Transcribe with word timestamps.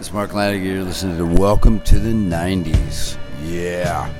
It's 0.00 0.14
Mark 0.14 0.32
Lanigan. 0.32 0.66
You're 0.66 0.84
listening 0.84 1.18
to 1.18 1.26
Welcome 1.26 1.78
to 1.80 1.98
the 1.98 2.08
90s. 2.08 3.18
Yeah. 3.44 4.10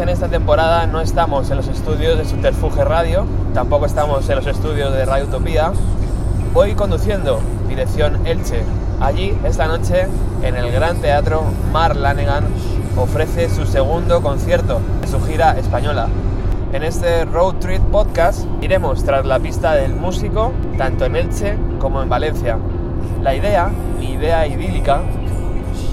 En 0.00 0.08
esta 0.08 0.28
temporada 0.28 0.86
no 0.86 1.00
estamos 1.00 1.50
en 1.50 1.58
los 1.58 1.68
estudios 1.68 2.16
de 2.16 2.24
Subterfuge 2.24 2.84
Radio, 2.84 3.26
tampoco 3.52 3.84
estamos 3.84 4.28
en 4.30 4.36
los 4.36 4.46
estudios 4.46 4.94
de 4.94 5.04
Radio 5.04 5.26
Utopía. 5.26 5.72
Voy 6.54 6.74
conduciendo 6.74 7.40
dirección 7.68 8.26
Elche. 8.26 8.62
Allí, 9.00 9.36
esta 9.44 9.66
noche, 9.66 10.06
en 10.42 10.56
el 10.56 10.72
Gran 10.72 10.96
Teatro, 11.02 11.42
Mar 11.72 11.96
Lanegan 11.96 12.44
ofrece 12.96 13.50
su 13.50 13.66
segundo 13.66 14.22
concierto 14.22 14.80
de 15.02 15.08
su 15.08 15.20
gira 15.20 15.58
española. 15.58 16.08
En 16.72 16.82
este 16.82 17.26
Road 17.26 17.56
Trip 17.56 17.82
Podcast 17.90 18.46
iremos 18.62 19.04
tras 19.04 19.26
la 19.26 19.38
pista 19.38 19.74
del 19.74 19.94
músico, 19.94 20.52
tanto 20.78 21.04
en 21.04 21.16
Elche 21.16 21.56
como 21.78 22.02
en 22.02 22.08
Valencia. 22.08 22.58
La 23.22 23.34
idea, 23.34 23.70
mi 23.98 24.12
idea 24.12 24.46
idílica, 24.46 25.02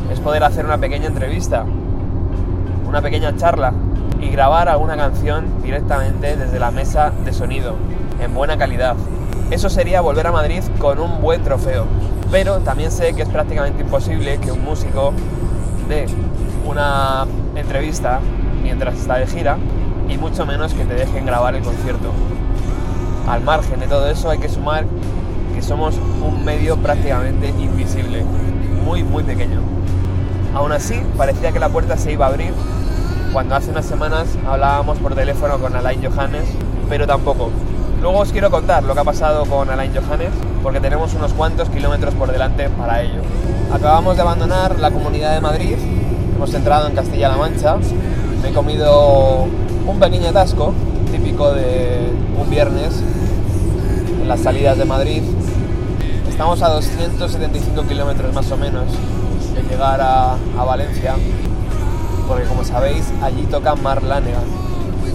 es 0.10 0.20
poder 0.22 0.44
hacer 0.46 0.66
una 0.66 0.78
pequeña 0.78 1.08
entrevista 1.08 1.66
una 2.88 3.02
pequeña 3.02 3.36
charla 3.36 3.74
y 4.20 4.30
grabar 4.30 4.70
alguna 4.70 4.98
canción 4.98 5.62
directamente 5.64 6.36
desde 6.36 6.60
la 6.60 6.72
mesa 6.72 7.12
de 7.24 7.34
sonido, 7.34 7.76
en 8.22 8.34
buena 8.34 8.58
calidad. 8.58 8.96
Eso 9.52 9.70
sería 9.70 10.02
volver 10.02 10.28
a 10.28 10.32
Madrid 10.32 10.62
con 10.80 11.00
un 11.00 11.22
buen 11.22 11.44
trofeo. 11.44 11.86
Pero 12.32 12.60
también 12.60 12.92
sé 12.92 13.14
que 13.14 13.22
es 13.22 13.30
prácticamente 13.30 13.84
imposible 13.84 14.38
que 14.40 14.52
un 14.52 14.64
músico 14.64 15.14
dé 15.88 16.06
una 16.66 17.26
entrevista 17.56 18.20
mientras 18.62 18.96
está 18.96 19.16
de 19.16 19.28
gira 19.28 19.58
y 20.10 20.18
mucho 20.18 20.46
menos 20.46 20.74
que 20.74 20.84
te 20.84 20.94
dejen 20.94 21.26
grabar 21.26 21.56
el 21.56 21.64
concierto. 21.64 22.12
Al 23.30 23.42
margen 23.42 23.80
de 23.80 23.88
todo 23.88 24.10
eso 24.10 24.30
hay 24.30 24.40
que 24.40 24.50
sumar 24.50 24.86
que 25.56 25.62
somos 25.62 25.96
un 25.96 26.44
medio 26.44 26.78
prácticamente 26.78 27.50
invisible, 27.50 28.24
muy 28.84 29.04
muy 29.04 29.24
pequeño. 29.24 29.62
Aún 30.54 30.72
así, 30.72 31.02
parecía 31.18 31.52
que 31.52 31.60
la 31.60 31.70
puerta 31.70 31.98
se 31.98 32.12
iba 32.12 32.26
a 32.26 32.30
abrir 32.30 32.54
cuando 33.38 33.54
hace 33.54 33.70
unas 33.70 33.86
semanas 33.86 34.28
hablábamos 34.48 34.98
por 34.98 35.14
teléfono 35.14 35.60
con 35.60 35.76
Alain 35.76 36.02
Johannes, 36.04 36.46
pero 36.90 37.06
tampoco. 37.06 37.52
Luego 38.02 38.18
os 38.18 38.32
quiero 38.32 38.50
contar 38.50 38.82
lo 38.82 38.96
que 38.96 39.02
ha 39.02 39.04
pasado 39.04 39.46
con 39.46 39.70
Alain 39.70 39.94
Johannes, 39.94 40.32
porque 40.64 40.80
tenemos 40.80 41.14
unos 41.14 41.34
cuantos 41.34 41.70
kilómetros 41.70 42.16
por 42.16 42.32
delante 42.32 42.68
para 42.70 43.04
ello. 43.04 43.22
Acabamos 43.72 44.16
de 44.16 44.24
abandonar 44.24 44.80
la 44.80 44.90
Comunidad 44.90 45.36
de 45.36 45.42
Madrid, 45.42 45.76
hemos 46.36 46.52
entrado 46.52 46.88
en 46.88 46.96
Castilla-La 46.96 47.38
Mancha, 47.38 47.76
me 48.42 48.50
he 48.50 48.54
comido 48.54 49.44
un 49.86 50.00
pequeño 50.00 50.30
atasco, 50.30 50.74
típico 51.12 51.54
de 51.54 52.12
un 52.42 52.50
viernes, 52.50 53.04
en 54.20 54.28
las 54.28 54.40
salidas 54.40 54.80
de 54.80 54.86
Madrid. 54.86 55.22
Estamos 56.28 56.64
a 56.64 56.70
275 56.70 57.84
kilómetros 57.84 58.34
más 58.34 58.52
o 58.52 58.58
menos 58.58 58.86
de 59.54 59.62
llegar 59.62 60.02
a, 60.02 60.34
a 60.58 60.64
Valencia 60.64 61.14
porque 62.28 62.46
como 62.46 62.64
sabéis 62.64 63.06
allí 63.24 63.44
toca 63.44 63.76
Mar 63.76 64.04
Lanegan. 64.04 64.44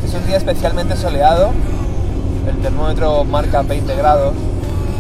Es 0.05 0.15
un 0.15 0.27
día 0.27 0.37
especialmente 0.37 0.97
soleado, 0.97 1.51
el 2.49 2.57
termómetro 2.59 3.25
marca 3.25 3.63
20 3.63 3.95
grados. 3.97 4.35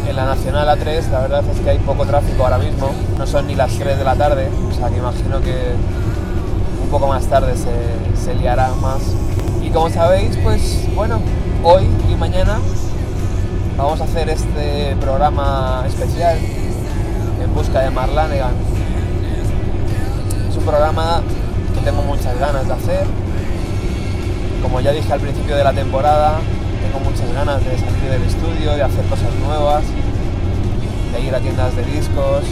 En 0.09 0.17
la 0.17 0.27
Nacional 0.27 0.69
A3 0.69 1.11
la 1.11 1.21
verdad 1.21 1.45
es 1.50 1.61
que 1.61 1.71
hay 1.71 1.78
poco 1.78 2.05
tráfico 2.05 2.43
ahora 2.43 2.59
mismo, 2.59 2.91
no 3.17 3.27
son 3.27 3.47
ni 3.47 3.55
las 3.55 3.73
3 3.73 3.99
de 3.99 4.05
la 4.05 4.17
tarde, 4.17 4.49
o 4.69 4.75
sea 4.75 4.91
que 4.91 4.97
imagino 4.97 5.41
que 5.41 5.75
un 6.83 6.89
poco 6.91 7.06
más 7.06 7.25
tarde 7.27 7.55
se, 7.56 8.21
se 8.21 8.34
liará 8.34 8.71
más. 8.81 9.00
Y 9.62 9.71
como 9.71 9.89
sabéis, 9.91 10.37
pues 10.43 10.89
bueno, 10.94 11.21
hoy 11.62 11.87
y 12.11 12.17
mañana 12.17 12.59
vamos 13.79 14.00
a 14.00 14.05
hacer 14.05 14.29
este 14.29 14.97
programa 15.00 15.84
especial 15.87 16.37
en 17.43 17.55
busca 17.55 17.81
de 17.81 17.91
Mar 17.91 18.09
Lanegan. 18.09 18.55
Es 20.50 20.56
un 20.56 20.65
programa 20.65 21.23
que 21.72 21.81
tengo 21.81 22.03
muchas 22.03 22.38
ganas 22.38 22.66
de 22.66 22.72
hacer. 22.75 23.06
Como 24.62 24.81
ya 24.81 24.93
dije 24.93 25.12
al 25.12 25.21
principio 25.21 25.56
de 25.56 25.65
la 25.65 25.72
temporada, 25.72 26.38
tengo 26.83 27.00
muchas 27.05 27.33
ganas 27.33 27.65
de 27.65 27.78
salir 27.78 28.10
del 28.10 28.22
estudio, 28.22 28.77
de 28.77 28.83
hacer 28.83 29.05
cosas 29.06 29.34
nuevas, 29.44 29.84
de 31.12 31.21
ir 31.21 31.34
a 31.34 31.41
tiendas 31.41 31.75
de 31.77 31.84
discos 31.84 32.44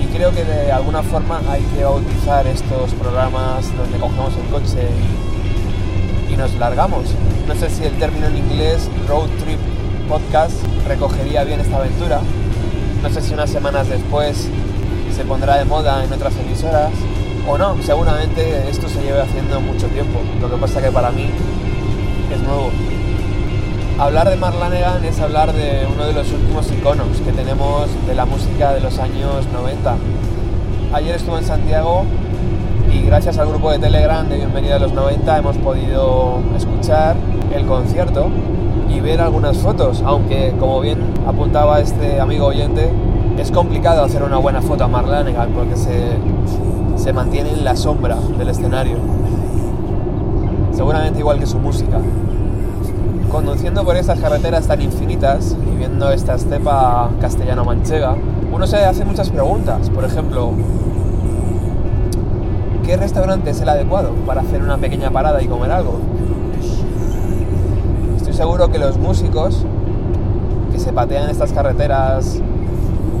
y 0.00 0.06
creo 0.06 0.32
que 0.32 0.44
de 0.44 0.72
alguna 0.72 1.02
forma 1.02 1.40
hay 1.48 1.62
que 1.74 1.84
bautizar 1.84 2.46
estos 2.46 2.92
programas 2.94 3.76
donde 3.76 3.98
cogemos 3.98 4.32
el 4.36 4.50
coche 4.50 4.88
y, 6.28 6.32
y 6.32 6.36
nos 6.36 6.54
largamos. 6.54 7.04
No 7.46 7.54
sé 7.54 7.70
si 7.70 7.84
el 7.84 7.98
término 7.98 8.26
en 8.26 8.36
inglés 8.36 8.88
road 9.08 9.28
trip 9.44 9.60
podcast 10.08 10.54
recogería 10.86 11.44
bien 11.44 11.60
esta 11.60 11.76
aventura. 11.76 12.20
No 13.02 13.10
sé 13.10 13.20
si 13.20 13.34
unas 13.34 13.50
semanas 13.50 13.88
después 13.88 14.48
se 15.14 15.24
pondrá 15.24 15.56
de 15.58 15.64
moda 15.64 16.04
en 16.04 16.12
otras 16.12 16.34
emisoras 16.36 16.92
o 17.48 17.56
no, 17.56 17.76
seguramente 17.82 18.68
esto 18.68 18.88
se 18.88 19.00
lleve 19.02 19.20
haciendo 19.20 19.60
mucho 19.60 19.86
tiempo. 19.88 20.20
Lo 20.40 20.50
que 20.50 20.56
pasa 20.56 20.82
que 20.82 20.90
para 20.90 21.10
mí 21.10 21.26
es 22.32 22.42
nuevo. 22.42 22.70
Hablar 23.98 24.28
de 24.28 24.36
Marlanegan 24.36 25.04
es 25.04 25.20
hablar 25.20 25.52
de 25.52 25.86
uno 25.92 26.06
de 26.06 26.12
los 26.12 26.30
últimos 26.32 26.70
iconos 26.70 27.18
que 27.24 27.32
tenemos 27.32 27.88
de 28.06 28.14
la 28.14 28.26
música 28.26 28.72
de 28.74 28.80
los 28.80 28.98
años 28.98 29.46
90. 29.52 29.96
Ayer 30.92 31.14
estuve 31.14 31.38
en 31.38 31.44
Santiago 31.44 32.04
y 32.92 33.02
gracias 33.02 33.38
al 33.38 33.48
grupo 33.48 33.70
de 33.70 33.78
Telegram 33.78 34.28
de 34.28 34.36
Bienvenida 34.36 34.76
a 34.76 34.78
los 34.78 34.92
90 34.92 35.38
hemos 35.38 35.56
podido 35.58 36.40
escuchar 36.56 37.16
el 37.54 37.64
concierto 37.66 38.28
y 38.88 39.00
ver 39.00 39.20
algunas 39.20 39.56
fotos, 39.58 40.02
aunque 40.04 40.52
como 40.58 40.80
bien 40.80 40.98
apuntaba 41.26 41.80
este 41.80 42.20
amigo 42.20 42.46
oyente, 42.46 42.90
es 43.38 43.50
complicado 43.50 44.04
hacer 44.04 44.22
una 44.22 44.36
buena 44.36 44.62
foto 44.62 44.84
a 44.84 44.88
Marlanegan 44.88 45.50
porque 45.50 45.76
se, 45.76 46.18
se 46.96 47.12
mantiene 47.12 47.52
en 47.52 47.64
la 47.64 47.76
sombra 47.76 48.16
del 48.38 48.48
escenario. 48.48 48.96
Seguramente 50.72 51.20
igual 51.20 51.38
que 51.38 51.46
su 51.46 51.58
música. 51.58 52.00
Conduciendo 53.30 53.84
por 53.84 53.96
estas 53.96 54.18
carreteras 54.20 54.66
tan 54.66 54.80
infinitas 54.80 55.56
y 55.72 55.76
viendo 55.76 56.10
esta 56.10 56.34
estepa 56.34 57.10
castellano-manchega, 57.20 58.16
uno 58.52 58.66
se 58.66 58.76
hace 58.76 59.04
muchas 59.04 59.30
preguntas. 59.30 59.90
Por 59.90 60.04
ejemplo, 60.04 60.52
¿qué 62.84 62.96
restaurante 62.96 63.50
es 63.50 63.60
el 63.60 63.68
adecuado 63.68 64.12
para 64.26 64.40
hacer 64.40 64.62
una 64.62 64.78
pequeña 64.78 65.10
parada 65.10 65.42
y 65.42 65.48
comer 65.48 65.72
algo? 65.72 65.98
Estoy 68.16 68.32
seguro 68.32 68.70
que 68.70 68.78
los 68.78 68.98
músicos 68.98 69.64
que 70.72 70.78
se 70.78 70.92
patean 70.92 71.28
estas 71.30 71.52
carreteras 71.52 72.40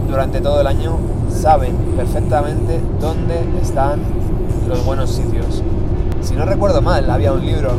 durante 0.08 0.40
todo 0.40 0.60
el 0.60 0.66
año 0.66 0.98
saben 1.36 1.76
perfectamente 1.96 2.80
dónde 3.00 3.34
están 3.62 4.00
los 4.68 4.84
buenos 4.84 5.10
sitios. 5.10 5.62
Si 6.22 6.34
no 6.34 6.44
recuerdo 6.44 6.82
mal, 6.82 7.08
había 7.10 7.32
un 7.32 7.44
libro 7.44 7.72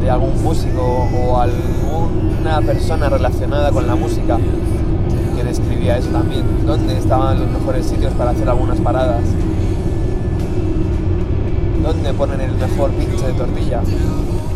de 0.00 0.08
algún 0.08 0.42
músico 0.42 1.08
o 1.14 1.38
alguna 1.38 2.60
persona 2.62 3.08
relacionada 3.08 3.70
con 3.72 3.86
la 3.86 3.96
música 3.96 4.38
que 5.36 5.44
describía 5.44 5.98
eso 5.98 6.08
también, 6.10 6.44
dónde 6.64 6.96
estaban 6.96 7.40
los 7.40 7.50
mejores 7.50 7.86
sitios 7.86 8.12
para 8.14 8.30
hacer 8.30 8.48
algunas 8.48 8.78
paradas, 8.80 9.22
dónde 11.82 12.12
ponen 12.14 12.40
el 12.40 12.52
mejor 12.52 12.90
pinche 12.92 13.26
de 13.26 13.32
tortilla. 13.32 13.80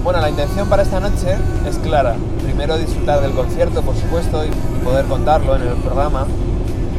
Bueno, 0.02 0.20
la 0.20 0.30
intención 0.30 0.68
para 0.68 0.82
esta 0.82 0.98
noche 0.98 1.36
es 1.68 1.76
clara. 1.78 2.16
Primero 2.42 2.78
disfrutar 2.78 3.20
del 3.20 3.32
concierto, 3.32 3.82
por 3.82 3.94
supuesto, 3.96 4.42
y 4.44 4.50
poder 4.82 5.04
contarlo 5.06 5.56
en 5.56 5.62
el 5.62 5.74
programa. 5.74 6.26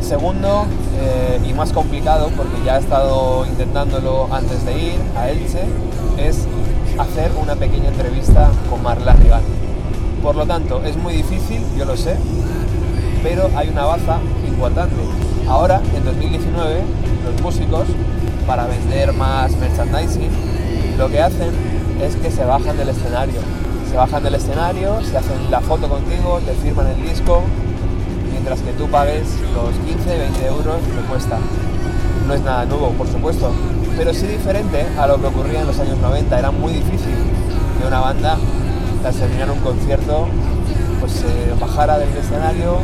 Segundo, 0.02 0.66
eh, 1.00 1.40
y 1.48 1.54
más 1.54 1.72
complicado, 1.72 2.30
porque 2.36 2.64
ya 2.66 2.78
he 2.78 2.80
estado 2.80 3.46
intentándolo 3.46 4.28
antes 4.32 4.66
de 4.66 4.78
ir 4.78 5.00
a 5.16 5.30
Elche, 5.30 5.62
es 6.18 6.48
hacer 6.98 7.32
una 7.42 7.56
pequeña 7.56 7.90
entrevista 7.90 8.50
con 8.70 8.84
Marla 8.84 9.14
Regal. 9.14 9.42
Por 10.22 10.36
lo 10.36 10.46
tanto, 10.46 10.84
es 10.84 10.98
muy 10.98 11.14
difícil, 11.14 11.64
yo 11.78 11.86
lo 11.86 11.96
sé, 11.96 12.18
pero 13.24 13.50
hay 13.56 13.70
una 13.70 13.86
baza 13.86 14.20
importante. 14.48 14.96
Ahora, 15.48 15.82
en 15.96 16.04
2019, 16.04 16.82
los 17.26 17.42
músicos, 17.42 17.88
para 18.46 18.66
vender 18.66 19.14
más 19.14 19.56
merchandising, 19.58 20.30
lo 20.98 21.10
que 21.10 21.22
hacen 21.22 21.52
es 22.02 22.16
que 22.16 22.32
se 22.32 22.44
bajan 22.44 22.76
del 22.78 22.90
escenario. 22.90 23.40
Se 23.90 23.96
bajan 23.96 24.24
del 24.24 24.36
escenario, 24.36 25.02
se 25.04 25.18
hacen 25.18 25.50
la 25.50 25.62
foto 25.62 25.88
contigo, 25.88 26.40
te 26.46 26.54
firman 26.54 26.88
el 26.88 27.02
disco, 27.02 27.44
mientras 28.42 28.62
que 28.62 28.74
tú 28.74 28.88
pagues 28.88 29.28
los 29.54 29.70
15-20 29.86 30.48
euros 30.48 30.78
que 30.78 31.08
cuesta. 31.08 31.38
No 32.28 32.34
es 32.34 32.42
nada 32.42 32.66
nuevo, 32.66 32.90
por 32.94 33.08
supuesto, 33.08 33.52
pero 33.96 34.16
sí 34.16 34.26
diferente 34.26 34.84
a 34.98 35.06
lo 35.06 35.22
que 35.22 35.28
ocurría 35.28 35.62
en 35.62 35.68
los 35.68 35.80
años 35.80 36.00
90. 36.00 36.40
Era 36.40 36.50
muy 36.50 36.74
difícil 36.74 37.14
que 37.80 37.88
una 37.88 38.00
banda, 38.00 38.38
tras 39.04 39.16
terminar 39.18 39.52
un 39.52 39.60
concierto, 39.60 40.28
pues 41.00 41.12
se 41.12 41.54
bajara 41.60 42.00
del 42.00 42.10
escenario 42.18 42.80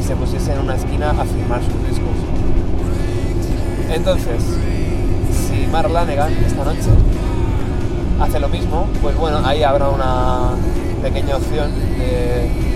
y 0.00 0.02
se 0.02 0.16
pusiese 0.16 0.54
en 0.54 0.60
una 0.60 0.76
esquina 0.76 1.10
a 1.10 1.24
firmar 1.24 1.60
sus 1.60 1.88
discos. 1.88 2.16
Entonces, 3.94 4.42
si 5.32 5.66
Mark 5.66 5.90
Lanegan 5.90 6.32
esta 6.46 6.64
noche 6.64 6.88
hace 8.22 8.40
lo 8.40 8.48
mismo, 8.48 8.86
pues 9.02 9.14
bueno, 9.18 9.42
ahí 9.44 9.62
habrá 9.64 9.90
una 9.90 10.52
pequeña 11.02 11.36
opción 11.36 11.70
de 11.98 12.72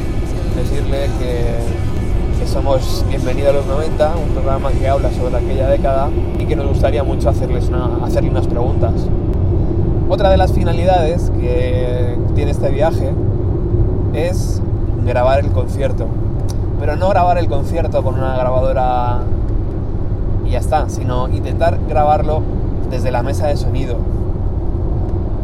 decirle 0.56 1.08
que, 1.18 1.85
somos 2.44 3.04
Bienvenidos 3.08 3.50
a 3.50 3.52
los 3.54 3.66
90, 3.66 4.16
un 4.16 4.28
programa 4.30 4.70
que 4.70 4.86
habla 4.88 5.10
sobre 5.10 5.36
aquella 5.36 5.68
década 5.68 6.10
y 6.38 6.44
que 6.44 6.54
nos 6.54 6.66
gustaría 6.68 7.02
mucho 7.02 7.30
hacerles 7.30 7.70
hacerle 8.02 8.30
unas 8.30 8.46
preguntas. 8.46 8.92
Otra 10.08 10.30
de 10.30 10.36
las 10.36 10.52
finalidades 10.52 11.30
que 11.40 12.16
tiene 12.34 12.50
este 12.50 12.68
viaje 12.68 13.12
es 14.12 14.60
grabar 15.04 15.40
el 15.40 15.50
concierto. 15.52 16.06
Pero 16.78 16.96
no 16.96 17.08
grabar 17.08 17.38
el 17.38 17.48
concierto 17.48 18.02
con 18.02 18.14
una 18.14 18.36
grabadora 18.36 19.20
y 20.44 20.50
ya 20.50 20.58
está, 20.58 20.88
sino 20.88 21.28
intentar 21.28 21.78
grabarlo 21.88 22.42
desde 22.90 23.10
la 23.10 23.22
mesa 23.22 23.48
de 23.48 23.56
sonido 23.56 23.96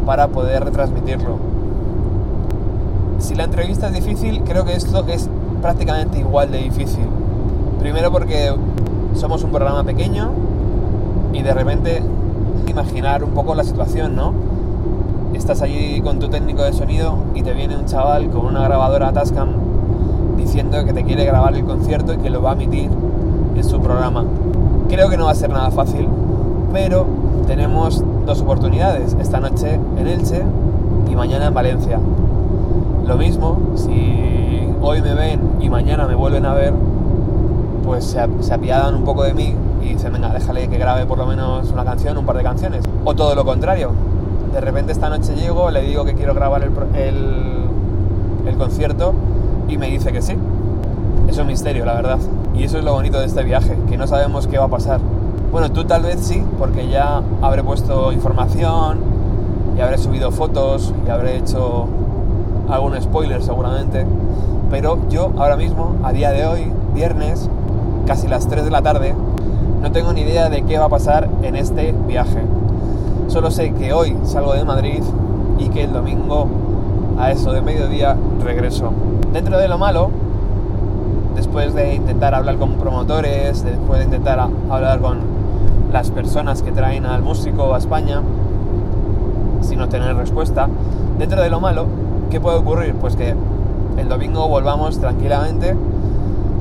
para 0.04 0.28
poder 0.28 0.64
retransmitirlo. 0.64 1.38
Si 3.18 3.34
la 3.34 3.44
entrevista 3.44 3.86
es 3.86 3.94
difícil, 3.94 4.42
creo 4.44 4.64
que 4.64 4.74
esto 4.74 5.04
es 5.08 5.28
prácticamente 5.62 6.18
igual 6.18 6.50
de 6.50 6.58
difícil. 6.58 7.06
Primero 7.78 8.10
porque 8.10 8.52
somos 9.14 9.42
un 9.44 9.50
programa 9.50 9.84
pequeño 9.84 10.30
y 11.32 11.42
de 11.42 11.54
repente 11.54 12.02
imaginar 12.66 13.24
un 13.24 13.30
poco 13.30 13.54
la 13.54 13.64
situación, 13.64 14.14
¿no? 14.16 14.32
Estás 15.34 15.62
allí 15.62 16.00
con 16.02 16.18
tu 16.18 16.28
técnico 16.28 16.62
de 16.62 16.72
sonido 16.72 17.16
y 17.34 17.42
te 17.42 17.54
viene 17.54 17.76
un 17.76 17.86
chaval 17.86 18.28
con 18.28 18.44
una 18.44 18.62
grabadora 18.64 19.12
Tascam 19.12 19.48
diciendo 20.36 20.84
que 20.84 20.92
te 20.92 21.04
quiere 21.04 21.24
grabar 21.24 21.54
el 21.54 21.64
concierto 21.64 22.12
y 22.12 22.18
que 22.18 22.28
lo 22.28 22.42
va 22.42 22.50
a 22.50 22.52
emitir 22.54 22.90
en 23.54 23.64
su 23.64 23.80
programa. 23.80 24.24
Creo 24.88 25.08
que 25.08 25.16
no 25.16 25.26
va 25.26 25.30
a 25.30 25.34
ser 25.34 25.50
nada 25.50 25.70
fácil, 25.70 26.08
pero 26.72 27.06
tenemos 27.46 28.02
dos 28.26 28.40
oportunidades, 28.42 29.16
esta 29.20 29.40
noche 29.40 29.78
en 29.96 30.06
Elche 30.06 30.42
y 31.10 31.16
mañana 31.16 31.46
en 31.46 31.54
Valencia. 31.54 31.98
Lo 33.06 33.16
mismo, 33.16 33.58
si 33.74 34.31
hoy 34.82 35.00
me 35.00 35.14
ven 35.14 35.40
y 35.60 35.68
mañana 35.68 36.06
me 36.06 36.14
vuelven 36.14 36.44
a 36.44 36.54
ver, 36.54 36.74
pues 37.84 38.04
se, 38.04 38.20
apiadan 38.52 38.94
un 38.96 39.04
poco 39.04 39.22
de 39.22 39.32
mí 39.32 39.54
y 39.82 39.90
dicen, 39.90 40.12
venga, 40.12 40.28
déjale 40.30 40.68
que 40.68 40.76
grabe 40.76 41.06
por 41.06 41.18
lo 41.18 41.26
menos 41.26 41.70
una 41.70 41.84
canción, 41.84 42.18
un 42.18 42.26
par 42.26 42.36
de 42.36 42.42
canciones. 42.42 42.84
O 43.04 43.14
todo 43.14 43.34
lo 43.34 43.44
contrario, 43.44 43.92
de 44.52 44.60
repente 44.60 44.92
esta 44.92 45.08
noche 45.08 45.34
llego, 45.34 45.70
le 45.70 45.82
digo 45.82 46.04
que 46.04 46.14
quiero 46.14 46.34
grabar 46.34 46.62
el, 46.62 46.72
el 48.46 48.56
concierto 48.56 49.14
y 49.68 49.78
me 49.78 49.88
dice 49.88 50.12
que 50.12 50.20
sí. 50.20 50.34
Es 51.28 51.38
un 51.38 51.46
misterio, 51.46 51.84
la 51.84 51.94
verdad. 51.94 52.18
Y 52.54 52.64
eso 52.64 52.78
es 52.78 52.84
lo 52.84 52.92
bonito 52.92 53.18
de 53.20 53.26
este 53.26 53.42
viaje, 53.44 53.78
que 53.88 53.96
no 53.96 54.06
sabemos 54.06 54.46
qué 54.46 54.58
va 54.58 54.64
a 54.64 54.68
pasar. 54.68 55.00
Bueno, 55.50 55.70
tú 55.70 55.84
tal 55.84 56.02
vez 56.02 56.20
sí, 56.20 56.44
porque 56.58 56.88
ya 56.88 57.22
habré 57.40 57.62
puesto 57.62 58.12
información, 58.12 58.98
y 59.76 59.80
habré 59.80 59.96
subido 59.96 60.30
fotos, 60.30 60.92
y 61.06 61.10
habré 61.10 61.38
hecho 61.38 61.86
algún 62.68 63.00
spoiler 63.00 63.42
seguramente. 63.42 64.06
Pero 64.72 64.98
yo 65.10 65.30
ahora 65.36 65.58
mismo, 65.58 65.96
a 66.02 66.12
día 66.12 66.30
de 66.30 66.46
hoy, 66.46 66.72
viernes, 66.94 67.50
casi 68.06 68.26
las 68.26 68.48
3 68.48 68.64
de 68.64 68.70
la 68.70 68.80
tarde, 68.80 69.14
no 69.82 69.92
tengo 69.92 70.14
ni 70.14 70.22
idea 70.22 70.48
de 70.48 70.62
qué 70.62 70.78
va 70.78 70.86
a 70.86 70.88
pasar 70.88 71.28
en 71.42 71.56
este 71.56 71.94
viaje. 72.08 72.40
Solo 73.28 73.50
sé 73.50 73.74
que 73.74 73.92
hoy 73.92 74.16
salgo 74.24 74.54
de 74.54 74.64
Madrid 74.64 75.02
y 75.58 75.68
que 75.68 75.84
el 75.84 75.92
domingo 75.92 76.48
a 77.18 77.30
eso 77.30 77.52
de 77.52 77.60
mediodía 77.60 78.16
regreso. 78.42 78.92
Dentro 79.34 79.58
de 79.58 79.68
lo 79.68 79.76
malo, 79.76 80.08
después 81.36 81.74
de 81.74 81.94
intentar 81.94 82.34
hablar 82.34 82.56
con 82.56 82.76
promotores, 82.76 83.62
después 83.62 83.98
de 83.98 84.06
intentar 84.06 84.48
hablar 84.70 85.00
con 85.00 85.18
las 85.92 86.10
personas 86.10 86.62
que 86.62 86.72
traen 86.72 87.04
al 87.04 87.20
músico 87.20 87.74
a 87.74 87.78
España 87.78 88.22
sin 89.60 89.82
obtener 89.82 90.16
respuesta. 90.16 90.66
Dentro 91.18 91.42
de 91.42 91.50
lo 91.50 91.60
malo, 91.60 91.84
¿qué 92.30 92.40
puede 92.40 92.56
ocurrir? 92.56 92.94
Pues 92.94 93.16
que 93.16 93.34
el 93.96 94.08
domingo 94.08 94.48
volvamos 94.48 94.98
tranquilamente, 94.98 95.74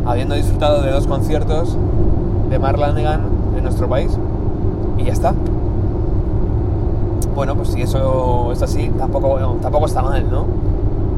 habiendo 0.06 0.36
disfrutado 0.36 0.82
de 0.82 0.92
dos 0.92 1.08
conciertos 1.08 1.78
de 2.50 2.60
Mark 2.60 2.78
Lanegan 2.78 3.22
en 3.56 3.64
nuestro 3.64 3.88
país. 3.88 4.18
Y 4.98 5.06
ya 5.06 5.14
está. 5.14 5.34
Bueno, 7.34 7.56
pues 7.56 7.70
si 7.70 7.82
eso 7.82 8.52
es 8.52 8.62
así, 8.62 8.92
tampoco, 8.98 9.38
tampoco 9.62 9.86
está 9.86 10.02
mal, 10.02 10.30
¿no? 10.30 10.46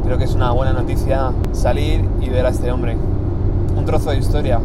Creo 0.06 0.18
que 0.18 0.25
es 0.25 0.36
una 0.36 0.51
buena 0.51 0.74
noticia 0.74 1.31
salir 1.54 2.07
y 2.21 2.30
ver 2.30 2.45
a 2.45 2.50
este 2.50 2.71
hombre. 2.71 2.95
Un 3.75 3.86
trozo 3.86 4.12
de 4.12 4.18
historia, 4.18 4.60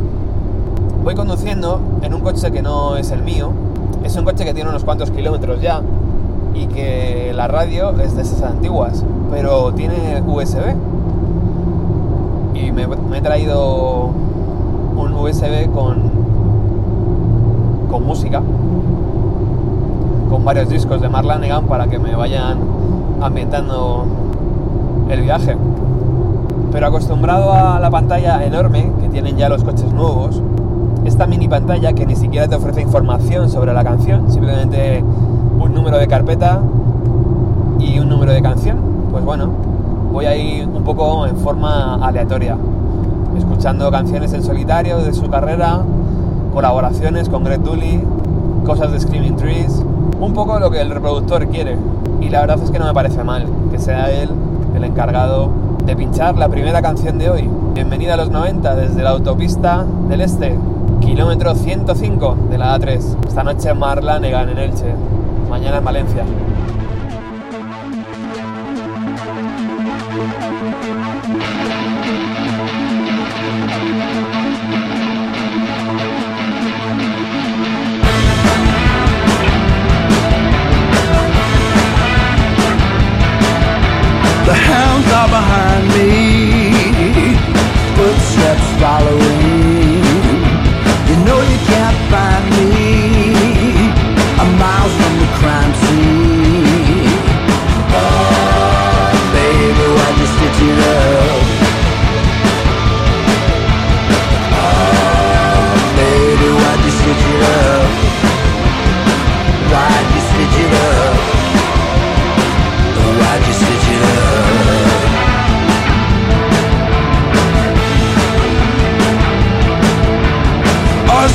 voy 1.03 1.15
conduciendo 1.15 1.81
en 2.03 2.13
un 2.13 2.21
coche 2.21 2.53
que 2.53 2.61
no 2.61 2.97
es 2.97 3.11
el 3.11 3.23
mío, 3.23 3.51
es 4.05 4.15
un 4.17 4.25
coche 4.25 4.45
que 4.45 4.53
tiene 4.53 4.69
unos 4.69 4.85
cuantos 4.85 5.11
kilómetros 5.11 5.61
ya 5.61 5.81
y 6.55 6.67
que 6.67 7.33
la 7.35 7.49
radio 7.49 7.91
es 7.99 8.15
de 8.15 8.23
esas 8.23 8.43
antiguas, 8.43 9.05
pero 9.31 9.73
tiene 9.73 10.23
USB. 10.27 10.75
Me, 12.87 13.19
he 13.19 13.21
traído 13.21 14.11
un 14.97 15.13
USB 15.13 15.69
con, 15.73 15.97
con 17.91 18.07
música, 18.07 18.41
con 20.31 20.45
varios 20.45 20.69
discos 20.69 21.01
de 21.01 21.09
Marlanegan 21.09 21.67
para 21.67 21.89
que 21.89 21.99
me 21.99 22.15
vayan 22.15 22.59
ambientando 23.21 24.05
el 25.11 25.23
viaje. 25.23 25.57
Pero 26.71 26.87
acostumbrado 26.87 27.53
a 27.53 27.81
la 27.81 27.91
pantalla 27.91 28.45
enorme 28.45 28.93
que 29.01 29.09
tienen 29.09 29.37
ya 29.37 29.49
los 29.49 29.65
coches 29.65 29.93
nuevos, 29.93 30.41
esta 31.05 31.27
mini 31.27 31.49
pantalla 31.49 31.95
que 31.95 32.07
ni 32.07 32.15
siquiera 32.15 32.47
te 32.47 32.55
ofrece 32.55 32.81
información 32.81 33.51
sobre 33.51 33.73
la 33.73 33.83
canción, 33.83 34.31
simplemente 34.31 35.03
un 35.59 35.75
número 35.75 35.99
de 35.99 36.07
carpeta 36.07 36.61
y 37.81 37.99
un 37.99 38.09
número 38.09 38.31
de 38.31 38.41
canción, 38.41 38.79
pues 39.11 39.25
bueno, 39.25 39.49
voy 40.13 40.27
ahí 40.27 40.69
un 40.73 40.83
poco 40.83 41.27
en 41.27 41.37
forma 41.37 41.95
aleatoria, 41.97 42.57
escuchando 43.37 43.91
canciones 43.91 44.33
en 44.33 44.43
solitario 44.43 44.99
de 44.99 45.13
su 45.13 45.29
carrera, 45.29 45.83
colaboraciones 46.53 47.29
con 47.29 47.45
Greg 47.45 47.63
Dooley, 47.63 48.03
cosas 48.65 48.93
de 48.93 49.01
Screaming 49.01 49.37
Trees, 49.37 49.85
un 50.21 50.33
poco 50.33 50.59
lo 50.59 50.71
que 50.71 50.81
el 50.81 50.91
reproductor 50.91 51.47
quiere. 51.49 51.77
Y 52.21 52.31
la 52.31 52.41
verdad 52.41 52.59
es 52.63 52.71
que 52.71 52.79
no 52.79 52.87
me 52.87 52.95
parece 52.95 53.23
mal 53.23 53.47
que 53.71 53.79
sea 53.79 54.11
él 54.11 54.31
el 54.75 54.85
encargado 54.85 55.51
de 55.85 55.95
pinchar 55.95 56.37
la 56.37 56.49
primera 56.49 56.83
canción 56.83 57.19
de 57.19 57.31
hoy. 57.31 57.49
Bienvenida 57.75 58.15
a 58.15 58.17
los 58.17 58.31
90 58.31 58.75
desde 58.75 59.03
la 59.03 59.11
autopista 59.11 59.85
del 60.09 60.21
Este 60.21 60.59
kilómetro 61.01 61.55
105 61.55 62.37
de 62.51 62.59
la 62.59 62.77
A3. 62.77 63.27
Esta 63.29 63.45
noche 63.45 63.71
en 63.71 63.79
Marlanegan 63.79 64.49
en 64.49 64.59
Elche, 64.59 64.95
mañana 65.49 65.79
en 65.79 65.85
Valencia. 65.85 66.25
Are 85.11 85.29
behind 85.29 85.89
me, 85.89 87.35
footsteps 87.97 88.81
following. 88.81 89.78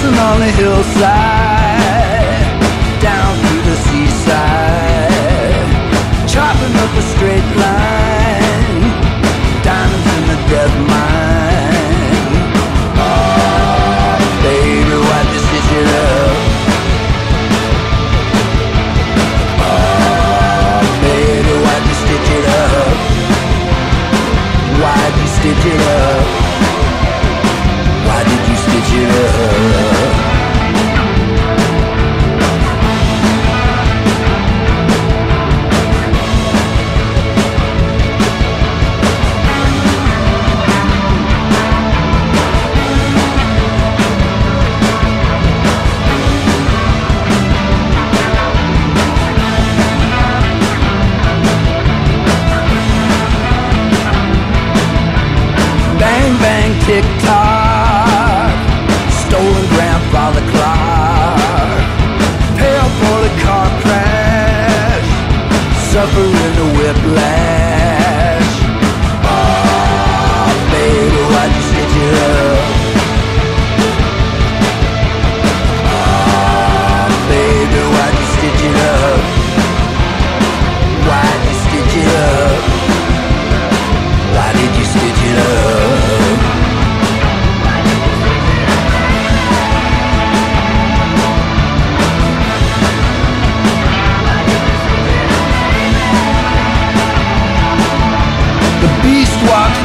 dancing 0.03 0.19
on 0.19 0.39
the 0.39 0.51
hillside, 0.51 1.01
down 3.01 3.37
through 3.39 3.61
the 3.61 3.75
seaside, 3.87 5.09
chopping 6.27 6.75
up 6.75 6.91
a 6.97 7.01
straight 7.01 7.49
line, 7.55 8.83
diamonds 9.63 10.07
in 10.15 10.23
the 10.27 10.37
death 10.49 10.75
mine. 10.91 12.51
Oh, 12.99 14.17
baby, 14.43 14.95
why'd 15.07 15.27
you 15.33 15.39
stitch 15.47 15.71
it 15.79 15.87
up? 15.87 16.35
Oh, 19.63 20.81
baby, 21.01 21.53
why'd 21.63 21.83
you 21.87 21.95
stitch 22.03 22.31
it 22.37 22.45
up? 22.61 22.97
Why'd 24.81 25.13
you 25.21 25.27
stitch 25.27 25.65
it 25.73 25.81
up? 25.81 26.12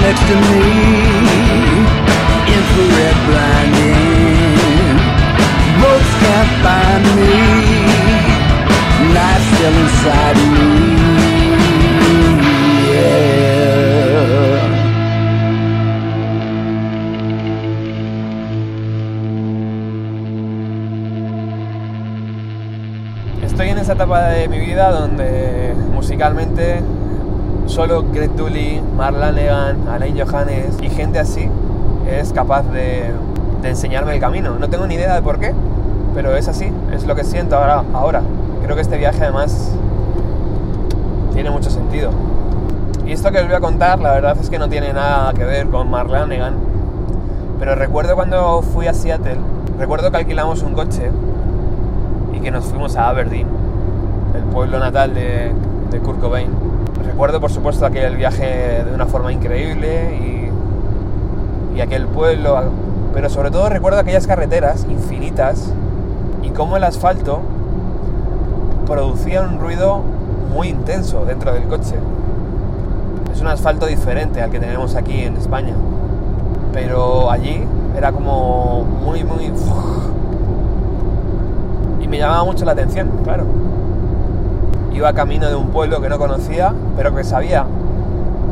Walks 0.09 0.21
next 0.21 0.25
to 0.29 0.35
me, 0.35 0.65
infrared 2.57 3.19
blinding. 3.27 4.97
Ropes 5.83 6.13
can't 6.21 6.53
find 6.65 7.05
me, 7.17 7.37
knife 9.13 9.45
still 9.55 9.77
inside 9.83 10.37
me. 10.37 10.67
Yeah. 12.91 13.29
Estoy 23.43 23.69
en 23.69 23.79
esa 23.79 23.93
etapa 23.93 24.29
de 24.29 24.49
mi 24.49 24.59
vida 24.61 24.91
donde 24.91 25.75
musicalmente 25.93 26.83
solo 27.69 28.03
Greg 28.13 28.35
Tully, 28.35 28.83
Mark 28.97 29.17
Lanegan, 29.17 29.89
Alain 29.89 30.19
Johannes 30.19 30.77
y 30.83 30.89
gente 30.89 31.19
así 31.19 31.49
es 32.11 32.33
capaz 32.33 32.63
de, 32.73 33.13
enseñarme 33.63 34.15
el 34.15 34.21
camino. 34.21 34.59
No 34.59 34.69
tengo 34.69 34.87
ni 34.87 34.95
idea 34.95 35.15
de 35.15 35.23
por 35.23 35.39
qué, 35.39 35.53
pero 36.15 36.35
es 36.37 36.49
así, 36.49 36.73
es 36.93 37.07
lo 37.07 37.15
que 37.15 37.25
siento 37.25 37.57
ahora. 37.57 37.85
ahora. 37.93 38.23
Creo 38.63 38.75
que 38.75 38.83
este 38.83 38.97
viaje 38.97 39.23
además 39.23 39.73
tiene 41.33 41.51
mucho 41.51 41.71
sentido. 41.71 42.11
Y 43.07 43.13
esto 43.13 43.31
que 43.31 43.39
os 43.39 43.47
voy 43.47 43.55
a 43.55 43.61
contar, 43.61 44.01
la 44.01 44.13
verdad 44.13 44.37
es 44.41 44.51
que 44.51 44.59
no 44.59 44.69
tiene 44.69 44.93
nada 44.93 45.33
que 45.33 45.45
ver 45.45 45.69
con 45.69 45.91
Mark 45.91 46.11
Lanegan, 46.11 46.55
pero 47.59 47.75
recuerdo 47.75 48.15
cuando 48.15 48.63
fui 48.63 48.87
a 48.87 48.95
Seattle, 48.95 49.39
recuerdo 49.79 50.11
que 50.11 50.19
alquilamos 50.19 50.63
un 50.63 50.75
coche 50.75 51.11
y 52.35 52.41
que 52.41 52.51
nos 52.51 52.65
fuimos 52.65 52.97
a 52.97 53.09
Aberdeen, 53.09 53.47
el 54.35 54.43
pueblo 54.53 54.79
natal 54.79 55.15
de, 55.15 55.53
de 55.91 55.99
Kurt 56.01 56.21
Cobain. 56.21 56.58
Recuerdo, 57.09 57.41
por 57.41 57.51
supuesto, 57.51 57.87
aquel 57.87 58.17
viaje 58.17 58.85
de 58.85 58.95
una 58.95 59.07
forma 59.07 59.33
increíble 59.33 60.15
y, 61.75 61.77
y 61.77 61.81
aquel 61.81 62.07
pueblo, 62.07 62.61
pero 63.15 63.31
sobre 63.31 63.51
todo 63.51 63.71
recuerdo 63.71 63.99
aquellas 63.99 64.27
carreteras 64.27 64.87
infinitas 64.91 65.73
y 66.43 66.51
cómo 66.51 66.77
el 66.77 66.85
asfalto 66.85 67.41
producía 68.87 69.41
un 69.41 69.59
ruido 69.59 70.03
muy 70.53 70.69
intenso 70.69 71.25
dentro 71.25 71.53
del 71.55 71.63
coche. 71.65 71.97
Es 73.33 73.41
un 73.41 73.47
asfalto 73.47 73.87
diferente 73.87 74.43
al 74.43 74.51
que 74.51 74.61
tenemos 74.61 74.95
aquí 74.95 75.23
en 75.23 75.37
España, 75.39 75.75
pero 76.75 77.31
allí 77.31 77.65
era 77.97 78.13
como 78.13 78.85
muy, 78.85 79.25
muy... 79.25 79.51
Y 82.03 82.07
me 82.07 82.19
llamaba 82.19 82.45
mucho 82.45 82.67
la 82.67 82.73
atención, 82.73 83.09
claro. 83.25 83.45
Iba 84.99 85.13
camino 85.13 85.49
de 85.49 85.55
un 85.55 85.69
pueblo 85.69 86.01
que 86.01 86.09
no 86.09 86.19
conocía, 86.19 86.75
pero 86.97 87.15
que 87.15 87.23
sabía 87.23 87.65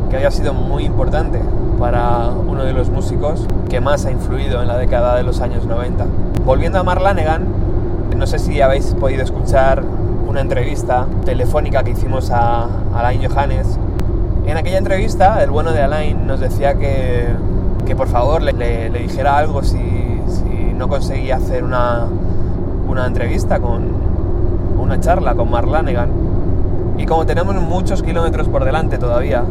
que 0.09 0.15
había 0.15 0.31
sido 0.31 0.55
muy 0.55 0.85
importante 0.85 1.41
para 1.77 2.29
uno 2.29 2.63
de 2.63 2.73
los 2.73 2.89
músicos 2.89 3.45
que 3.69 3.81
más 3.81 4.07
ha 4.07 4.13
influido 4.13 4.63
en 4.63 4.69
la 4.69 4.79
década 4.79 5.17
de 5.17 5.25
los 5.25 5.41
años 5.41 5.67
90. 5.67 6.07
Volviendo 6.45 6.79
a 6.79 6.85
Mark 6.85 7.03
Lanegan, 7.03 7.47
no 8.17 8.29
sé 8.29 8.39
si 8.39 8.61
habéis 8.61 8.95
podido 8.95 9.25
escuchar 9.25 9.83
una 10.29 10.41
entrevista 10.41 11.09
telefónica 11.25 11.83
que 11.83 11.91
hicimos 11.91 12.31
a 12.31 12.69
Alain 12.95 13.29
Johannes. 13.29 13.77
En 14.47 14.57
aquella 14.57 14.79
entrevista, 14.79 15.43
el 15.43 15.51
bueno 15.51 15.73
de 15.73 15.83
Alain 15.83 16.29
nos 16.29 16.39
decía 16.39 16.75
que, 16.75 17.27
que 17.85 17.97
por 17.97 18.07
favor 18.07 18.41
le, 18.41 18.89
dijera 18.91 19.37
algo 19.37 19.65
si, 19.65 19.81
no 20.77 20.87
conseguía 20.87 21.39
hacer 21.39 21.65
una, 21.65 22.07
una 22.87 23.05
entrevista 23.09 23.59
con 23.59 24.07
una 24.87 25.01
charla 25.01 25.35
con 25.35 25.51
Mark 25.51 25.69
Lanegan. 25.69 26.06
Y 26.99 27.07
como 27.07 27.27
tenemos 27.27 27.55
muchos 27.57 28.03
kilómetros 28.03 28.49
por 28.49 28.65
delante 28.65 28.99
todavía, 28.99 29.45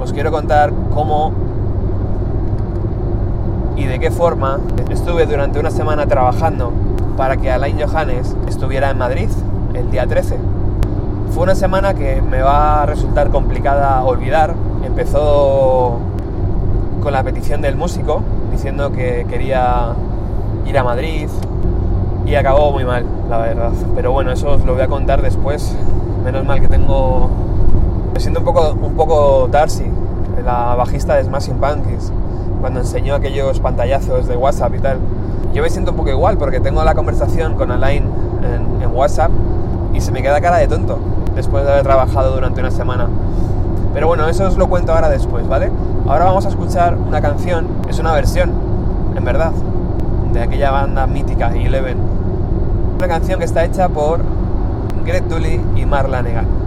os 0.00 0.12
quiero 0.12 0.30
contar 0.30 0.72
cómo 0.92 1.32
y 3.76 3.84
de 3.84 3.98
qué 3.98 4.10
forma 4.10 4.60
estuve 4.90 5.26
durante 5.26 5.58
una 5.58 5.70
semana 5.70 6.06
trabajando 6.06 6.72
para 7.16 7.36
que 7.36 7.50
Alain 7.50 7.78
Johannes 7.80 8.36
estuviera 8.46 8.90
en 8.90 8.98
Madrid 8.98 9.28
el 9.74 9.90
día 9.90 10.06
13. 10.06 10.38
Fue 11.32 11.44
una 11.44 11.54
semana 11.54 11.94
que 11.94 12.20
me 12.20 12.42
va 12.42 12.82
a 12.82 12.86
resultar 12.86 13.30
complicada 13.30 14.04
olvidar. 14.04 14.54
Empezó 14.84 15.98
con 17.02 17.12
la 17.12 17.22
petición 17.22 17.62
del 17.62 17.76
músico 17.76 18.22
diciendo 18.50 18.92
que 18.92 19.26
quería 19.28 19.94
ir 20.66 20.78
a 20.78 20.84
Madrid 20.84 21.28
y 22.26 22.34
acabó 22.34 22.70
muy 22.72 22.84
mal, 22.84 23.04
la 23.30 23.38
verdad. 23.38 23.72
Pero 23.94 24.12
bueno, 24.12 24.30
eso 24.30 24.50
os 24.50 24.64
lo 24.64 24.74
voy 24.74 24.82
a 24.82 24.88
contar 24.88 25.22
después. 25.22 25.74
Menos 26.24 26.44
mal 26.44 26.60
que 26.60 26.68
tengo... 26.68 27.30
Me 28.14 28.20
siento 28.20 28.40
un 28.40 28.44
poco, 28.44 28.72
un 28.80 28.94
poco 28.94 29.48
Darcy, 29.50 29.84
la 30.44 30.74
bajista 30.74 31.14
de 31.14 31.24
Smashing 31.24 31.56
Pumpkins, 31.56 32.12
cuando 32.60 32.80
enseñó 32.80 33.14
aquellos 33.14 33.58
pantallazos 33.60 34.28
de 34.28 34.36
WhatsApp 34.36 34.74
y 34.74 34.78
tal. 34.78 34.98
Yo 35.52 35.62
me 35.62 35.70
siento 35.70 35.90
un 35.90 35.96
poco 35.96 36.10
igual 36.10 36.38
porque 36.38 36.60
tengo 36.60 36.84
la 36.84 36.94
conversación 36.94 37.54
con 37.54 37.70
Alain 37.70 38.04
en, 38.42 38.82
en 38.82 38.94
WhatsApp 38.94 39.30
y 39.94 40.00
se 40.00 40.12
me 40.12 40.22
queda 40.22 40.40
cara 40.40 40.58
de 40.58 40.68
tonto 40.68 40.98
después 41.34 41.64
de 41.64 41.72
haber 41.72 41.82
trabajado 41.82 42.34
durante 42.34 42.60
una 42.60 42.70
semana. 42.70 43.08
Pero 43.94 44.06
bueno, 44.06 44.28
eso 44.28 44.46
os 44.46 44.56
lo 44.56 44.68
cuento 44.68 44.92
ahora 44.92 45.08
después, 45.08 45.46
¿vale? 45.48 45.70
Ahora 46.06 46.24
vamos 46.24 46.46
a 46.46 46.48
escuchar 46.48 46.96
una 46.96 47.20
canción, 47.20 47.66
es 47.88 47.98
una 47.98 48.12
versión, 48.12 48.52
en 49.16 49.24
verdad, 49.24 49.52
de 50.32 50.40
aquella 50.42 50.70
banda 50.70 51.06
mítica, 51.06 51.50
Eleven. 51.54 51.98
Una 52.96 53.08
canción 53.08 53.38
que 53.38 53.44
está 53.44 53.64
hecha 53.64 53.88
por 53.88 54.20
Greg 55.04 55.24
y 55.76 55.84
Mark 55.84 56.08
Lanegan. 56.08 56.61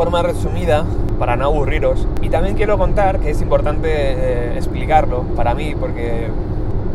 Forma 0.00 0.22
resumida 0.22 0.86
para 1.18 1.36
no 1.36 1.44
aburriros. 1.44 2.08
Y 2.22 2.30
también 2.30 2.56
quiero 2.56 2.78
contar 2.78 3.20
que 3.20 3.28
es 3.28 3.42
importante 3.42 3.90
eh, 3.92 4.56
explicarlo 4.56 5.24
para 5.36 5.54
mí 5.54 5.74
porque 5.78 6.28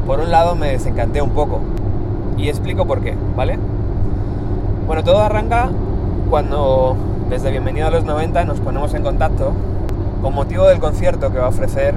por 0.07 0.19
un 0.19 0.31
lado 0.31 0.55
me 0.55 0.69
desencanté 0.69 1.21
un 1.21 1.29
poco. 1.29 1.59
Y 2.35 2.49
explico 2.49 2.87
por 2.87 3.01
qué, 3.01 3.15
¿vale? 3.35 3.59
Bueno, 4.87 5.03
todo 5.03 5.19
arranca 5.19 5.69
cuando 6.31 6.95
desde 7.29 7.51
Bienvenido 7.51 7.85
a 7.85 7.91
los 7.91 8.05
90 8.05 8.43
nos 8.45 8.59
ponemos 8.59 8.91
en 8.95 9.03
contacto 9.03 9.51
con 10.23 10.33
motivo 10.33 10.65
del 10.65 10.79
concierto 10.79 11.31
que 11.31 11.37
va 11.37 11.45
a 11.45 11.49
ofrecer, 11.49 11.93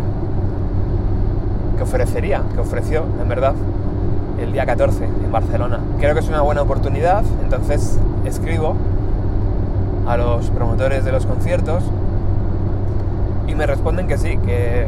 que 1.79 1.83
ofrecería, 1.85 2.43
que 2.53 2.61
ofreció, 2.61 3.05
en 3.23 3.29
verdad, 3.31 3.55
el 4.43 4.53
día 4.53 4.67
14 4.67 5.05
en 5.05 5.33
Barcelona. 5.33 5.81
Creo 6.01 6.13
que 6.13 6.21
es 6.21 6.29
una 6.29 6.43
buena 6.43 6.61
oportunidad, 6.61 7.25
entonces 7.43 7.99
escribo 8.27 8.77
a 10.09 10.17
los 10.17 10.49
promotores 10.51 11.05
de 11.05 11.13
los 11.13 11.27
conciertos 11.27 11.85
y 13.47 13.55
me 13.55 13.67
responden 13.67 14.07
que 14.07 14.17
sí, 14.17 14.39
que, 14.39 14.87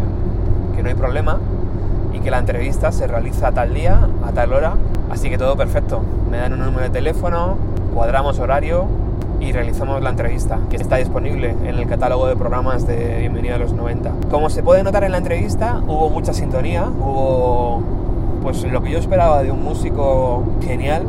que 0.74 0.82
no 0.82 0.88
hay 0.88 0.94
problema 0.94 1.38
y 2.14 2.20
que 2.20 2.30
la 2.30 2.38
entrevista 2.38 2.90
se 2.90 3.06
realiza 3.06 3.48
a 3.48 3.52
tal 3.52 3.74
día, 3.74 4.08
a 4.26 4.32
tal 4.32 4.52
hora, 4.52 4.74
así 5.10 5.28
que 5.28 5.36
todo 5.36 5.56
perfecto. 5.56 6.00
Me 6.30 6.38
dan 6.38 6.54
un 6.54 6.60
número 6.60 6.84
de 6.84 6.90
teléfono, 6.90 7.56
cuadramos 7.94 8.38
horario 8.38 8.86
y 9.40 9.52
realizamos 9.52 10.02
la 10.02 10.10
entrevista, 10.10 10.58
que 10.70 10.76
está 10.76 10.96
disponible 10.96 11.50
en 11.50 11.78
el 11.78 11.86
catálogo 11.86 12.26
de 12.26 12.36
programas 12.36 12.86
de 12.86 13.18
Bienvenido 13.18 13.56
a 13.56 13.58
los 13.58 13.72
90. 13.72 14.12
Como 14.30 14.48
se 14.48 14.62
puede 14.62 14.82
notar 14.82 15.04
en 15.04 15.12
la 15.12 15.18
entrevista, 15.18 15.82
hubo 15.86 16.08
mucha 16.08 16.32
sintonía, 16.32 16.84
hubo 16.84 17.82
pues 18.42 18.64
lo 18.64 18.82
que 18.82 18.90
yo 18.90 18.98
esperaba 18.98 19.42
de 19.42 19.50
un 19.50 19.62
músico 19.62 20.44
genial 20.62 21.04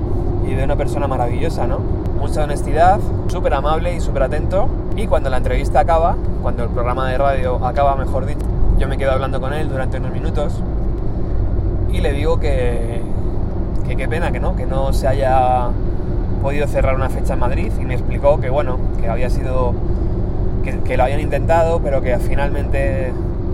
y 0.46 0.54
de 0.54 0.64
una 0.66 0.76
persona 0.76 1.08
maravillosa, 1.08 1.66
¿no? 1.66 2.01
Mucha 2.22 2.44
honestidad, 2.44 3.00
súper 3.30 3.56
amable 3.56 3.96
y 3.96 4.00
súper 4.00 4.22
atento. 4.22 4.70
Y 4.96 5.08
cuando 5.08 5.32
la 5.32 5.38
entrevista 5.38 5.80
acaba, 5.80 6.16
cuando 6.44 6.64
el 6.64 6.70
programa 6.70 7.10
de 7.10 7.18
radio 7.18 7.66
acaba, 7.66 7.96
mejor 7.96 8.28
dicho, 8.28 8.46
yo 8.78 8.88
me 8.88 9.00
quedo 9.00 9.12
hablando 9.12 9.42
con 9.42 9.56
él 9.56 9.68
durante 9.68 9.98
unos 9.98 10.12
minutos 10.12 10.54
y 11.92 12.00
le 12.00 12.14
digo 12.14 12.40
que, 12.40 13.02
qué 13.98 14.08
pena 14.08 14.32
que 14.32 14.40
no, 14.40 14.56
que 14.56 14.68
no 14.68 14.94
se 14.94 15.08
haya 15.08 15.70
podido 16.44 16.68
cerrar 16.68 16.96
una 16.96 17.10
fecha 17.10 17.34
en 17.34 17.40
Madrid 17.40 17.72
y 17.82 17.86
me 17.86 17.96
explicó 17.96 18.40
que 18.40 18.52
bueno, 18.52 18.78
que 19.02 19.10
había 19.10 19.32
sido, 19.32 19.74
que, 20.64 20.78
que 20.82 20.98
lo 20.98 21.04
habían 21.04 21.22
intentado, 21.22 21.80
pero 21.80 22.02
que 22.02 22.18
finalmente 22.20 23.12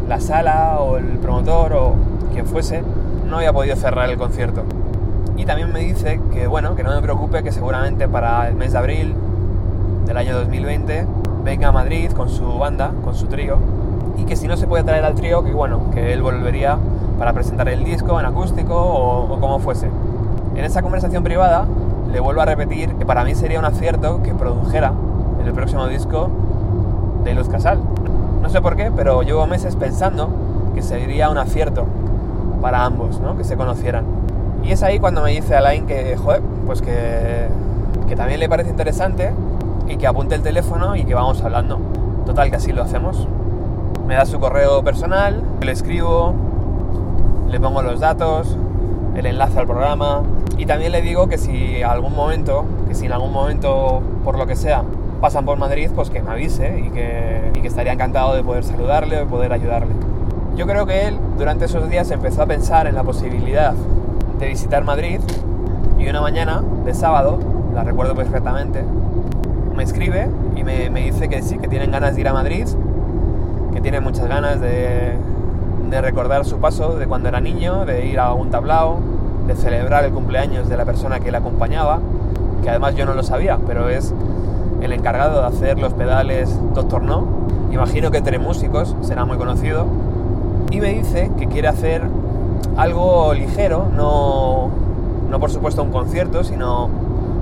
la 0.10 0.20
sala 0.20 0.80
o 0.82 0.98
el 0.98 1.06
promotor 1.20 1.72
o 1.72 1.96
quien 2.34 2.46
fuese 2.46 2.84
no 3.30 3.38
había 3.38 3.54
podido 3.54 3.78
cerrar 3.78 4.10
el 4.10 4.18
concierto. 4.18 4.64
También 5.48 5.72
me 5.72 5.80
dice 5.80 6.20
que 6.34 6.46
bueno, 6.46 6.76
que 6.76 6.84
no 6.84 6.94
me 6.94 7.02
preocupe, 7.02 7.42
que 7.42 7.54
seguramente 7.54 8.10
para 8.10 8.50
el 8.50 8.56
mes 8.56 8.74
de 8.74 8.80
abril 8.80 9.16
del 10.06 10.18
año 10.18 10.36
2020 10.40 11.08
venga 11.46 11.70
a 11.70 11.72
Madrid 11.72 12.12
con 12.12 12.28
su 12.28 12.58
banda, 12.58 12.92
con 13.06 13.16
su 13.16 13.28
trío, 13.28 13.58
y 14.18 14.26
que 14.26 14.36
si 14.36 14.46
no 14.50 14.58
se 14.58 14.68
puede 14.68 14.84
traer 14.84 15.06
al 15.06 15.16
trío, 15.16 15.46
que 15.46 15.54
bueno, 15.54 15.90
que 15.94 16.12
él 16.12 16.22
volvería 16.22 16.78
para 17.18 17.32
presentar 17.32 17.70
el 17.70 17.86
disco 17.86 18.20
en 18.20 18.26
acústico 18.26 18.76
o, 18.76 19.34
o 19.34 19.40
como 19.40 19.60
fuese. 19.60 19.90
En 20.58 20.66
esa 20.66 20.82
conversación 20.82 21.24
privada 21.24 21.66
le 22.12 22.20
vuelvo 22.20 22.42
a 22.42 22.46
repetir 22.46 22.96
que 22.96 23.06
para 23.06 23.24
mí 23.24 23.34
sería 23.34 23.58
un 23.58 23.66
acierto 23.66 24.22
que 24.24 24.34
produjera 24.34 24.92
el 25.46 25.54
próximo 25.54 25.88
disco 25.88 26.30
de 27.24 27.34
Luz 27.34 27.48
Casal. 27.48 27.80
No 28.42 28.50
sé 28.50 28.60
por 28.60 28.76
qué, 28.76 28.92
pero 28.94 29.22
llevo 29.22 29.48
meses 29.48 29.78
pensando 29.78 30.30
que 30.76 30.82
sería 30.82 31.30
un 31.30 31.38
acierto 31.38 31.86
para 32.62 32.84
ambos, 32.84 33.22
¿no? 33.22 33.38
que 33.38 33.46
se 33.46 33.56
conocieran. 33.56 34.27
Y 34.64 34.72
es 34.72 34.84
ahí 34.84 35.00
cuando 35.00 35.22
me 35.22 35.32
dice 35.32 35.56
Alain 35.56 35.86
que, 35.86 36.18
joder, 36.18 36.42
pues 36.66 36.82
que, 36.82 37.48
que 38.08 38.16
también 38.16 38.40
le 38.40 38.50
parece 38.50 38.70
interesante 38.70 39.32
y 39.88 39.98
que 39.98 40.08
apunte 40.08 40.36
el 40.36 40.42
teléfono 40.42 40.96
y 40.96 41.04
que 41.06 41.14
vamos 41.14 41.42
hablando. 41.42 41.80
Total, 42.26 42.50
que 42.50 42.58
así 42.58 42.74
lo 42.74 42.84
hacemos. 42.84 43.28
Me 44.06 44.16
da 44.16 44.26
su 44.26 44.40
correo 44.40 44.84
personal, 44.84 45.42
le 45.62 45.72
escribo, 45.72 46.34
le 47.50 47.60
pongo 47.60 47.82
los 47.82 48.00
datos, 48.00 48.58
el 49.16 49.26
enlace 49.26 49.60
al 49.60 49.66
programa 49.66 50.24
y 50.58 50.66
también 50.66 50.92
le 50.92 51.02
digo 51.02 51.28
que 51.28 51.38
si 51.38 51.82
algún 51.84 52.16
momento, 52.16 52.66
que 52.88 52.96
si 52.96 53.06
en 53.06 53.14
algún 53.14 53.32
momento, 53.32 54.02
por 54.24 54.38
lo 54.38 54.48
que 54.48 54.56
sea, 54.56 54.84
pasan 55.22 55.46
por 55.46 55.58
Madrid, 55.58 55.90
pues 55.96 56.10
que 56.10 56.22
me 56.22 56.32
avise 56.32 56.80
y 56.80 56.90
que, 56.90 57.52
y 57.56 57.62
que 57.62 57.68
estaría 57.68 57.94
encantado 57.94 58.36
de 58.36 58.44
poder 58.44 58.64
saludarle 58.64 59.18
o 59.18 59.20
de 59.20 59.26
poder 59.26 59.54
ayudarle. 59.54 59.94
Yo 60.56 60.66
creo 60.66 60.86
que 60.86 61.08
él 61.08 61.18
durante 61.38 61.66
esos 61.66 61.90
días 61.90 62.10
empezó 62.12 62.42
a 62.44 62.46
pensar 62.46 62.88
en 62.88 62.96
la 62.96 63.04
posibilidad 63.04 63.74
de 64.40 64.48
visitar 64.48 64.84
Madrid 64.84 65.20
y 65.98 66.08
una 66.08 66.22
mañana 66.22 66.64
de 66.86 66.94
sábado, 66.94 67.40
la 67.74 67.84
recuerdo 67.84 68.16
perfectamente, 68.16 68.84
me 69.76 69.84
escribe 69.84 70.30
y 70.56 70.64
me, 70.64 70.90
me 70.90 71.04
dice 71.04 71.30
que 71.30 71.42
sí, 71.42 71.58
que 71.58 71.68
tienen 71.68 71.92
ganas 71.92 72.16
de 72.16 72.22
ir 72.22 72.28
a 72.28 72.34
Madrid, 72.34 72.66
que 73.74 73.82
tiene 73.82 74.00
muchas 74.00 74.28
ganas 74.28 74.60
de, 74.60 75.14
de 75.90 76.02
recordar 76.02 76.46
su 76.46 76.58
paso 76.58 76.98
de 76.98 77.08
cuando 77.08 77.30
era 77.30 77.40
niño, 77.40 77.86
de 77.86 78.06
ir 78.08 78.20
a 78.20 78.34
un 78.34 78.50
tablao, 78.50 79.00
de 79.48 79.56
celebrar 79.56 80.04
el 80.04 80.12
cumpleaños 80.12 80.68
de 80.70 80.78
la 80.78 80.86
persona 80.86 81.20
que 81.20 81.32
le 81.32 81.38
acompañaba, 81.38 82.00
que 82.62 82.70
además 82.70 82.96
yo 82.96 83.06
no 83.06 83.14
lo 83.14 83.24
sabía, 83.24 83.58
pero 83.66 83.90
es 83.90 84.14
el 84.82 84.92
encargado 84.92 85.42
de 85.42 85.48
hacer 85.48 85.80
los 85.80 85.94
pedales 85.94 86.60
Doctor 86.74 87.02
No. 87.02 87.26
Imagino 87.72 88.12
que 88.12 88.18
entre 88.18 88.40
músicos 88.40 88.96
será 89.02 89.26
muy 89.26 89.38
conocido. 89.38 89.86
Y 90.70 90.82
me 90.82 90.94
dice 90.94 91.32
que 91.38 91.48
quiere 91.48 91.68
hacer 91.70 92.04
algo 92.78 93.34
ligero, 93.34 93.88
no, 93.96 94.70
no 95.30 95.40
por 95.40 95.52
supuesto 95.52 95.84
un 95.84 95.92
concierto, 95.92 96.44
sino, 96.44 96.88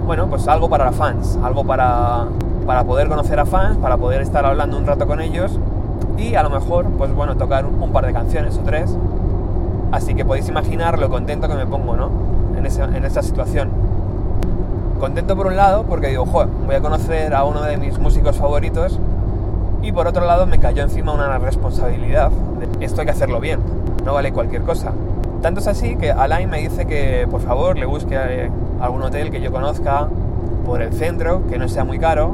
bueno, 0.05 0.27
pues 0.27 0.47
algo 0.47 0.69
para 0.69 0.91
fans, 0.91 1.37
algo 1.43 1.65
para, 1.65 2.25
para 2.65 2.83
poder 2.83 3.09
conocer 3.09 3.39
a 3.39 3.45
fans, 3.45 3.77
para 3.77 3.97
poder 3.97 4.21
estar 4.21 4.45
hablando 4.45 4.77
un 4.77 4.85
rato 4.85 5.05
con 5.05 5.21
ellos 5.21 5.59
y 6.17 6.35
a 6.35 6.43
lo 6.43 6.49
mejor, 6.49 6.85
pues 6.97 7.13
bueno, 7.13 7.35
tocar 7.35 7.65
un 7.65 7.91
par 7.91 8.05
de 8.05 8.13
canciones 8.13 8.57
o 8.57 8.61
tres. 8.61 8.95
Así 9.91 10.15
que 10.15 10.25
podéis 10.25 10.47
imaginar 10.47 10.97
lo 10.99 11.09
contento 11.09 11.47
que 11.47 11.55
me 11.55 11.65
pongo, 11.65 11.95
¿no? 11.95 12.09
En, 12.57 12.65
ese, 12.65 12.83
en 12.83 13.05
esa 13.05 13.21
situación. 13.21 13.69
Contento 14.99 15.35
por 15.35 15.47
un 15.47 15.55
lado 15.55 15.83
porque 15.83 16.07
digo, 16.07 16.25
joder, 16.25 16.49
voy 16.65 16.75
a 16.75 16.81
conocer 16.81 17.33
a 17.33 17.43
uno 17.43 17.61
de 17.61 17.77
mis 17.77 17.99
músicos 17.99 18.37
favoritos 18.37 18.99
y 19.81 19.91
por 19.91 20.07
otro 20.07 20.25
lado 20.25 20.47
me 20.47 20.57
cayó 20.57 20.83
encima 20.83 21.13
una 21.13 21.37
responsabilidad. 21.37 22.31
De, 22.31 22.85
esto 22.85 23.01
hay 23.01 23.05
que 23.05 23.11
hacerlo 23.11 23.39
bien, 23.39 23.59
no 24.03 24.13
vale 24.13 24.31
cualquier 24.31 24.63
cosa. 24.63 24.93
Tanto 25.45 25.59
es 25.59 25.67
así 25.67 25.95
que 25.95 26.11
Alain 26.11 26.49
me 26.49 26.57
dice 26.57 26.87
que 26.87 27.27
por 27.29 27.39
favor 27.39 27.77
le 27.77 27.85
busque 27.85 28.15
eh, 28.15 28.49
algún 28.81 29.03
hotel 29.03 29.29
que 29.29 29.39
yo 29.41 29.51
conozca 29.51 30.07
por 30.65 30.81
el 30.81 30.91
centro, 30.91 31.45
que 31.45 31.59
no 31.59 31.69
sea 31.69 31.83
muy 31.83 31.99
caro 31.99 32.33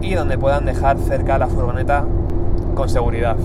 y 0.00 0.14
donde 0.14 0.38
puedan 0.38 0.64
dejar 0.64 0.96
cerca 0.96 1.36
la 1.36 1.48
furgoneta 1.48 2.06
con 2.74 2.88
seguridad. 2.88 3.36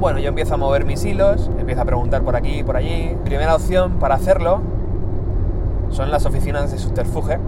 Bueno, 0.00 0.18
yo 0.18 0.30
empiezo 0.30 0.54
a 0.54 0.56
mover 0.56 0.84
mis 0.84 1.04
hilos, 1.04 1.48
empiezo 1.56 1.82
a 1.82 1.84
preguntar 1.84 2.22
por 2.22 2.34
aquí 2.34 2.58
y 2.58 2.62
por 2.64 2.76
allí. 2.76 3.16
Primera 3.24 3.54
opción 3.54 4.00
para 4.00 4.16
hacerlo 4.16 4.60
son 5.90 6.10
las 6.10 6.26
oficinas 6.26 6.72
de 6.72 6.78
Subterfuge, 6.78 7.38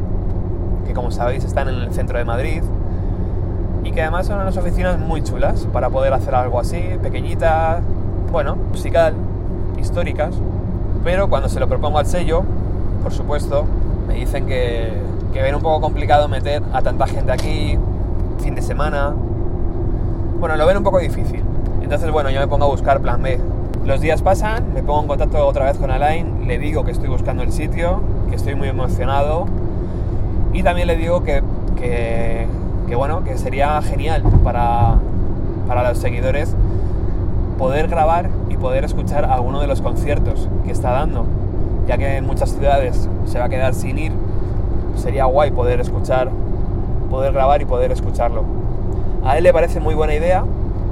que 0.86 0.94
como 0.94 1.10
sabéis 1.10 1.42
están 1.42 1.68
en 1.68 1.74
el 1.74 1.92
centro 1.92 2.18
de 2.18 2.24
Madrid 2.24 2.62
y 3.82 3.90
que 3.90 4.00
además 4.00 4.28
son 4.28 4.38
unas 4.38 4.56
oficinas 4.56 4.96
muy 4.96 5.24
chulas 5.24 5.66
para 5.72 5.90
poder 5.90 6.12
hacer 6.12 6.36
algo 6.36 6.60
así, 6.60 6.80
pequeñitas, 7.02 7.82
bueno, 8.30 8.54
musical, 8.54 9.14
históricas, 9.76 10.36
pero 11.04 11.28
cuando 11.28 11.48
se 11.48 11.60
lo 11.60 11.68
propongo 11.68 11.98
al 11.98 12.06
sello, 12.06 12.42
por 13.02 13.12
supuesto, 13.12 13.64
me 14.06 14.14
dicen 14.14 14.46
que, 14.46 14.92
que 15.32 15.42
ven 15.42 15.54
un 15.54 15.62
poco 15.62 15.80
complicado 15.80 16.28
meter 16.28 16.62
a 16.72 16.82
tanta 16.82 17.06
gente 17.06 17.32
aquí, 17.32 17.78
fin 18.40 18.54
de 18.54 18.62
semana, 18.62 19.12
bueno, 20.38 20.56
lo 20.56 20.66
ven 20.66 20.76
un 20.76 20.84
poco 20.84 20.98
difícil. 20.98 21.42
Entonces, 21.82 22.10
bueno, 22.10 22.30
yo 22.30 22.40
me 22.40 22.48
pongo 22.48 22.64
a 22.64 22.68
buscar 22.68 23.00
plan 23.00 23.22
B. 23.22 23.38
Los 23.84 24.00
días 24.00 24.22
pasan, 24.22 24.74
me 24.74 24.82
pongo 24.82 25.02
en 25.02 25.08
contacto 25.08 25.46
otra 25.46 25.64
vez 25.64 25.78
con 25.78 25.90
Alain, 25.90 26.46
le 26.46 26.58
digo 26.58 26.84
que 26.84 26.92
estoy 26.92 27.08
buscando 27.08 27.42
el 27.42 27.52
sitio, 27.52 28.00
que 28.28 28.36
estoy 28.36 28.54
muy 28.54 28.68
emocionado 28.68 29.46
y 30.52 30.62
también 30.62 30.86
le 30.86 30.96
digo 30.96 31.22
que, 31.22 31.42
que, 31.78 32.46
que 32.88 32.94
bueno, 32.94 33.24
que 33.24 33.38
sería 33.38 33.80
genial 33.82 34.22
para, 34.44 34.96
para 35.66 35.88
los 35.88 35.98
seguidores 35.98 36.54
poder 37.58 37.88
grabar 37.88 38.28
poder 38.60 38.84
escuchar 38.84 39.24
alguno 39.24 39.60
de 39.60 39.66
los 39.66 39.80
conciertos 39.80 40.48
que 40.64 40.70
está 40.70 40.90
dando, 40.92 41.24
ya 41.88 41.98
que 41.98 42.16
en 42.16 42.26
muchas 42.26 42.50
ciudades 42.50 43.08
se 43.24 43.38
va 43.38 43.46
a 43.46 43.48
quedar 43.48 43.74
sin 43.74 43.98
ir, 43.98 44.12
sería 44.94 45.24
guay 45.24 45.50
poder 45.50 45.80
escuchar, 45.80 46.30
poder 47.10 47.32
grabar 47.32 47.60
y 47.62 47.64
poder 47.64 47.90
escucharlo. 47.90 48.44
A 49.24 49.36
él 49.36 49.44
le 49.44 49.52
parece 49.52 49.80
muy 49.80 49.94
buena 49.94 50.14
idea 50.14 50.44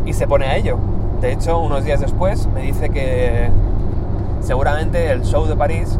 y 0.04 0.12
se 0.14 0.26
pone 0.26 0.46
a 0.46 0.56
ello. 0.56 0.78
De 1.20 1.32
hecho, 1.32 1.58
unos 1.60 1.84
días 1.84 2.00
después 2.00 2.48
me 2.54 2.62
dice 2.62 2.88
que 2.90 3.50
seguramente 4.40 5.10
el 5.10 5.22
show 5.24 5.46
de 5.46 5.56
París 5.56 5.98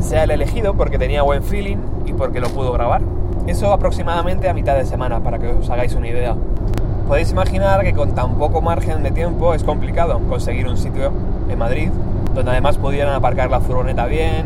sea 0.00 0.24
el 0.24 0.30
elegido 0.30 0.74
porque 0.74 0.98
tenía 0.98 1.22
buen 1.22 1.42
feeling 1.42 1.78
y 2.06 2.12
porque 2.12 2.40
lo 2.40 2.48
pudo 2.48 2.72
grabar. 2.72 3.02
Eso 3.46 3.72
aproximadamente 3.72 4.48
a 4.48 4.54
mitad 4.54 4.76
de 4.76 4.84
semana, 4.84 5.20
para 5.20 5.38
que 5.38 5.48
os 5.48 5.70
hagáis 5.70 5.94
una 5.94 6.08
idea. 6.08 6.36
Podéis 7.08 7.30
imaginar 7.30 7.82
que 7.84 7.94
con 7.94 8.14
tan 8.14 8.34
poco 8.34 8.60
margen 8.60 9.02
de 9.02 9.10
tiempo 9.10 9.54
es 9.54 9.64
complicado 9.64 10.20
conseguir 10.28 10.68
un 10.68 10.76
sitio 10.76 11.10
en 11.48 11.58
Madrid, 11.58 11.88
donde 12.34 12.50
además 12.50 12.76
pudieran 12.76 13.14
aparcar 13.14 13.50
la 13.50 13.60
furgoneta 13.60 14.04
bien, 14.04 14.44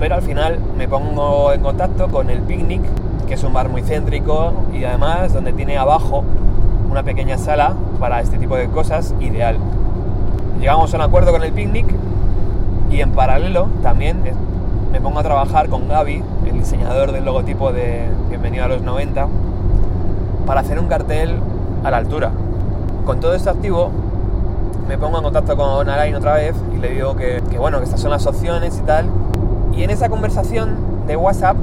pero 0.00 0.14
al 0.14 0.22
final 0.22 0.58
me 0.78 0.88
pongo 0.88 1.52
en 1.52 1.60
contacto 1.60 2.08
con 2.08 2.30
el 2.30 2.40
Picnic, 2.40 2.80
que 3.28 3.34
es 3.34 3.44
un 3.44 3.52
bar 3.52 3.68
muy 3.68 3.82
céntrico 3.82 4.54
y 4.72 4.84
además 4.84 5.34
donde 5.34 5.52
tiene 5.52 5.76
abajo 5.76 6.24
una 6.90 7.02
pequeña 7.02 7.36
sala 7.36 7.74
para 8.00 8.22
este 8.22 8.38
tipo 8.38 8.56
de 8.56 8.68
cosas 8.68 9.14
ideal. 9.20 9.58
Llegamos 10.60 10.94
a 10.94 10.96
un 10.96 11.02
acuerdo 11.02 11.30
con 11.30 11.42
el 11.42 11.52
picnic 11.52 11.86
y 12.90 13.02
en 13.02 13.10
paralelo 13.12 13.68
también 13.82 14.22
me 14.90 14.98
pongo 15.02 15.18
a 15.18 15.22
trabajar 15.22 15.68
con 15.68 15.88
Gaby, 15.88 16.24
el 16.46 16.52
diseñador 16.54 17.12
del 17.12 17.26
logotipo 17.26 17.70
de 17.70 18.08
Bienvenido 18.30 18.64
a 18.64 18.68
los 18.68 18.80
90, 18.80 19.28
para 20.46 20.60
hacer 20.60 20.78
un 20.78 20.86
cartel 20.86 21.36
a 21.84 21.90
la 21.90 21.96
altura. 21.96 22.30
Con 23.04 23.20
todo 23.20 23.34
esto 23.34 23.50
activo, 23.50 23.90
me 24.88 24.98
pongo 24.98 25.18
en 25.18 25.24
contacto 25.24 25.56
con 25.56 25.88
Alain 25.88 26.14
otra 26.14 26.34
vez 26.34 26.54
y 26.74 26.78
le 26.78 26.90
digo 26.90 27.16
que, 27.16 27.42
que 27.50 27.58
bueno, 27.58 27.78
que 27.78 27.84
estas 27.84 28.00
son 28.00 28.10
las 28.10 28.26
opciones 28.26 28.78
y 28.78 28.82
tal. 28.82 29.06
Y 29.74 29.82
en 29.82 29.90
esa 29.90 30.08
conversación 30.08 31.06
de 31.06 31.16
WhatsApp 31.16 31.56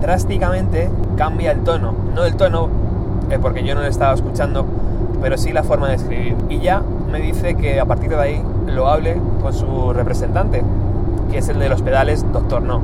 drásticamente 0.00 0.90
cambia 1.16 1.52
el 1.52 1.60
tono. 1.60 1.94
No 2.14 2.24
el 2.24 2.36
tono, 2.36 2.68
eh, 3.30 3.38
porque 3.40 3.62
yo 3.64 3.74
no 3.74 3.82
le 3.82 3.88
estaba 3.88 4.14
escuchando, 4.14 4.64
pero 5.20 5.36
sí 5.36 5.52
la 5.52 5.62
forma 5.62 5.88
de 5.88 5.96
escribir. 5.96 6.36
Y 6.48 6.60
ya 6.60 6.82
me 7.10 7.20
dice 7.20 7.54
que 7.54 7.80
a 7.80 7.84
partir 7.84 8.10
de 8.10 8.20
ahí 8.20 8.42
lo 8.66 8.88
hable 8.88 9.16
con 9.42 9.52
su 9.52 9.92
representante, 9.92 10.62
que 11.30 11.38
es 11.38 11.48
el 11.48 11.58
de 11.58 11.68
los 11.68 11.82
pedales 11.82 12.24
Doctor 12.32 12.62
No. 12.62 12.80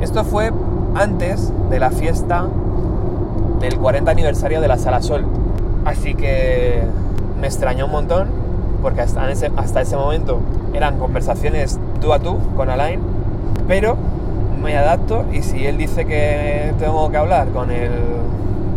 Esto 0.00 0.24
fue 0.24 0.50
antes 0.94 1.52
de 1.70 1.78
la 1.78 1.90
fiesta 1.90 2.46
del 3.60 3.78
40 3.78 4.10
aniversario 4.10 4.60
de 4.60 4.68
la 4.68 4.78
Sala 4.78 5.00
Sol. 5.02 5.24
Así 5.84 6.14
que 6.14 6.82
me 7.40 7.46
extrañó 7.46 7.86
un 7.86 7.92
montón, 7.92 8.28
porque 8.82 9.00
hasta 9.00 9.30
ese, 9.30 9.50
hasta 9.56 9.80
ese 9.80 9.96
momento 9.96 10.40
eran 10.74 10.98
conversaciones 10.98 11.78
tú 12.00 12.12
a 12.12 12.18
tú 12.18 12.38
con 12.56 12.70
Alain, 12.70 13.00
pero 13.68 13.96
me 14.62 14.76
adapto 14.76 15.24
y 15.32 15.42
si 15.42 15.66
él 15.66 15.76
dice 15.76 16.04
que 16.04 16.72
tengo 16.78 17.10
que 17.10 17.16
hablar 17.16 17.48
con 17.48 17.70
el 17.70 17.90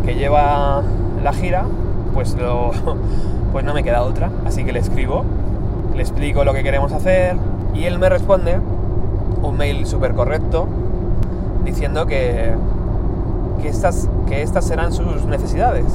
que 0.03 0.15
lleva 0.15 0.81
la 1.23 1.33
gira, 1.33 1.65
pues, 2.13 2.35
lo, 2.35 2.71
pues 3.51 3.65
no 3.65 3.73
me 3.73 3.83
queda 3.83 4.03
otra. 4.03 4.31
Así 4.45 4.63
que 4.63 4.71
le 4.71 4.79
escribo, 4.79 5.23
le 5.95 6.01
explico 6.01 6.43
lo 6.43 6.53
que 6.53 6.63
queremos 6.63 6.91
hacer 6.91 7.35
y 7.73 7.83
él 7.85 7.99
me 7.99 8.09
responde 8.09 8.59
un 9.41 9.57
mail 9.57 9.85
súper 9.85 10.13
correcto 10.13 10.67
diciendo 11.63 12.05
que, 12.05 12.53
que, 13.61 13.67
estas, 13.67 14.07
que 14.27 14.41
estas 14.41 14.65
serán 14.65 14.91
sus 14.91 15.25
necesidades. 15.25 15.85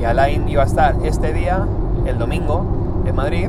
Que 0.00 0.06
Alain 0.06 0.48
iba 0.48 0.62
a 0.62 0.66
estar 0.66 0.96
este 1.04 1.34
día, 1.34 1.66
el 2.06 2.16
domingo, 2.16 2.64
en 3.04 3.14
Madrid, 3.14 3.48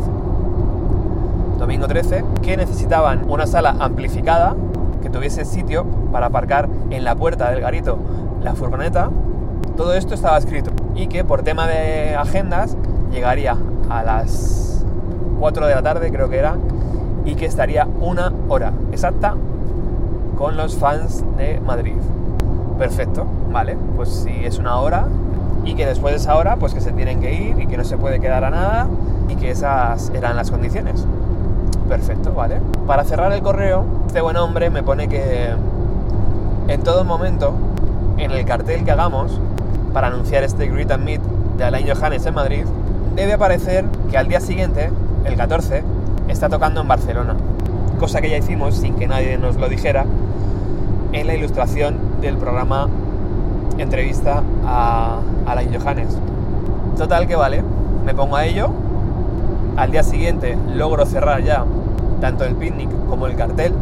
domingo 1.57 1.87
13, 1.87 2.25
que 2.41 2.57
necesitaban 2.57 3.23
una 3.29 3.47
sala 3.47 3.77
amplificada 3.79 4.53
que 5.01 5.09
tuviese 5.09 5.45
sitio 5.45 5.85
para 6.11 6.25
aparcar 6.25 6.67
en 6.89 7.05
la 7.05 7.15
puerta 7.15 7.49
del 7.51 7.61
garito 7.61 7.97
la 8.43 8.53
furgoneta. 8.53 9.09
Todo 9.77 9.93
esto 9.93 10.13
estaba 10.13 10.37
escrito 10.37 10.71
y 10.93 11.07
que 11.07 11.23
por 11.23 11.41
tema 11.41 11.67
de 11.67 12.17
agendas 12.17 12.75
llegaría 13.13 13.55
a 13.89 14.03
las 14.03 14.83
4 15.39 15.67
de 15.67 15.75
la 15.75 15.81
tarde, 15.81 16.11
creo 16.11 16.29
que 16.29 16.37
era, 16.37 16.57
y 17.23 17.35
que 17.35 17.45
estaría 17.45 17.87
una 18.01 18.33
hora 18.49 18.73
exacta 18.91 19.35
con 20.37 20.57
los 20.57 20.75
fans 20.75 21.23
de 21.37 21.61
Madrid. 21.61 21.95
Perfecto, 22.77 23.25
vale, 23.53 23.77
pues 23.95 24.09
si 24.09 24.43
es 24.43 24.59
una 24.59 24.75
hora 24.81 25.07
y 25.63 25.75
que 25.75 25.85
después 25.85 26.13
de 26.13 26.17
esa 26.19 26.35
hora 26.35 26.55
pues 26.55 26.73
que 26.73 26.81
se 26.81 26.91
tienen 26.91 27.19
que 27.19 27.33
ir 27.33 27.59
y 27.59 27.67
que 27.67 27.77
no 27.77 27.83
se 27.83 27.97
puede 27.97 28.19
quedar 28.19 28.43
a 28.43 28.49
nada 28.49 28.87
y 29.29 29.35
que 29.35 29.51
esas 29.51 30.11
eran 30.15 30.35
las 30.35 30.51
condiciones. 30.51 31.05
Perfecto, 31.87 32.33
vale. 32.33 32.61
Para 32.87 33.03
cerrar 33.03 33.31
el 33.33 33.41
correo, 33.41 33.85
este 34.07 34.21
buen 34.21 34.37
hombre 34.37 34.69
me 34.69 34.83
pone 34.83 35.07
que 35.07 35.49
en 36.67 36.83
todo 36.83 37.03
momento, 37.03 37.53
en 38.17 38.31
el 38.31 38.45
cartel 38.45 38.85
que 38.85 38.91
hagamos 38.91 39.39
para 39.93 40.07
anunciar 40.07 40.43
este 40.43 40.67
Greet 40.67 40.91
and 40.91 41.03
Meet 41.03 41.21
de 41.57 41.63
Alain 41.65 41.85
Johannes 41.87 42.25
en 42.25 42.33
Madrid, 42.33 42.65
debe 43.15 43.33
aparecer 43.33 43.85
que 44.09 44.17
al 44.17 44.27
día 44.27 44.39
siguiente, 44.39 44.89
el 45.25 45.35
14, 45.35 45.83
está 46.29 46.47
tocando 46.49 46.81
en 46.81 46.87
Barcelona. 46.87 47.35
Cosa 47.99 48.21
que 48.21 48.29
ya 48.29 48.37
hicimos 48.37 48.75
sin 48.75 48.95
que 48.95 49.07
nadie 49.07 49.37
nos 49.37 49.57
lo 49.57 49.67
dijera 49.67 50.05
en 51.11 51.27
la 51.27 51.35
ilustración 51.35 51.97
del 52.21 52.37
programa 52.37 52.87
entrevista 53.77 54.43
a 54.65 55.19
Alain 55.45 55.73
Johannes. 55.73 56.17
Total 56.97 57.27
que 57.27 57.35
vale, 57.35 57.63
me 58.05 58.13
pongo 58.13 58.35
a 58.35 58.45
ello. 58.45 58.69
Al 59.77 59.91
día 59.91 60.03
siguiente 60.03 60.57
logro 60.75 61.05
cerrar 61.05 61.43
ya 61.43 61.65
tanto 62.19 62.43
el 62.45 62.55
picnic 62.55 62.89
como 63.09 63.27
el 63.27 63.35
cartel. 63.35 63.73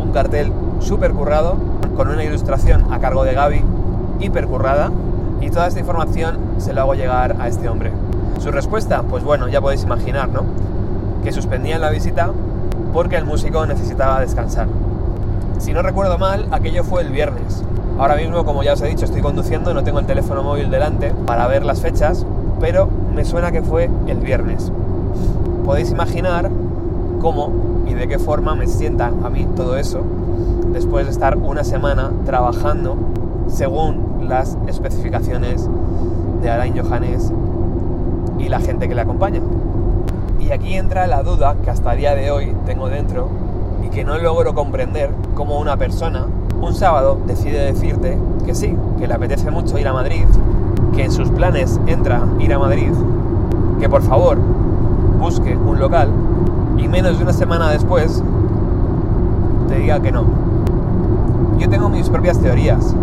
Un 0.00 0.12
cartel 0.12 0.52
súper 0.80 1.12
currado, 1.12 1.56
con 1.96 2.08
una 2.08 2.24
ilustración 2.24 2.92
a 2.92 2.98
cargo 2.98 3.24
de 3.24 3.34
Gaby, 3.34 3.62
hiper 4.20 4.46
currada. 4.46 4.90
Y 5.40 5.50
toda 5.50 5.66
esta 5.66 5.80
información 5.80 6.38
se 6.58 6.72
la 6.72 6.82
hago 6.82 6.94
llegar 6.94 7.36
a 7.40 7.48
este 7.48 7.68
hombre. 7.68 7.92
Su 8.38 8.50
respuesta, 8.50 9.02
pues 9.02 9.24
bueno, 9.24 9.48
ya 9.48 9.60
podéis 9.60 9.82
imaginar, 9.82 10.28
¿no? 10.28 10.44
Que 11.24 11.32
suspendían 11.32 11.80
la 11.80 11.90
visita 11.90 12.30
porque 12.92 13.16
el 13.16 13.24
músico 13.24 13.64
necesitaba 13.66 14.20
descansar. 14.20 14.68
Si 15.58 15.72
no 15.72 15.82
recuerdo 15.82 16.18
mal, 16.18 16.46
aquello 16.50 16.84
fue 16.84 17.02
el 17.02 17.10
viernes. 17.10 17.62
Ahora 18.00 18.16
mismo, 18.16 18.46
como 18.46 18.62
ya 18.62 18.72
os 18.72 18.80
he 18.80 18.88
dicho, 18.88 19.04
estoy 19.04 19.20
conduciendo, 19.20 19.74
no 19.74 19.84
tengo 19.84 19.98
el 19.98 20.06
teléfono 20.06 20.42
móvil 20.42 20.70
delante 20.70 21.12
para 21.26 21.46
ver 21.46 21.66
las 21.66 21.82
fechas, 21.82 22.24
pero 22.58 22.88
me 23.14 23.26
suena 23.26 23.52
que 23.52 23.60
fue 23.60 23.90
el 24.06 24.16
viernes. 24.20 24.72
Podéis 25.66 25.90
imaginar 25.90 26.50
cómo 27.20 27.52
y 27.86 27.92
de 27.92 28.08
qué 28.08 28.18
forma 28.18 28.54
me 28.54 28.66
sienta 28.68 29.08
a 29.08 29.28
mí 29.28 29.46
todo 29.54 29.76
eso 29.76 30.00
después 30.72 31.04
de 31.04 31.12
estar 31.12 31.36
una 31.36 31.62
semana 31.62 32.10
trabajando 32.24 32.96
según 33.48 34.26
las 34.26 34.56
especificaciones 34.66 35.68
de 36.40 36.50
Alain 36.50 36.74
Johannes 36.82 37.30
y 38.38 38.48
la 38.48 38.60
gente 38.60 38.88
que 38.88 38.94
le 38.94 39.02
acompaña. 39.02 39.42
Y 40.40 40.52
aquí 40.52 40.74
entra 40.74 41.06
la 41.06 41.22
duda 41.22 41.54
que 41.62 41.68
hasta 41.68 41.92
el 41.92 41.98
día 41.98 42.14
de 42.14 42.30
hoy 42.30 42.56
tengo 42.64 42.88
dentro 42.88 43.28
y 43.84 43.90
que 43.90 44.04
no 44.04 44.16
logro 44.16 44.54
comprender 44.54 45.10
cómo 45.34 45.60
una 45.60 45.76
persona 45.76 46.28
un 46.60 46.74
sábado 46.74 47.18
decide 47.26 47.72
decirte 47.72 48.18
que 48.44 48.54
sí, 48.54 48.76
que 48.98 49.06
le 49.06 49.14
apetece 49.14 49.50
mucho 49.50 49.78
ir 49.78 49.88
a 49.88 49.92
Madrid, 49.92 50.24
que 50.94 51.04
en 51.04 51.12
sus 51.12 51.30
planes 51.30 51.80
entra 51.86 52.22
ir 52.38 52.52
a 52.52 52.58
Madrid, 52.58 52.92
que 53.80 53.88
por 53.88 54.02
favor 54.02 54.38
busque 55.18 55.56
un 55.56 55.80
local 55.80 56.10
y 56.76 56.86
menos 56.88 57.18
de 57.18 57.24
una 57.24 57.32
semana 57.32 57.70
después 57.70 58.22
te 59.68 59.78
diga 59.78 60.00
que 60.00 60.12
no. 60.12 60.24
Yo 61.58 61.68
tengo 61.68 61.88
mis 61.88 62.08
propias 62.08 62.38
teorías. 62.38 62.94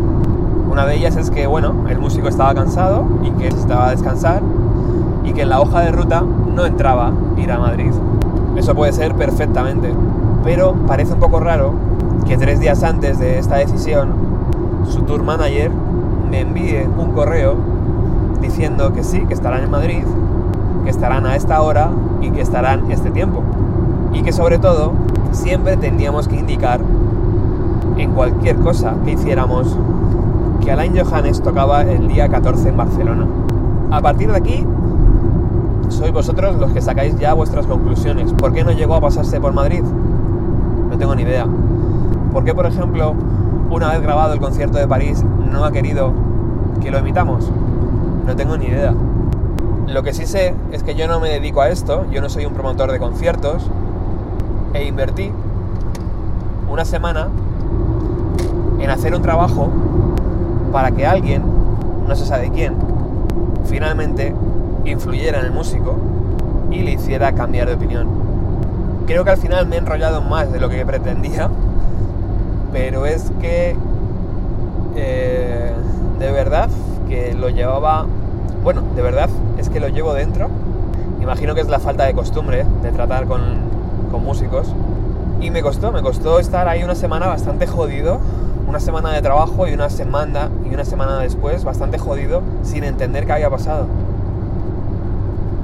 Una 0.70 0.86
de 0.86 0.96
ellas 0.96 1.15
es 1.15 1.32
que, 1.32 1.48
bueno, 1.48 1.74
el 1.89 1.98
músico 2.00 2.28
estaba 2.28 2.54
cansado 2.54 3.06
y 3.24 3.32
que 3.32 3.46
necesitaba 3.46 3.91
descansar 3.91 4.41
y 5.24 5.34
que 5.34 5.43
en 5.43 5.50
la 5.50 5.62
hoja 5.62 5.82
de 5.82 5.91
ruta 5.91 6.24
no 6.56 6.65
entraba 6.65 7.12
ir 7.38 7.52
a 7.52 7.60
Madrid. 7.60 7.91
Eso 8.56 8.76
puede 8.76 8.91
ser 8.93 9.15
perfectamente, 9.15 9.93
pero 10.43 10.74
parece 10.88 11.13
un 11.13 11.20
poco 11.20 11.39
raro 11.39 11.87
que 12.25 12.38
tres 12.38 12.60
días 12.60 12.84
antes 12.84 13.19
de 13.19 13.39
esta 13.39 13.58
decisión, 13.58 14.10
su 14.89 15.01
tour 15.01 15.23
manager 15.23 15.71
me 16.30 16.41
envíe 16.41 16.88
un 16.97 17.12
correo 17.12 17.56
diciendo 18.41 18.93
que 18.93 19.03
sí, 19.03 19.21
que 19.27 19.34
estarán 19.34 19.63
en 19.63 19.71
Madrid, 19.71 20.03
que 20.84 20.89
estarán 20.89 21.25
a 21.25 21.36
esta 21.36 21.62
hora 21.62 21.89
y 22.21 22.32
que 22.32 22.41
estarán 22.41 22.89
este 22.91 23.12
tiempo. 23.12 23.43
Y 24.13 24.21
que 24.21 24.32
sobre 24.32 24.58
todo 24.58 24.93
siempre 25.32 25.77
tendríamos 25.77 26.27
que 26.27 26.38
indicar 26.38 26.80
en 27.97 28.12
cualquier 28.12 28.58
cosa 28.58 28.95
que 29.03 29.12
hiciéramos 29.12 29.77
que 30.63 30.71
Alain 30.71 30.93
Johannes 30.97 31.41
tocaba 31.41 31.84
el 31.84 32.08
día 32.08 32.30
14 32.30 32.69
en 32.69 32.77
Barcelona. 32.77 33.27
A 33.91 34.01
partir 34.01 34.30
de 34.32 34.38
aquí, 34.38 34.65
sois 35.89 36.12
vosotros 36.12 36.58
los 36.58 36.71
que 36.71 36.82
sacáis 36.82 37.17
ya 37.17 37.34
vuestras 37.34 37.65
conclusiones. 37.65 38.34
¿Por 38.34 38.53
qué 38.53 38.63
no 38.63 38.71
llegó 38.71 38.95
a 38.95 39.01
pasarse 39.01 39.39
por 39.39 39.53
Madrid? 39.53 39.84
No 40.89 40.97
tengo 40.97 41.15
ni 41.15 41.23
idea. 41.23 41.47
¿Por 42.38 42.45
qué, 42.45 42.54
por 42.54 42.67
ejemplo, 42.67 43.15
una 43.71 43.89
vez 43.93 44.02
grabado 44.04 44.32
el 44.32 44.39
concierto 44.39 44.78
de 44.78 44.88
París, 44.88 45.26
no 45.52 45.65
ha 45.65 45.71
querido 45.71 46.13
que 46.84 46.91
lo 46.91 47.00
emitamos? 47.00 47.52
No 48.28 48.36
tengo 48.36 48.56
ni 48.58 48.65
idea. 48.65 48.93
Lo 49.88 50.04
que 50.04 50.13
sí 50.13 50.28
sé 50.28 50.54
es 50.71 50.84
que 50.84 50.93
yo 50.93 51.08
no 51.08 51.19
me 51.19 51.30
dedico 51.30 51.62
a 51.62 51.69
esto, 51.69 52.06
yo 52.12 52.21
no 52.21 52.30
soy 52.30 52.45
un 52.45 52.54
promotor 52.54 52.91
de 52.91 53.00
conciertos, 53.00 53.67
e 54.76 54.86
invertí 54.86 55.32
una 56.69 56.86
semana 56.86 57.30
en 58.80 58.88
hacer 58.91 59.15
un 59.15 59.23
trabajo 59.23 59.69
para 60.71 60.91
que 60.91 61.08
alguien, 61.08 61.41
no 62.08 62.15
se 62.15 62.28
sabe 62.28 62.52
quién, 62.52 62.76
finalmente 63.65 64.36
influyera 64.86 65.39
en 65.39 65.45
el 65.45 65.52
músico 65.52 65.95
y 66.69 66.84
le 66.84 66.91
hiciera 66.91 67.32
cambiar 67.32 67.67
de 67.67 67.73
opinión. 67.73 68.08
Creo 69.08 69.23
que 69.23 69.32
al 69.32 69.38
final 69.38 69.65
me 69.65 69.78
he 69.78 69.80
enrollado 69.80 70.21
más 70.21 70.52
de 70.52 70.60
lo 70.60 70.69
que 70.69 70.86
pretendía, 70.86 71.50
pero 72.78 73.08
es 73.08 73.32
que 73.42 73.76
eh, 74.96 75.72
de 76.20 76.32
verdad 76.32 76.70
que 77.10 77.34
lo 77.34 77.50
llevaba, 77.50 78.06
bueno, 78.63 78.84
de 78.96 79.02
verdad 79.02 79.30
es 79.58 79.70
que 79.70 79.80
lo 79.80 79.88
llevo 79.88 80.13
dentro. 80.13 80.48
Imagino 81.20 81.56
que 81.56 81.62
es 81.62 81.70
la 81.70 81.80
falta 81.80 82.06
de 82.06 82.13
costumbre 82.13 82.66
de 82.84 82.92
tratar 82.92 83.26
con, 83.26 83.42
con 84.12 84.24
músicos. 84.24 84.68
Y 85.42 85.50
me 85.50 85.63
costó, 85.63 85.92
me 85.92 86.04
costó 86.04 86.40
estar 86.40 86.68
ahí 86.68 86.84
una 86.84 86.94
semana 86.94 87.26
bastante 87.26 87.66
jodido 87.66 88.20
una 88.68 88.82
semana 88.82 89.13
de 89.13 89.22
trabajo 89.22 89.66
y 89.66 89.74
una 89.74 89.90
semana 89.90 90.50
y 90.70 90.74
una 90.74 90.84
semana 90.84 91.20
después 91.20 91.63
bastante 91.63 91.98
jodido 91.98 92.42
sin 92.63 92.84
entender 92.84 93.26
qué 93.26 93.32
había 93.32 93.50
pasado. 93.50 93.88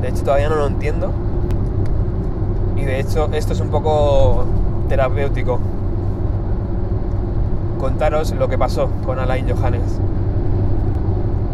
De 0.02 0.08
hecho 0.08 0.24
todavía 0.24 0.50
no 0.50 0.56
lo 0.56 0.68
entiendo. 0.68 1.12
Y 2.78 2.86
de 2.86 3.00
hecho 3.00 3.30
esto 3.34 3.54
es 3.54 3.60
un 3.60 3.70
poco 3.70 4.46
terapéutico. 4.88 5.60
Contaros 7.84 8.32
lo 8.32 8.48
que 8.48 8.58
pasó 8.58 8.88
con 9.06 9.20
Alain 9.20 9.46
Johannes. 9.46 10.00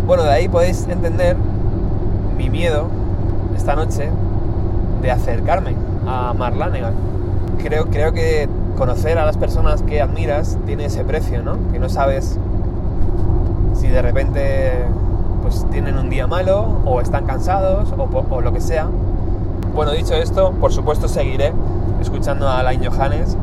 Bueno, 0.06 0.22
de 0.22 0.30
ahí 0.30 0.48
podéis 0.48 0.88
entender 0.88 1.36
mi 2.38 2.52
miedo 2.52 2.86
esta 3.58 3.76
noche 3.76 4.12
de 5.02 5.10
acercarme 5.10 5.74
a 6.06 6.36
Marlanegan. 6.38 6.94
Creo, 7.63 7.88
creo 7.88 8.13
que 8.13 8.48
conocer 8.78 9.18
a 9.18 9.26
las 9.26 9.38
personas 9.38 9.82
que 9.82 10.04
admiras 10.04 10.60
tiene 10.68 10.86
ese 10.86 11.04
precio, 11.04 11.42
¿no? 11.42 11.58
Que 11.72 11.80
no 11.80 11.89
sabes 11.89 12.38
si 13.74 13.88
de 13.88 14.02
repente 14.04 14.86
pues 15.42 15.65
tienen 15.72 15.98
un 15.98 16.12
día 16.12 16.28
malo 16.28 16.80
o 16.86 17.02
están 17.02 17.26
cansados 17.26 17.92
o, 17.98 18.04
o 18.04 18.42
lo 18.42 18.54
que 18.54 18.62
sea. 18.62 18.88
Bueno, 19.74 19.94
dicho 19.94 20.13
esto, 20.13 20.52
por 20.52 20.72
supuesto 20.72 21.08
seguiré 21.08 21.54
escuchando 22.00 22.48
a 22.48 22.60
Alain 22.60 22.86
Johannes. 22.86 23.36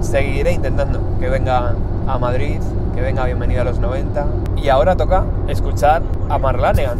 Seguiré 0.00 0.52
intentando 0.52 1.00
que 1.20 1.28
venga 1.28 1.74
a 2.06 2.18
Madrid, 2.18 2.60
que 2.94 3.00
venga 3.00 3.24
bienvenido 3.24 3.62
a 3.62 3.64
los 3.64 3.78
90. 3.78 4.26
Y 4.56 4.68
ahora 4.68 4.96
toca 4.96 5.24
escuchar 5.48 6.02
a 6.28 6.38
Marlanegan. 6.38 6.98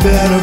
Better 0.00 0.37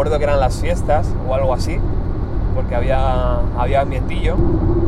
recuerdo 0.00 0.16
que 0.16 0.24
eran 0.24 0.40
las 0.40 0.56
fiestas 0.56 1.06
o 1.28 1.34
algo 1.34 1.52
así, 1.52 1.76
porque 2.54 2.74
había, 2.74 3.40
había 3.58 3.82
ambientillo. 3.82 4.34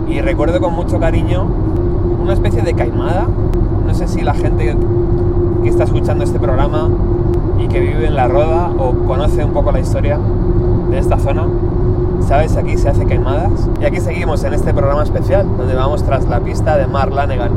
Y 0.08 0.22
recuerdo 0.22 0.58
con 0.58 0.72
mucho 0.72 0.98
cariño 0.98 1.46
una 2.18 2.32
especie 2.32 2.62
de 2.62 2.72
caimada. 2.72 3.26
No 3.86 3.92
sé 3.92 4.08
si 4.08 4.22
la 4.22 4.32
gente 4.32 4.74
que 5.62 5.68
está 5.68 5.84
escuchando 5.84 6.24
este 6.24 6.38
programa 6.38 6.88
y 7.58 7.68
que 7.68 7.80
vive 7.80 8.06
en 8.06 8.16
la 8.16 8.26
roda 8.26 8.70
o 8.78 8.94
conoce 9.06 9.44
un 9.44 9.52
poco 9.52 9.70
la 9.70 9.80
historia 9.80 10.18
de 10.88 10.98
esta 10.98 11.18
zona, 11.18 11.46
sabes, 12.26 12.56
aquí 12.56 12.78
se 12.78 12.88
hace 12.88 13.04
quemadas. 13.04 13.68
Y 13.82 13.84
aquí 13.84 14.00
seguimos 14.00 14.42
en 14.44 14.54
este 14.54 14.72
programa 14.72 15.02
especial, 15.02 15.46
donde 15.58 15.74
vamos 15.74 16.04
tras 16.04 16.24
la 16.24 16.40
pista 16.40 16.78
de 16.78 16.86
Mar 16.86 17.12
Lanegan. 17.12 17.52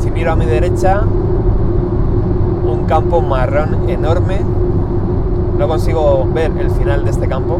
Si 0.00 0.10
miro 0.10 0.32
a 0.32 0.36
mi 0.36 0.46
derecha, 0.46 1.02
un 1.02 2.86
campo 2.86 3.20
marrón 3.20 3.90
enorme. 3.90 4.55
No 5.58 5.68
consigo 5.68 6.28
ver 6.34 6.52
el 6.58 6.70
final 6.70 7.04
de 7.04 7.10
este 7.10 7.28
campo. 7.28 7.58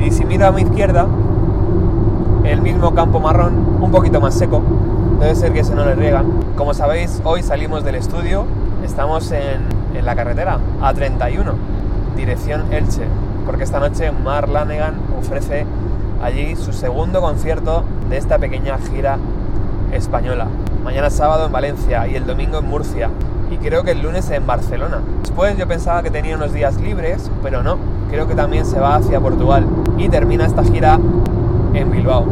Y 0.00 0.10
si 0.10 0.24
miro 0.24 0.46
a 0.46 0.50
mi 0.50 0.62
izquierda, 0.62 1.06
el 2.44 2.60
mismo 2.62 2.94
campo 2.94 3.20
marrón, 3.20 3.78
un 3.80 3.90
poquito 3.92 4.20
más 4.20 4.34
seco. 4.34 4.60
Debe 5.20 5.36
ser 5.36 5.52
que 5.52 5.62
se 5.62 5.74
no 5.74 5.84
le 5.84 5.94
riegan. 5.94 6.26
Como 6.56 6.74
sabéis, 6.74 7.20
hoy 7.22 7.42
salimos 7.42 7.84
del 7.84 7.94
estudio. 7.94 8.44
Estamos 8.84 9.30
en, 9.30 9.60
en 9.94 10.04
la 10.04 10.16
carretera 10.16 10.58
A31, 10.80 11.52
dirección 12.16 12.72
Elche. 12.72 13.04
Porque 13.46 13.62
esta 13.62 13.78
noche 13.78 14.10
Mar 14.10 14.48
Lanegan 14.48 14.94
ofrece 15.16 15.66
allí 16.22 16.56
su 16.56 16.72
segundo 16.72 17.20
concierto 17.20 17.84
de 18.08 18.16
esta 18.16 18.38
pequeña 18.38 18.78
gira 18.78 19.18
española. 19.92 20.48
Mañana 20.82 21.08
sábado 21.10 21.46
en 21.46 21.52
Valencia 21.52 22.08
y 22.08 22.16
el 22.16 22.26
domingo 22.26 22.58
en 22.58 22.68
Murcia. 22.68 23.10
Y 23.50 23.56
creo 23.56 23.82
que 23.82 23.90
el 23.90 24.02
lunes 24.02 24.30
en 24.30 24.46
Barcelona. 24.46 25.00
Después 25.22 25.56
yo 25.56 25.66
pensaba 25.66 26.02
que 26.02 26.10
tenía 26.10 26.36
unos 26.36 26.52
días 26.52 26.80
libres, 26.80 27.30
pero 27.42 27.62
no. 27.62 27.78
Creo 28.08 28.28
que 28.28 28.34
también 28.34 28.64
se 28.64 28.78
va 28.78 28.94
hacia 28.94 29.20
Portugal. 29.20 29.66
Y 29.98 30.08
termina 30.08 30.46
esta 30.46 30.62
gira 30.62 30.98
en 31.74 31.90
Bilbao. 31.90 32.26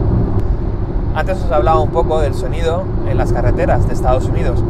Antes 1.14 1.42
os 1.42 1.50
hablaba 1.50 1.80
un 1.80 1.90
poco 1.90 2.20
del 2.20 2.34
sonido 2.34 2.84
en 3.08 3.18
las 3.18 3.32
carreteras 3.32 3.88
de 3.88 3.94
Estados 3.94 4.26
Unidos. 4.26 4.62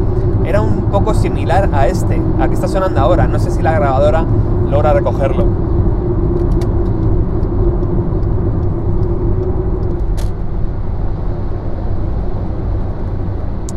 Era 0.45 0.61
un 0.61 0.89
poco 0.89 1.13
similar 1.13 1.69
a 1.73 1.87
este, 1.87 2.19
a 2.39 2.47
que 2.47 2.55
está 2.55 2.67
sonando 2.67 2.99
ahora. 2.99 3.27
No 3.27 3.37
sé 3.37 3.51
si 3.51 3.61
la 3.61 3.73
grabadora 3.73 4.25
logra 4.67 4.93
recogerlo. 4.93 5.45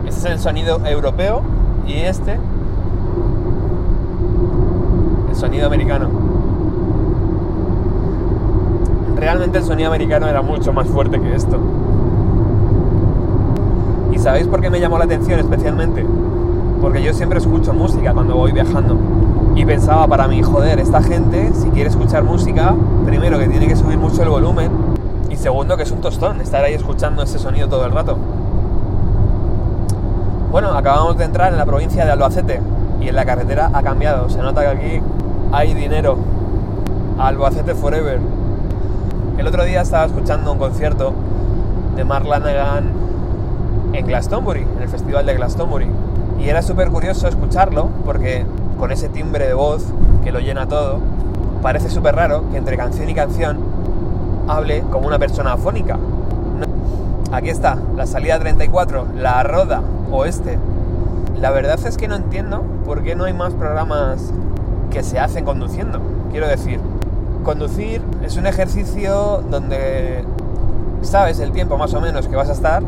Este 0.06 0.20
es 0.20 0.24
el 0.24 0.38
sonido 0.38 0.80
europeo 0.86 1.42
y 1.86 1.94
este 1.94 2.38
sonido 5.42 5.66
americano. 5.66 6.08
Realmente 9.16 9.58
el 9.58 9.64
sonido 9.64 9.88
americano 9.88 10.28
era 10.28 10.40
mucho 10.40 10.72
más 10.72 10.86
fuerte 10.86 11.20
que 11.20 11.34
esto. 11.34 11.58
¿Y 14.12 14.20
sabéis 14.20 14.46
por 14.46 14.60
qué 14.60 14.70
me 14.70 14.78
llamó 14.78 14.98
la 14.98 15.04
atención 15.06 15.40
especialmente? 15.40 16.06
Porque 16.80 17.02
yo 17.02 17.12
siempre 17.12 17.40
escucho 17.40 17.74
música 17.74 18.12
cuando 18.12 18.36
voy 18.36 18.52
viajando. 18.52 18.96
Y 19.56 19.64
pensaba 19.64 20.06
para 20.06 20.28
mí, 20.28 20.40
joder, 20.44 20.78
esta 20.78 21.02
gente, 21.02 21.50
si 21.54 21.70
quiere 21.70 21.90
escuchar 21.90 22.22
música, 22.22 22.76
primero 23.04 23.36
que 23.40 23.48
tiene 23.48 23.66
que 23.66 23.74
subir 23.74 23.98
mucho 23.98 24.22
el 24.22 24.28
volumen 24.28 24.70
y 25.28 25.34
segundo 25.34 25.76
que 25.76 25.82
es 25.82 25.90
un 25.90 26.00
tostón 26.00 26.40
estar 26.40 26.62
ahí 26.62 26.74
escuchando 26.74 27.20
ese 27.24 27.40
sonido 27.40 27.66
todo 27.68 27.84
el 27.84 27.90
rato. 27.90 28.16
Bueno, 30.52 30.68
acabamos 30.68 31.18
de 31.18 31.24
entrar 31.24 31.50
en 31.50 31.58
la 31.58 31.66
provincia 31.66 32.04
de 32.04 32.12
Albacete 32.12 32.60
y 33.00 33.08
en 33.08 33.16
la 33.16 33.24
carretera 33.24 33.70
ha 33.72 33.82
cambiado. 33.82 34.30
Se 34.30 34.38
nota 34.38 34.60
que 34.60 34.68
aquí 34.68 35.02
hay 35.52 35.74
dinero. 35.74 36.16
Albacete 37.18 37.74
Forever. 37.74 38.18
El 39.38 39.46
otro 39.46 39.64
día 39.64 39.82
estaba 39.82 40.06
escuchando 40.06 40.50
un 40.50 40.58
concierto 40.58 41.12
de 41.94 42.04
Mark 42.04 42.26
Lanegan 42.26 42.90
en 43.92 44.06
Glastonbury, 44.06 44.62
en 44.62 44.82
el 44.82 44.88
festival 44.88 45.26
de 45.26 45.34
Glastonbury. 45.34 45.86
Y 46.40 46.48
era 46.48 46.62
súper 46.62 46.88
curioso 46.88 47.28
escucharlo 47.28 47.90
porque 48.06 48.46
con 48.78 48.90
ese 48.92 49.10
timbre 49.10 49.46
de 49.46 49.54
voz 49.54 49.84
que 50.24 50.32
lo 50.32 50.40
llena 50.40 50.66
todo, 50.66 51.00
parece 51.60 51.90
súper 51.90 52.16
raro 52.16 52.44
que 52.50 52.56
entre 52.56 52.76
canción 52.76 53.08
y 53.10 53.14
canción 53.14 53.58
hable 54.48 54.82
como 54.90 55.06
una 55.06 55.18
persona 55.18 55.52
afónica. 55.52 55.98
Aquí 57.30 57.50
está, 57.50 57.76
la 57.94 58.06
salida 58.06 58.38
34, 58.38 59.06
la 59.16 59.42
Roda 59.42 59.82
Oeste. 60.10 60.58
La 61.38 61.50
verdad 61.50 61.78
es 61.86 61.96
que 61.96 62.08
no 62.08 62.16
entiendo 62.16 62.62
por 62.84 63.02
qué 63.02 63.14
no 63.14 63.24
hay 63.24 63.32
más 63.32 63.52
programas 63.54 64.32
que 64.92 65.02
se 65.02 65.18
hacen 65.18 65.44
conduciendo. 65.44 65.98
Quiero 66.30 66.46
decir, 66.46 66.78
conducir 67.44 68.02
es 68.22 68.36
un 68.36 68.46
ejercicio 68.46 69.42
donde 69.50 70.24
sabes 71.00 71.40
el 71.40 71.50
tiempo 71.50 71.78
más 71.78 71.94
o 71.94 72.00
menos 72.00 72.28
que 72.28 72.36
vas 72.36 72.50
a 72.50 72.52
estar. 72.52 72.82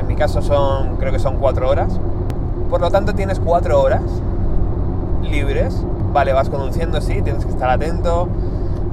En 0.00 0.06
mi 0.06 0.14
caso 0.14 0.40
son, 0.40 0.96
creo 0.96 1.12
que 1.12 1.18
son 1.18 1.36
cuatro 1.38 1.68
horas. 1.68 1.98
Por 2.70 2.80
lo 2.80 2.90
tanto 2.90 3.14
tienes 3.14 3.40
cuatro 3.40 3.82
horas 3.82 4.02
libres. 5.22 5.84
Vale, 6.12 6.32
vas 6.32 6.48
conduciendo, 6.48 7.00
sí, 7.00 7.22
tienes 7.22 7.44
que 7.44 7.50
estar 7.50 7.70
atento, 7.70 8.28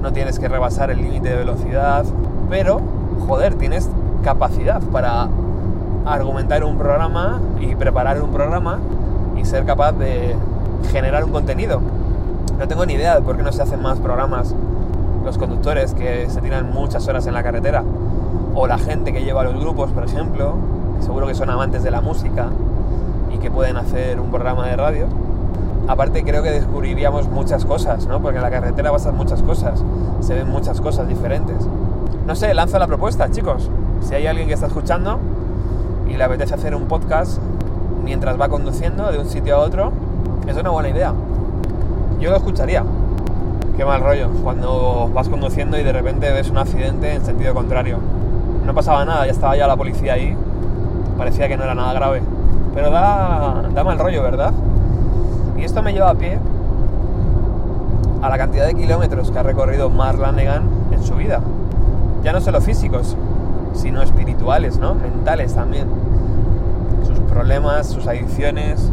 no 0.02 0.12
tienes 0.14 0.40
que 0.40 0.48
rebasar 0.48 0.92
el 0.92 1.02
límite 1.02 1.30
de 1.30 1.36
velocidad, 1.36 2.06
pero, 2.50 2.80
joder, 3.28 3.56
tienes 3.56 3.90
capacidad 4.24 4.82
para 4.92 5.28
argumentar 6.06 6.64
un 6.64 6.78
programa 6.78 7.40
y 7.60 7.76
preparar 7.76 8.22
un 8.22 8.32
programa 8.32 8.80
y 9.36 9.46
ser 9.46 9.66
capaz 9.66 9.94
de 9.94 10.36
generar 10.92 11.24
un 11.24 11.32
contenido. 11.32 11.82
No 12.58 12.68
tengo 12.68 12.86
ni 12.88 12.94
idea 12.94 13.16
de 13.16 13.22
por 13.22 13.38
qué 13.38 13.44
no 13.44 13.52
se 13.52 13.62
hacen 13.62 13.82
más 13.82 14.00
programas 14.00 14.56
los 15.24 15.38
conductores 15.38 15.94
que 15.94 16.28
se 16.30 16.42
tiran 16.42 16.72
muchas 16.72 17.08
horas 17.08 17.28
en 17.28 17.36
la 17.36 17.44
carretera 17.44 17.84
o 18.56 18.66
la 18.66 18.80
gente 18.80 19.14
que 19.14 19.24
lleva 19.24 19.44
los 19.44 19.60
grupos, 19.60 19.92
por 19.92 20.04
ejemplo, 20.04 20.56
que 20.98 21.04
seguro 21.04 21.28
que 21.28 21.36
son 21.36 21.52
amantes 21.52 21.84
de 21.84 21.92
la 21.92 22.02
música 22.02 22.48
y 23.32 23.38
que 23.38 23.52
pueden 23.52 23.78
hacer 23.78 24.20
un 24.20 24.32
programa 24.32 24.66
de 24.68 24.76
radio. 24.76 25.06
Aparte 25.88 26.24
creo 26.24 26.42
que 26.42 26.50
descubriríamos 26.50 27.30
muchas 27.30 27.64
cosas, 27.64 28.08
¿no? 28.08 28.22
Porque 28.22 28.38
en 28.38 28.44
la 28.44 28.50
carretera 28.50 28.92
pasan 28.92 29.16
muchas 29.16 29.44
cosas, 29.44 29.84
se 30.22 30.34
ven 30.34 30.50
muchas 30.50 30.82
cosas 30.82 31.08
diferentes. 31.08 31.58
No 32.26 32.36
sé, 32.36 32.54
lanzo 32.56 32.80
la 32.80 32.88
propuesta, 32.88 33.30
chicos. 33.30 33.70
Si 34.02 34.16
hay 34.16 34.26
alguien 34.26 34.48
que 34.48 34.56
está 34.56 34.66
escuchando 34.66 35.20
y 36.10 36.14
le 36.14 36.24
apetece 36.24 36.56
hacer 36.56 36.74
un 36.74 36.88
podcast 36.88 37.40
mientras 38.04 38.42
va 38.42 38.50
conduciendo 38.50 39.12
de 39.12 39.20
un 39.20 39.30
sitio 39.30 39.58
a 39.58 39.60
otro, 39.60 39.92
es 40.48 40.58
una 40.58 40.72
buena 40.72 40.90
idea. 40.90 41.14
Yo 42.20 42.32
lo 42.32 42.38
escucharía. 42.38 42.84
Qué 43.76 43.86
mal 43.86 44.02
rollo, 44.02 44.30
cuando 44.44 45.12
vas 45.14 45.30
conduciendo 45.30 45.78
y 45.78 45.84
de 45.84 45.94
repente 45.94 46.32
ves 46.32 46.50
un 46.50 46.58
accidente 46.58 47.14
en 47.14 47.24
sentido 47.24 47.54
contrario. 47.54 48.00
No 48.66 48.74
pasaba 48.74 49.06
nada, 49.06 49.26
ya 49.26 49.32
estaba 49.32 49.56
ya 49.56 49.68
la 49.68 49.76
policía 49.76 50.14
ahí. 50.14 50.36
Parecía 51.16 51.48
que 51.48 51.58
no 51.58 51.64
era 51.64 51.76
nada 51.76 51.94
grave. 51.94 52.24
Pero 52.74 52.90
da, 52.90 53.64
da 53.74 53.84
mal 53.84 54.00
rollo, 54.00 54.24
¿verdad? 54.24 54.52
Y 55.58 55.64
esto 55.64 55.84
me 55.84 55.94
lleva 55.94 56.10
a 56.10 56.16
pie 56.16 56.40
a 58.22 58.30
la 58.30 58.38
cantidad 58.38 58.66
de 58.66 58.74
kilómetros 58.74 59.30
que 59.30 59.38
ha 59.38 59.44
recorrido 59.44 59.92
Mark 59.92 60.20
Lanegan 60.20 60.64
en 60.92 61.04
su 61.04 61.16
vida. 61.16 61.42
Ya 62.24 62.34
no 62.34 62.42
solo 62.42 62.62
físicos, 62.62 63.16
sino 63.74 64.02
espirituales, 64.02 64.80
¿no? 64.80 64.96
Mentales 64.96 65.54
también. 65.54 65.88
Sus 67.06 67.20
problemas, 67.20 67.88
sus 67.88 68.08
adicciones 68.08 68.92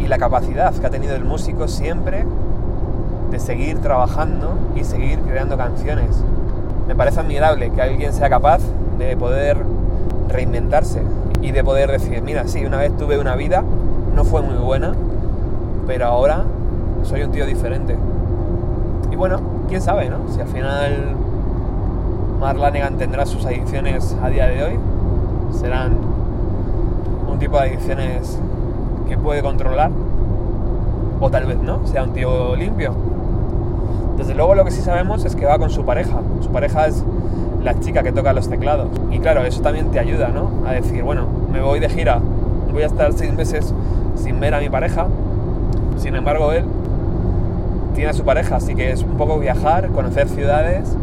y 0.00 0.08
la 0.08 0.18
capacidad 0.18 0.74
que 0.74 0.86
ha 0.86 0.90
tenido 0.90 1.14
el 1.14 1.24
músico 1.24 1.68
siempre 1.68 2.24
de 3.30 3.38
seguir 3.38 3.78
trabajando 3.78 4.54
y 4.74 4.84
seguir 4.84 5.20
creando 5.20 5.56
canciones. 5.56 6.24
Me 6.88 6.94
parece 6.96 7.20
admirable 7.20 7.70
que 7.70 7.80
alguien 7.80 8.12
sea 8.12 8.28
capaz 8.28 8.60
de 8.98 9.16
poder 9.16 9.58
reinventarse 10.28 11.02
y 11.40 11.52
de 11.52 11.62
poder 11.62 11.90
decir, 11.90 12.22
mira, 12.22 12.48
sí, 12.48 12.64
una 12.64 12.78
vez 12.78 12.96
tuve 12.96 13.18
una 13.18 13.36
vida, 13.36 13.62
no 14.14 14.24
fue 14.24 14.42
muy 14.42 14.56
buena, 14.56 14.94
pero 15.86 16.06
ahora 16.06 16.44
soy 17.04 17.22
un 17.22 17.30
tío 17.30 17.46
diferente. 17.46 17.96
Y 19.10 19.16
bueno, 19.16 19.40
quién 19.68 19.80
sabe, 19.80 20.08
¿no? 20.10 20.18
Si 20.34 20.40
al 20.40 20.48
final 20.48 21.14
Mark 22.40 22.58
Lanegan 22.58 22.96
tendrá 22.96 23.26
sus 23.26 23.44
adicciones 23.44 24.16
a 24.22 24.28
día 24.28 24.46
de 24.46 24.64
hoy, 24.64 24.78
serán 25.52 25.92
un 27.30 27.38
tipo 27.38 27.56
de 27.56 27.68
adicciones 27.68 28.38
que 29.10 29.18
puede 29.18 29.42
controlar, 29.42 29.90
o 31.20 31.30
tal 31.30 31.44
vez 31.44 31.58
no, 31.58 31.84
sea 31.86 32.04
un 32.04 32.12
tío 32.12 32.54
limpio. 32.54 32.94
Desde 34.16 34.34
luego 34.34 34.54
lo 34.54 34.64
que 34.64 34.70
sí 34.70 34.80
sabemos 34.80 35.24
es 35.24 35.34
que 35.34 35.44
va 35.46 35.58
con 35.58 35.68
su 35.68 35.84
pareja. 35.84 36.20
Su 36.40 36.50
pareja 36.50 36.86
es 36.86 37.04
la 37.62 37.78
chica 37.80 38.04
que 38.04 38.12
toca 38.12 38.32
los 38.32 38.48
teclados. 38.48 38.88
Y 39.10 39.18
claro, 39.18 39.44
eso 39.44 39.60
también 39.62 39.90
te 39.90 39.98
ayuda, 39.98 40.28
¿no? 40.28 40.50
A 40.64 40.72
decir, 40.72 41.02
bueno, 41.02 41.26
me 41.52 41.60
voy 41.60 41.80
de 41.80 41.88
gira, 41.88 42.20
voy 42.72 42.84
a 42.84 42.86
estar 42.86 43.12
seis 43.12 43.32
meses 43.32 43.74
sin 44.14 44.38
ver 44.38 44.54
a 44.54 44.60
mi 44.60 44.70
pareja. 44.70 45.08
Sin 45.98 46.14
embargo, 46.14 46.52
él 46.52 46.64
tiene 47.94 48.10
a 48.10 48.12
su 48.12 48.24
pareja, 48.24 48.56
así 48.56 48.76
que 48.76 48.92
es 48.92 49.02
un 49.02 49.16
poco 49.16 49.40
viajar, 49.40 49.88
conocer 49.88 50.28
ciudades 50.28 50.96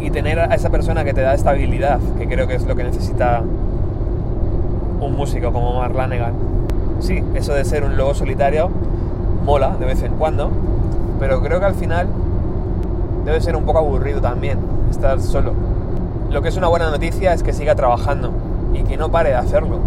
y 0.00 0.10
tener 0.10 0.40
a 0.40 0.46
esa 0.46 0.70
persona 0.70 1.04
que 1.04 1.14
te 1.14 1.20
da 1.20 1.34
estabilidad, 1.34 2.00
que 2.18 2.26
creo 2.26 2.48
que 2.48 2.56
es 2.56 2.66
lo 2.66 2.74
que 2.74 2.82
necesita 2.82 3.42
un 5.00 5.16
músico 5.16 5.52
como 5.52 5.78
Mark 5.78 5.94
Lanegan. 5.94 6.55
Sí, 7.00 7.22
eso 7.34 7.52
de 7.52 7.64
ser 7.64 7.84
un 7.84 7.96
lobo 7.96 8.14
solitario 8.14 8.70
mola 9.44 9.76
de 9.78 9.86
vez 9.86 10.02
en 10.02 10.12
cuando, 10.14 10.50
pero 11.20 11.40
creo 11.40 11.60
que 11.60 11.66
al 11.66 11.74
final 11.74 12.08
debe 13.24 13.40
ser 13.40 13.56
un 13.56 13.64
poco 13.64 13.78
aburrido 13.78 14.20
también 14.20 14.58
estar 14.90 15.20
solo. 15.20 15.52
Lo 16.30 16.42
que 16.42 16.48
es 16.48 16.56
una 16.56 16.68
buena 16.68 16.90
noticia 16.90 17.32
es 17.32 17.42
que 17.42 17.52
siga 17.52 17.74
trabajando 17.74 18.30
y 18.74 18.82
que 18.82 18.96
no 18.96 19.10
pare 19.10 19.30
de 19.30 19.36
hacerlo. 19.36 19.78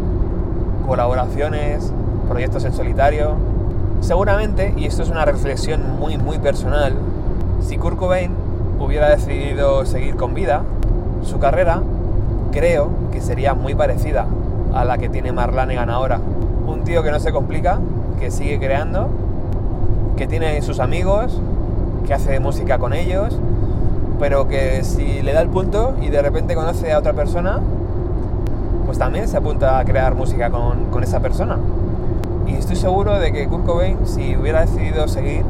Colaboraciones, 0.88 1.92
proyectos 2.30 2.64
en 2.66 2.74
solitario. 2.74 3.36
Seguramente, 4.02 4.74
y 4.78 4.86
esto 4.86 5.04
es 5.04 5.10
una 5.10 5.26
reflexión 5.26 6.00
muy 6.00 6.18
muy 6.18 6.38
personal, 6.38 6.94
si 7.62 7.78
Kurt 7.78 7.98
Cobain 7.98 8.32
hubiera 8.80 9.10
decidido 9.10 9.86
seguir 9.86 10.16
con 10.16 10.34
vida, 10.34 10.64
su 11.24 11.38
carrera 11.38 11.82
creo 12.52 12.90
que 13.12 13.20
sería 13.20 13.54
muy 13.54 13.76
parecida 13.76 14.26
a 14.74 14.86
la 14.86 14.98
que 14.98 15.10
tiene 15.10 15.32
Mark 15.32 15.54
Lanegan 15.54 15.90
ahora. 15.90 16.22
Un 16.70 16.84
tío 16.84 17.02
que 17.02 17.10
no 17.10 17.20
se 17.20 17.32
complica, 17.32 17.80
que 18.20 18.30
sigue 18.30 18.60
creando, 18.60 19.10
que 20.16 20.28
tiene 20.28 20.62
sus 20.62 20.80
amigos, 20.80 21.42
que 22.06 22.14
hace 22.14 22.40
música 22.40 22.78
con 22.78 22.94
ellos, 22.94 23.40
pero 24.20 24.48
que 24.48 24.84
si 24.84 25.24
le 25.24 25.34
da 25.34 25.42
el 25.42 25.50
punto 25.50 25.96
y 26.00 26.10
de 26.10 26.22
repente 26.22 26.54
conoce 26.54 26.92
a 26.92 27.00
otra 27.00 27.14
persona, 27.14 27.60
pues 28.86 29.00
también 29.00 29.28
se 29.28 29.38
apunta 29.38 29.80
a 29.80 29.86
crear 29.86 30.14
música 30.14 30.52
con, 30.52 31.04
esa 31.04 31.20
persona. 31.22 31.58
Y 32.46 32.54
estoy 32.54 32.76
seguro 32.76 33.18
de 33.18 33.32
que 33.32 33.48
Kurt 33.48 33.66
Cobain, 33.66 34.06
si 34.06 34.36
hubiera 34.36 34.62
decidido 34.62 35.08
seguir 35.08 35.44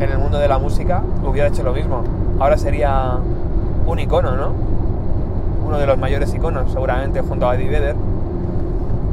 en 0.00 0.10
el 0.10 0.18
mundo 0.18 0.38
de 0.38 0.48
la 0.48 0.58
música, 0.58 1.02
hubiera 1.24 1.48
hecho 1.48 1.62
lo 1.62 1.72
mismo. 1.72 2.02
Ahora 2.40 2.58
sería 2.58 3.18
un 3.86 3.98
icono, 4.00 4.36
¿no? 4.36 4.52
Uno 5.64 5.78
de 5.78 5.86
los 5.86 5.96
mayores 5.96 6.34
iconos, 6.34 6.72
seguramente, 6.72 7.20
junto 7.20 7.48
a 7.48 7.54
Eddie 7.54 7.68
Vedder, 7.68 7.96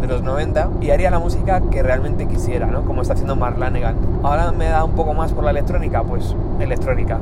de 0.02 0.08
los 0.08 0.24
90, 0.24 0.70
y 0.82 0.92
haría 0.92 1.12
la 1.12 1.20
música 1.20 1.62
que 1.72 1.84
realmente 1.84 2.28
quisiera, 2.28 2.68
¿no? 2.68 2.84
Como 2.84 3.02
está 3.02 3.14
haciendo 3.14 3.36
Mark 3.36 3.58
Lanegan. 3.58 3.96
Ahora 4.24 4.52
me 4.52 4.66
da 4.66 4.84
un 4.84 4.92
poco 4.92 5.14
más 5.14 5.32
por 5.34 5.44
la 5.44 5.52
electrónica, 5.52 6.04
pues 6.04 6.36
electrónica. 6.60 7.18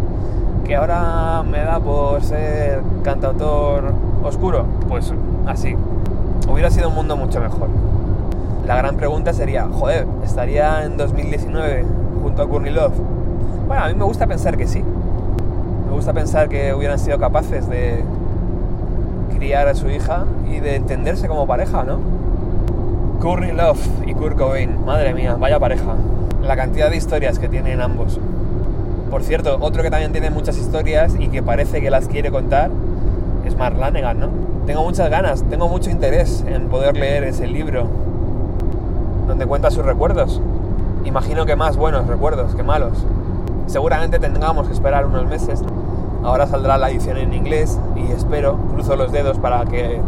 Que 0.66 0.76
ahora 0.76 1.44
me 1.50 1.60
da 1.60 1.80
por 1.80 2.22
ser 2.24 2.82
cantautor 3.04 3.94
oscuro, 4.24 4.66
pues 4.88 5.14
así. 5.46 5.76
Hubiera 6.50 6.70
sido 6.70 6.90
un 6.90 6.96
mundo 6.96 7.18
mucho 7.18 7.40
mejor. 7.40 7.68
La 8.66 8.76
gran 8.76 8.98
pregunta 8.98 9.34
sería, 9.34 9.68
joder, 9.72 10.06
¿estaría 10.26 10.84
en 10.84 10.98
2019 10.98 11.86
junto 12.22 12.42
a 12.42 12.50
Courtney 12.50 12.74
Love? 12.74 12.94
Bueno, 13.68 13.84
a 13.84 13.88
mí 13.88 13.94
me 13.96 14.04
gusta 14.04 14.28
pensar 14.28 14.58
que 14.58 14.68
sí. 14.68 14.84
Me 15.88 15.94
gusta 15.94 16.14
pensar 16.14 16.50
que 16.50 16.74
hubieran 16.74 17.00
sido 17.00 17.18
capaces 17.18 17.70
de 17.70 18.04
criar 19.38 19.68
a 19.68 19.76
su 19.76 19.90
hija 19.90 20.26
y 20.52 20.60
de 20.60 20.76
entenderse 20.76 21.28
como 21.28 21.48
pareja, 21.48 21.84
¿no? 21.84 22.17
Courtney 23.20 23.52
Love 23.52 23.80
y 24.06 24.14
Kurt 24.14 24.38
Cobain, 24.38 24.86
madre 24.86 25.14
mía, 25.14 25.36
vaya 25.40 25.60
pareja. 25.60 25.96
La 26.42 26.56
cantidad 26.56 26.90
de 26.90 26.98
historias 26.98 27.40
que 27.40 27.50
tienen 27.50 27.82
ambos. 27.82 28.20
Por 29.10 29.24
cierto, 29.24 29.58
otro 29.60 29.82
que 29.82 29.90
también 29.90 30.12
tiene 30.12 30.30
muchas 30.30 30.58
historias 30.58 31.16
y 31.18 31.28
que 31.30 31.42
parece 31.42 31.82
que 31.82 31.90
las 31.90 32.08
quiere 32.08 32.30
contar 32.30 32.70
es 33.46 33.56
Mark 33.58 33.76
Lanegan, 33.78 34.20
¿no? 34.20 34.30
Tengo 34.68 34.84
muchas 34.84 35.10
ganas, 35.10 35.44
tengo 35.44 35.68
mucho 35.68 35.90
interés 35.90 36.44
en 36.48 36.68
poder 36.68 36.96
leer 36.96 37.24
ese 37.24 37.48
libro 37.48 37.88
donde 39.28 39.48
cuenta 39.48 39.72
sus 39.72 39.84
recuerdos. 39.84 40.40
Imagino 41.04 41.46
que 41.46 41.56
más 41.56 41.76
buenos 41.76 42.06
recuerdos 42.06 42.54
que 42.54 42.62
malos. 42.62 43.04
Seguramente 43.66 44.20
tengamos 44.20 44.68
que 44.68 44.74
esperar 44.74 45.06
unos 45.06 45.26
meses. 45.26 45.64
Ahora 46.24 46.46
saldrá 46.46 46.78
la 46.78 46.92
edición 46.92 47.18
en 47.18 47.34
inglés 47.34 47.80
y 47.96 48.12
espero, 48.12 48.58
cruzo 48.74 48.96
los 48.96 49.12
dedos 49.12 49.40
para 49.40 49.66
que 49.66 50.02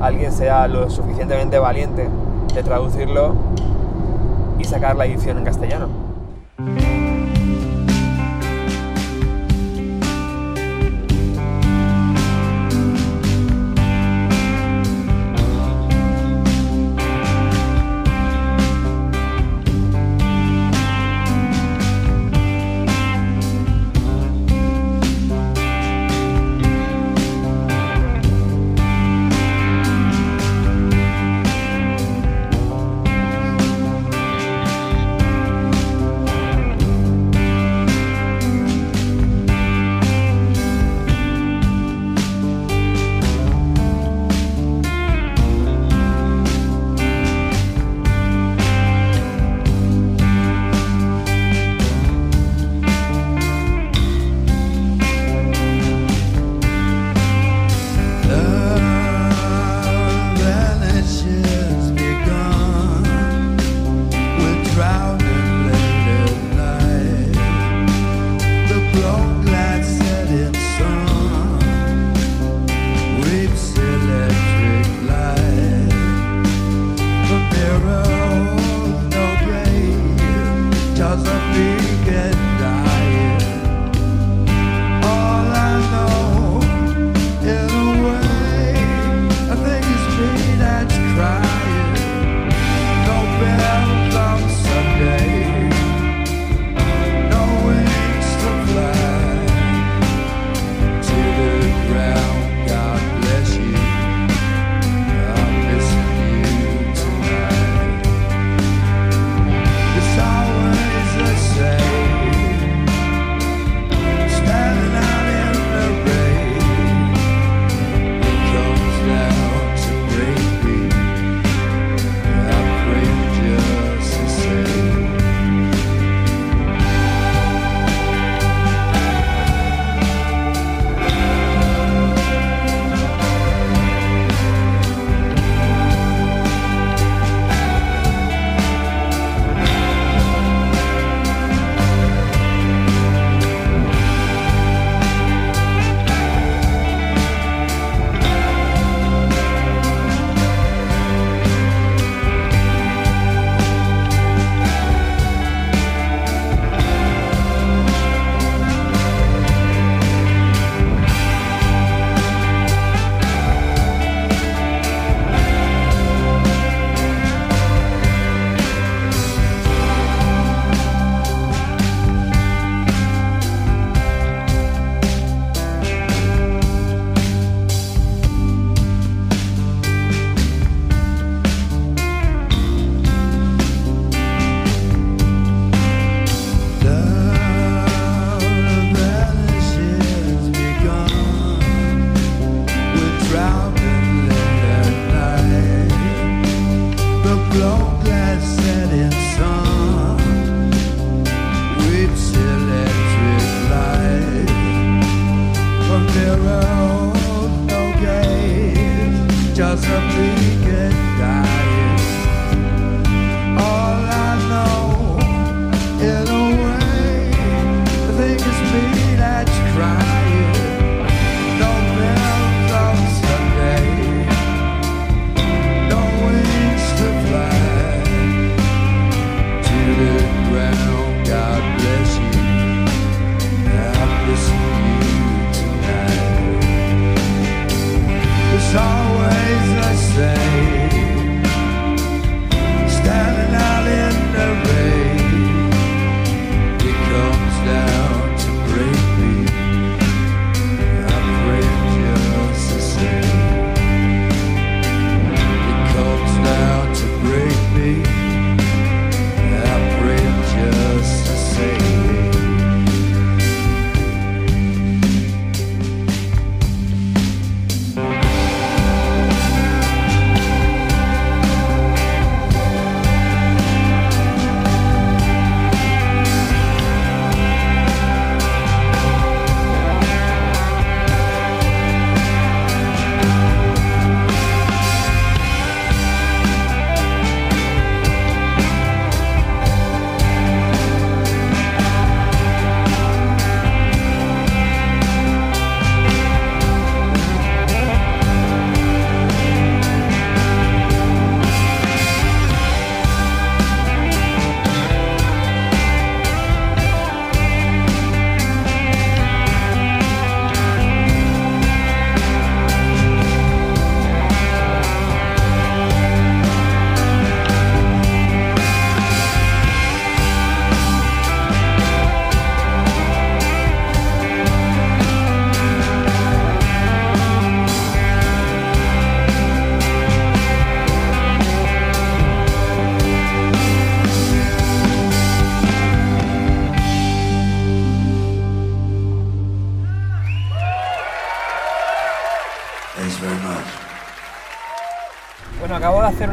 alguien 0.00 0.32
sea 0.32 0.66
lo 0.66 0.90
suficientemente 0.90 1.58
valiente 1.58 2.08
de 2.54 2.62
traducirlo 2.62 3.34
y 4.58 4.64
sacar 4.64 4.96
la 4.96 5.06
edición 5.06 5.38
en 5.38 5.44
castellano. 5.44 6.09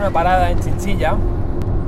Una 0.08 0.14
parada 0.14 0.50
en 0.50 0.60
Chinchilla. 0.62 1.16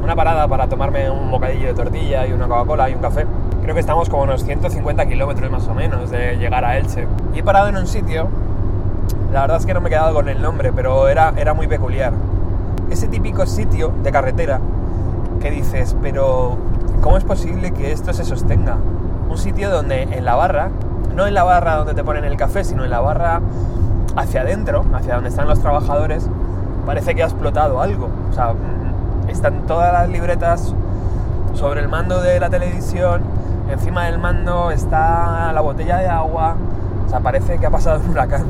Una 0.03 0.13
parada 0.13 0.45
para 0.45 0.67
tomarme 0.67 1.09
un 1.09 1.31
bocadillo 1.31 1.67
de 1.67 1.73
tortilla 1.73 2.27
y 2.27 2.33
una 2.33 2.49
Coca-Cola 2.49 2.89
y 2.89 2.93
un 2.93 2.99
café. 2.99 3.25
Creo 3.61 3.73
que 3.73 3.79
estamos 3.79 4.09
como 4.09 4.23
unos 4.23 4.43
150 4.43 5.05
kilómetros 5.05 5.49
más 5.49 5.65
o 5.69 5.73
menos 5.73 6.11
de 6.11 6.35
llegar 6.35 6.65
a 6.65 6.77
Elche. 6.77 7.07
Y 7.33 7.39
he 7.39 7.43
parado 7.43 7.69
en 7.69 7.77
un 7.77 7.87
sitio, 7.87 8.27
la 9.31 9.41
verdad 9.41 9.55
es 9.55 9.65
que 9.65 9.73
no 9.73 9.79
me 9.79 9.87
he 9.87 9.91
quedado 9.91 10.13
con 10.13 10.27
el 10.27 10.41
nombre, 10.41 10.73
pero 10.73 11.07
era, 11.07 11.31
era 11.37 11.53
muy 11.53 11.67
peculiar. 11.67 12.11
Ese 12.91 13.07
típico 13.07 13.45
sitio 13.45 13.93
de 14.03 14.11
carretera 14.11 14.59
que 15.39 15.49
dices, 15.49 15.95
pero 16.01 16.57
¿cómo 16.99 17.15
es 17.15 17.23
posible 17.23 17.71
que 17.71 17.93
esto 17.93 18.11
se 18.11 18.25
sostenga? 18.25 18.75
Un 19.29 19.37
sitio 19.37 19.69
donde 19.69 20.03
en 20.03 20.25
la 20.25 20.35
barra, 20.35 20.71
no 21.15 21.25
en 21.25 21.33
la 21.33 21.45
barra 21.45 21.75
donde 21.75 21.93
te 21.93 22.03
ponen 22.03 22.25
el 22.25 22.35
café, 22.35 22.65
sino 22.65 22.83
en 22.83 22.89
la 22.89 22.99
barra 22.99 23.39
hacia 24.17 24.41
adentro, 24.41 24.83
hacia 24.93 25.15
donde 25.15 25.29
están 25.29 25.47
los 25.47 25.61
trabajadores, 25.61 26.27
parece 26.89 27.13
que 27.13 27.21
ha 27.21 27.27
explotado 27.27 27.81
algo. 27.81 28.09
O 28.31 28.33
sea, 28.33 28.55
están 29.27 29.67
todas 29.67 29.93
las 29.93 30.09
libretas 30.09 30.73
sobre 31.53 31.81
el 31.81 31.87
mando 31.87 32.19
de 32.19 32.39
la 32.39 32.49
televisión, 32.49 33.21
encima 33.71 34.05
del 34.05 34.17
mando 34.17 34.71
está 34.71 35.53
la 35.53 35.61
botella 35.61 35.97
de 35.97 36.07
agua, 36.07 36.55
o 37.05 37.07
sea, 37.07 37.19
parece 37.19 37.59
que 37.59 37.67
ha 37.67 37.69
pasado 37.69 38.01
un 38.03 38.09
huracán. 38.09 38.43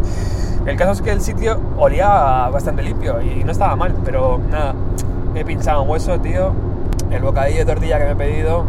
el 0.66 0.76
caso 0.76 0.92
es 0.92 1.00
que 1.00 1.12
el 1.12 1.22
sitio 1.22 1.58
olía 1.78 2.50
bastante 2.52 2.82
limpio 2.82 3.22
y 3.22 3.42
no 3.42 3.52
estaba 3.52 3.74
mal, 3.74 3.94
pero 4.04 4.38
nada, 4.50 4.74
he 5.34 5.42
pinchado 5.42 5.84
un 5.84 5.88
hueso, 5.88 6.20
tío. 6.20 6.52
El 7.10 7.22
bocadillo 7.22 7.60
de 7.60 7.64
tortilla 7.64 7.98
que 7.98 8.04
me 8.04 8.10
he 8.10 8.16
pedido 8.16 8.66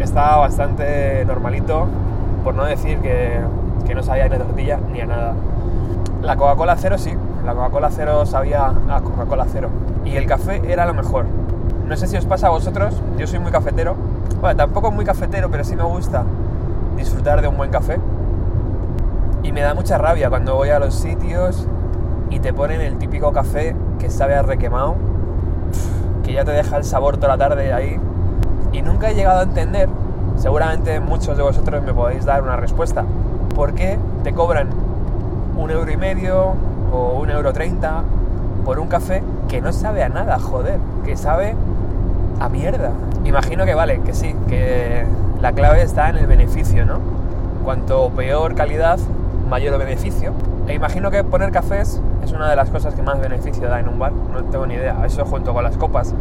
está 0.00 0.38
bastante 0.38 1.24
normalito, 1.24 1.86
por 2.42 2.56
no 2.56 2.64
decir 2.64 2.98
que, 2.98 3.38
que 3.86 3.94
no 3.94 4.02
sabía 4.02 4.28
ni 4.28 4.34
a 4.34 4.38
tortilla 4.38 4.80
ni 4.92 5.02
a 5.02 5.06
nada. 5.06 5.34
La 6.20 6.34
Coca-Cola 6.34 6.76
cero 6.76 6.98
sí, 6.98 7.12
la 7.44 7.54
Coca-Cola 7.54 7.90
cero 7.90 8.24
sabía 8.26 8.66
a 8.66 9.00
Coca-Cola 9.00 9.46
cero. 9.50 9.68
Y 10.04 10.16
el 10.16 10.26
café 10.26 10.62
era 10.70 10.86
lo 10.86 10.94
mejor. 10.94 11.26
No 11.86 11.96
sé 11.96 12.06
si 12.06 12.16
os 12.16 12.24
pasa 12.24 12.46
a 12.46 12.50
vosotros, 12.50 13.00
yo 13.18 13.26
soy 13.26 13.38
muy 13.38 13.50
cafetero. 13.50 13.94
Bueno, 14.40 14.56
tampoco 14.56 14.90
muy 14.90 15.04
cafetero, 15.04 15.50
pero 15.50 15.64
sí 15.64 15.76
me 15.76 15.82
gusta 15.82 16.24
disfrutar 16.96 17.42
de 17.42 17.48
un 17.48 17.56
buen 17.56 17.70
café. 17.70 17.98
Y 19.42 19.52
me 19.52 19.60
da 19.60 19.74
mucha 19.74 19.98
rabia 19.98 20.28
cuando 20.30 20.54
voy 20.54 20.70
a 20.70 20.78
los 20.78 20.94
sitios 20.94 21.66
y 22.30 22.38
te 22.38 22.52
ponen 22.52 22.80
el 22.80 22.96
típico 22.96 23.32
café 23.32 23.76
que 23.98 24.08
sabe 24.08 24.34
a 24.34 24.42
requemado, 24.42 24.94
que 26.24 26.32
ya 26.32 26.44
te 26.44 26.52
deja 26.52 26.76
el 26.76 26.84
sabor 26.84 27.16
toda 27.16 27.36
la 27.36 27.38
tarde 27.38 27.72
ahí. 27.72 27.98
Y 28.72 28.82
nunca 28.82 29.10
he 29.10 29.14
llegado 29.14 29.40
a 29.40 29.42
entender, 29.42 29.88
seguramente 30.36 31.00
muchos 31.00 31.36
de 31.36 31.42
vosotros 31.42 31.82
me 31.82 31.92
podéis 31.92 32.24
dar 32.24 32.42
una 32.42 32.56
respuesta, 32.56 33.04
por 33.54 33.74
qué 33.74 33.98
te 34.24 34.32
cobran 34.32 34.68
un 35.56 35.70
euro 35.70 35.90
y 35.90 35.96
medio 35.96 36.54
o 36.92 37.18
un 37.18 37.30
euro 37.30 37.52
treinta 37.52 38.02
por 38.64 38.78
un 38.78 38.88
café 38.88 39.22
que 39.48 39.60
no 39.60 39.72
sabe 39.72 40.02
a 40.02 40.08
nada, 40.08 40.38
joder, 40.38 40.78
que 41.04 41.16
sabe 41.16 41.56
a 42.38 42.48
mierda. 42.48 42.90
Imagino 43.24 43.64
que 43.64 43.74
vale, 43.74 44.00
que 44.00 44.14
sí, 44.14 44.36
que 44.48 45.04
la 45.40 45.52
clave 45.52 45.82
está 45.82 46.10
en 46.10 46.16
el 46.16 46.26
beneficio, 46.26 46.84
¿no? 46.84 46.98
Cuanto 47.64 48.10
peor 48.10 48.54
calidad, 48.54 48.98
mayor 49.48 49.78
beneficio. 49.78 50.32
E 50.68 50.74
imagino 50.74 51.10
que 51.10 51.24
poner 51.24 51.50
cafés 51.50 52.00
es 52.22 52.32
una 52.32 52.48
de 52.48 52.56
las 52.56 52.70
cosas 52.70 52.94
que 52.94 53.02
más 53.02 53.20
beneficio 53.20 53.68
da 53.68 53.80
en 53.80 53.88
un 53.88 53.98
bar, 53.98 54.12
no 54.12 54.44
tengo 54.44 54.66
ni 54.66 54.74
idea, 54.74 54.96
eso 55.04 55.24
junto 55.24 55.52
con 55.52 55.64
las 55.64 55.76
copas. 55.76 56.14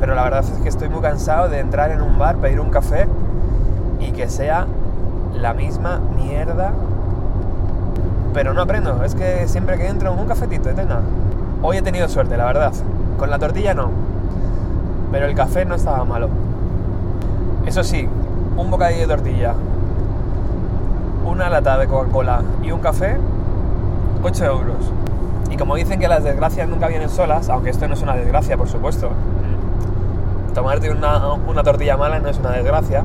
Pero 0.00 0.14
la 0.14 0.24
verdad 0.24 0.40
es 0.40 0.58
que 0.58 0.68
estoy 0.68 0.88
muy 0.88 1.00
cansado 1.00 1.48
de 1.48 1.60
entrar 1.60 1.90
en 1.90 2.02
un 2.02 2.18
bar, 2.18 2.36
pedir 2.36 2.58
un 2.60 2.70
café 2.70 3.06
y 4.00 4.10
que 4.10 4.28
sea 4.28 4.66
la 5.34 5.54
misma 5.54 6.00
mierda. 6.16 6.72
Pero 8.34 8.52
no 8.52 8.62
aprendo, 8.62 9.04
es 9.04 9.14
que 9.14 9.46
siempre 9.46 9.78
que 9.78 9.86
entro 9.86 10.12
un 10.12 10.26
cafetito, 10.26 10.68
eterna. 10.68 11.00
Hoy 11.62 11.76
he 11.76 11.82
tenido 11.82 12.08
suerte, 12.08 12.36
la 12.36 12.46
verdad. 12.46 12.72
Con 13.16 13.30
la 13.30 13.38
tortilla 13.38 13.74
no. 13.74 13.90
Pero 15.12 15.26
el 15.26 15.36
café 15.36 15.64
no 15.64 15.76
estaba 15.76 16.04
malo. 16.04 16.28
Eso 17.64 17.84
sí, 17.84 18.08
un 18.56 18.70
bocadillo 18.70 19.02
de 19.02 19.06
tortilla, 19.06 19.54
una 21.24 21.48
lata 21.48 21.78
de 21.78 21.86
Coca-Cola 21.86 22.42
y 22.62 22.72
un 22.72 22.80
café, 22.80 23.16
8 24.22 24.44
euros. 24.44 24.92
Y 25.50 25.56
como 25.56 25.76
dicen 25.76 26.00
que 26.00 26.08
las 26.08 26.24
desgracias 26.24 26.68
nunca 26.68 26.88
vienen 26.88 27.08
solas, 27.08 27.48
aunque 27.48 27.70
esto 27.70 27.86
no 27.86 27.94
es 27.94 28.02
una 28.02 28.16
desgracia, 28.16 28.56
por 28.56 28.68
supuesto. 28.68 29.10
Tomarte 30.52 30.90
una, 30.90 31.34
una 31.34 31.62
tortilla 31.62 31.96
mala 31.96 32.18
no 32.18 32.28
es 32.28 32.38
una 32.38 32.50
desgracia, 32.50 33.04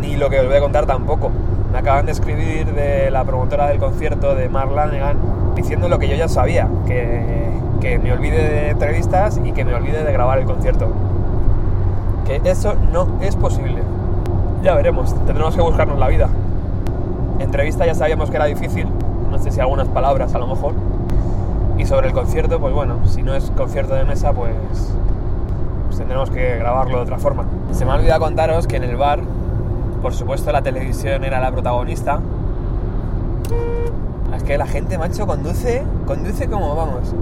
ni 0.00 0.16
lo 0.16 0.28
que 0.28 0.40
os 0.40 0.46
voy 0.46 0.56
a 0.56 0.60
contar 0.60 0.84
tampoco. 0.84 1.30
Me 1.74 1.80
acaban 1.80 2.06
de 2.06 2.12
escribir 2.12 2.72
de 2.72 3.10
la 3.10 3.24
promotora 3.24 3.66
del 3.66 3.78
concierto 3.78 4.36
de 4.36 4.48
Mark 4.48 4.70
Lanegan 4.70 5.16
diciendo 5.56 5.88
lo 5.88 5.98
que 5.98 6.06
yo 6.06 6.14
ya 6.14 6.28
sabía, 6.28 6.68
que, 6.86 7.48
que 7.80 7.98
me 7.98 8.12
olvide 8.12 8.48
de 8.48 8.70
entrevistas 8.70 9.40
y 9.44 9.50
que 9.50 9.64
me 9.64 9.74
olvide 9.74 10.04
de 10.04 10.12
grabar 10.12 10.38
el 10.38 10.44
concierto. 10.44 10.86
Que 12.24 12.40
eso 12.44 12.76
no 12.92 13.08
es 13.20 13.34
posible. 13.34 13.82
Ya 14.62 14.76
veremos, 14.76 15.16
tendremos 15.26 15.56
que 15.56 15.62
buscarnos 15.62 15.98
la 15.98 16.06
vida. 16.06 16.28
Entrevista 17.40 17.84
ya 17.84 17.96
sabíamos 17.96 18.30
que 18.30 18.36
era 18.36 18.44
difícil, 18.44 18.86
no 19.32 19.40
sé 19.40 19.50
si 19.50 19.58
algunas 19.58 19.88
palabras 19.88 20.32
a 20.32 20.38
lo 20.38 20.46
mejor. 20.46 20.74
Y 21.76 21.86
sobre 21.86 22.06
el 22.06 22.12
concierto, 22.12 22.60
pues 22.60 22.72
bueno, 22.72 22.98
si 23.04 23.24
no 23.24 23.34
es 23.34 23.50
concierto 23.50 23.96
de 23.96 24.04
mesa, 24.04 24.32
pues, 24.32 24.54
pues 25.86 25.98
tendremos 25.98 26.30
que 26.30 26.56
grabarlo 26.56 26.98
de 26.98 27.02
otra 27.02 27.18
forma. 27.18 27.46
Se 27.72 27.84
me 27.84 27.90
ha 27.90 27.94
olvidado 27.96 28.20
contaros 28.20 28.68
que 28.68 28.76
en 28.76 28.84
el 28.84 28.94
bar, 28.94 29.18
por 30.04 30.12
supuesto, 30.12 30.52
la 30.52 30.60
televisión 30.60 31.24
era 31.24 31.40
la 31.40 31.50
protagonista. 31.50 32.20
Es 34.36 34.42
que 34.42 34.58
la 34.58 34.66
gente, 34.66 34.98
macho, 34.98 35.26
conduce, 35.26 35.82
conduce 36.06 36.46
como 36.46 36.76
vamos, 36.76 37.14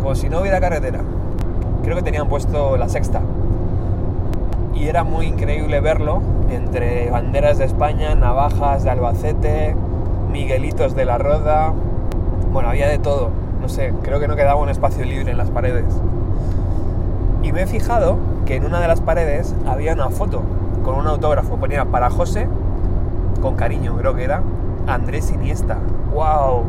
como 0.00 0.14
si 0.14 0.30
no 0.30 0.40
hubiera 0.40 0.60
carretera. 0.60 1.00
Creo 1.84 1.96
que 1.96 2.02
tenían 2.02 2.26
puesto 2.26 2.78
la 2.78 2.88
sexta. 2.88 3.20
Y 4.74 4.88
era 4.88 5.04
muy 5.04 5.26
increíble 5.26 5.78
verlo 5.80 6.22
entre 6.50 7.10
banderas 7.10 7.58
de 7.58 7.66
España, 7.66 8.14
navajas 8.14 8.82
de 8.82 8.88
Albacete, 8.88 9.76
Miguelitos 10.32 10.96
de 10.96 11.04
la 11.04 11.18
Roda. 11.18 11.74
Bueno, 12.50 12.70
había 12.70 12.88
de 12.88 12.98
todo. 12.98 13.28
No 13.60 13.68
sé, 13.68 13.92
creo 14.02 14.18
que 14.20 14.26
no 14.26 14.36
quedaba 14.36 14.58
un 14.58 14.70
espacio 14.70 15.04
libre 15.04 15.32
en 15.32 15.36
las 15.36 15.50
paredes. 15.50 15.92
Y 17.42 17.52
me 17.52 17.64
he 17.64 17.66
fijado 17.66 18.16
que 18.46 18.56
en 18.56 18.64
una 18.64 18.80
de 18.80 18.88
las 18.88 19.02
paredes 19.02 19.54
había 19.66 19.92
una 19.92 20.08
foto 20.08 20.42
con 20.84 20.96
un 20.96 21.06
autógrafo. 21.06 21.56
Ponía 21.56 21.84
para 21.84 22.10
José, 22.10 22.48
con 23.40 23.56
cariño 23.56 23.96
creo 23.96 24.14
que 24.14 24.24
era, 24.24 24.42
Andrés 24.86 25.30
Iniesta. 25.30 25.78
¡Wow! 26.12 26.64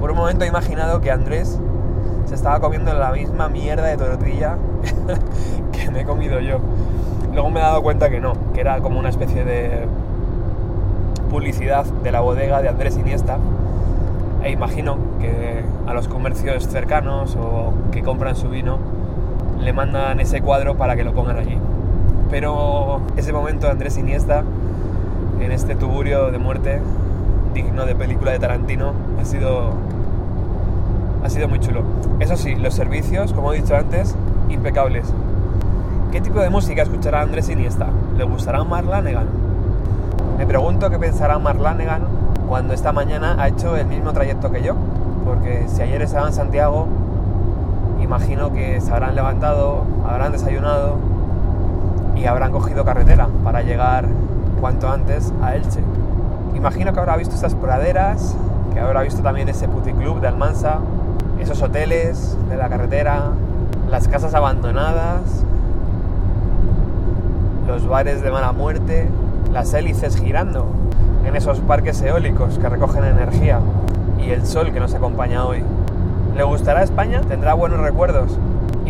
Por 0.00 0.10
un 0.10 0.16
momento 0.16 0.44
he 0.44 0.48
imaginado 0.48 1.00
que 1.00 1.10
Andrés 1.10 1.58
se 2.26 2.34
estaba 2.34 2.60
comiendo 2.60 2.92
la 2.94 3.12
misma 3.12 3.48
mierda 3.48 3.84
de 3.84 3.96
tortilla 3.96 4.56
que 5.72 5.90
me 5.90 6.00
he 6.00 6.04
comido 6.04 6.40
yo. 6.40 6.58
Luego 7.32 7.50
me 7.50 7.60
he 7.60 7.62
dado 7.62 7.82
cuenta 7.82 8.08
que 8.10 8.20
no, 8.20 8.32
que 8.54 8.60
era 8.60 8.80
como 8.80 8.98
una 8.98 9.10
especie 9.10 9.44
de 9.44 9.86
publicidad 11.30 11.84
de 11.84 12.12
la 12.12 12.20
bodega 12.20 12.62
de 12.62 12.68
Andrés 12.68 12.96
Iniesta. 12.96 13.38
E 14.42 14.50
imagino 14.50 14.96
que 15.20 15.64
a 15.86 15.92
los 15.92 16.08
comercios 16.08 16.66
cercanos 16.68 17.36
o 17.36 17.72
que 17.90 18.02
compran 18.02 18.36
su 18.36 18.48
vino 18.48 18.78
le 19.60 19.72
mandan 19.72 20.20
ese 20.20 20.40
cuadro 20.40 20.76
para 20.76 20.96
que 20.96 21.04
lo 21.04 21.12
pongan 21.12 21.38
allí. 21.38 21.58
Pero 22.30 23.00
ese 23.16 23.32
momento 23.32 23.66
de 23.66 23.72
Andrés 23.72 23.96
Iniesta 23.96 24.42
en 25.40 25.52
este 25.52 25.74
tuburio 25.76 26.30
de 26.30 26.38
muerte 26.38 26.80
digno 27.54 27.86
de 27.86 27.94
película 27.94 28.32
de 28.32 28.38
Tarantino 28.38 28.92
ha 29.20 29.24
sido 29.24 29.72
ha 31.24 31.30
sido 31.30 31.48
muy 31.48 31.58
chulo. 31.58 31.82
Eso 32.20 32.36
sí, 32.36 32.54
los 32.54 32.74
servicios, 32.74 33.32
como 33.32 33.52
he 33.52 33.60
dicho 33.60 33.76
antes, 33.76 34.14
impecables. 34.48 35.12
¿Qué 36.12 36.20
tipo 36.20 36.38
de 36.40 36.50
música 36.50 36.82
escuchará 36.82 37.22
Andrés 37.22 37.48
Iniesta? 37.48 37.88
¿Le 38.16 38.24
gustará 38.24 38.62
Mark 38.62 38.86
Lanegan? 38.86 39.26
Me 40.38 40.46
pregunto 40.46 40.88
qué 40.88 40.98
pensará 40.98 41.38
Mark 41.38 41.60
Lanegan 41.60 42.02
cuando 42.48 42.74
esta 42.74 42.92
mañana 42.92 43.36
ha 43.38 43.48
hecho 43.48 43.76
el 43.76 43.86
mismo 43.86 44.12
trayecto 44.12 44.52
que 44.52 44.62
yo. 44.62 44.76
Porque 45.24 45.64
si 45.66 45.82
ayer 45.82 46.00
estaba 46.02 46.28
en 46.28 46.32
Santiago, 46.32 46.86
imagino 48.00 48.52
que 48.52 48.80
se 48.80 48.92
habrán 48.92 49.16
levantado, 49.16 49.82
habrán 50.08 50.30
desayunado 50.30 50.98
y 52.16 52.26
habrán 52.26 52.52
cogido 52.52 52.84
carretera 52.84 53.28
para 53.44 53.62
llegar 53.62 54.06
cuanto 54.60 54.88
antes 54.88 55.32
a 55.42 55.54
Elche. 55.54 55.80
Imagino 56.54 56.92
que 56.92 56.98
habrá 56.98 57.16
visto 57.16 57.34
estas 57.34 57.54
praderas, 57.54 58.34
que 58.72 58.80
habrá 58.80 59.02
visto 59.02 59.22
también 59.22 59.48
ese 59.48 59.68
puticlub 59.68 60.20
de 60.20 60.28
Almansa, 60.28 60.78
esos 61.40 61.62
hoteles 61.62 62.36
de 62.48 62.56
la 62.56 62.68
carretera, 62.68 63.32
las 63.90 64.08
casas 64.08 64.34
abandonadas, 64.34 65.44
los 67.66 67.86
bares 67.86 68.22
de 68.22 68.30
mala 68.30 68.52
muerte, 68.52 69.08
las 69.52 69.72
hélices 69.74 70.16
girando 70.16 70.66
en 71.26 71.36
esos 71.36 71.60
parques 71.60 72.00
eólicos 72.02 72.58
que 72.58 72.68
recogen 72.68 73.04
energía 73.04 73.60
y 74.24 74.30
el 74.30 74.46
sol 74.46 74.72
que 74.72 74.80
nos 74.80 74.94
acompaña 74.94 75.44
hoy. 75.44 75.62
¿Le 76.36 76.42
gustará 76.44 76.82
España? 76.82 77.20
¿Tendrá 77.22 77.54
buenos 77.54 77.80
recuerdos? 77.80 78.38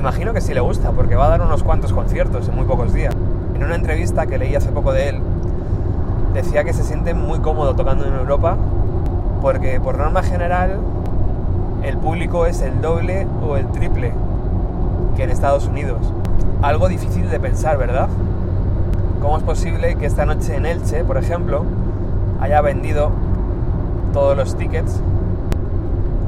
Imagino 0.07 0.33
que 0.33 0.41
sí 0.41 0.55
le 0.55 0.61
gusta, 0.61 0.93
porque 0.93 1.17
va 1.17 1.27
a 1.27 1.31
dar 1.31 1.43
unos 1.43 1.65
cuantos 1.65 1.93
conciertos 1.93 2.49
en 2.49 2.55
muy 2.55 2.65
pocos 2.65 2.95
días. 2.95 3.13
En 3.57 3.65
una 3.65 3.75
entrevista 3.75 4.25
que 4.29 4.39
leí 4.39 4.55
hace 4.55 4.71
poco 4.71 4.93
de 4.93 5.09
él, 5.09 5.19
decía 6.33 6.63
que 6.63 6.73
se 6.73 6.85
siente 6.85 7.13
muy 7.13 7.41
cómodo 7.41 7.75
tocando 7.75 8.07
en 8.07 8.15
Europa 8.15 8.57
porque 9.43 9.81
por 9.81 9.99
norma 9.99 10.23
general 10.23 10.79
el 11.83 11.97
público 11.97 12.47
es 12.47 12.61
el 12.63 12.81
doble 12.81 13.27
o 13.45 13.57
el 13.57 13.67
triple 13.73 14.13
que 15.17 15.25
en 15.25 15.31
Estados 15.31 15.67
Unidos. 15.67 15.99
Algo 16.63 16.87
difícil 16.87 17.29
de 17.29 17.41
pensar, 17.41 17.77
¿verdad? 17.77 18.07
¿Cómo 19.21 19.39
es 19.39 19.43
posible 19.43 19.97
que 19.97 20.07
esta 20.07 20.25
noche 20.25 20.55
en 20.55 20.67
Elche, 20.67 21.03
por 21.03 21.19
ejemplo, 21.19 21.65
haya 22.41 22.61
vendido 22.61 23.11
todos 24.13 24.37
los 24.37 24.57
tickets? 24.57 25.01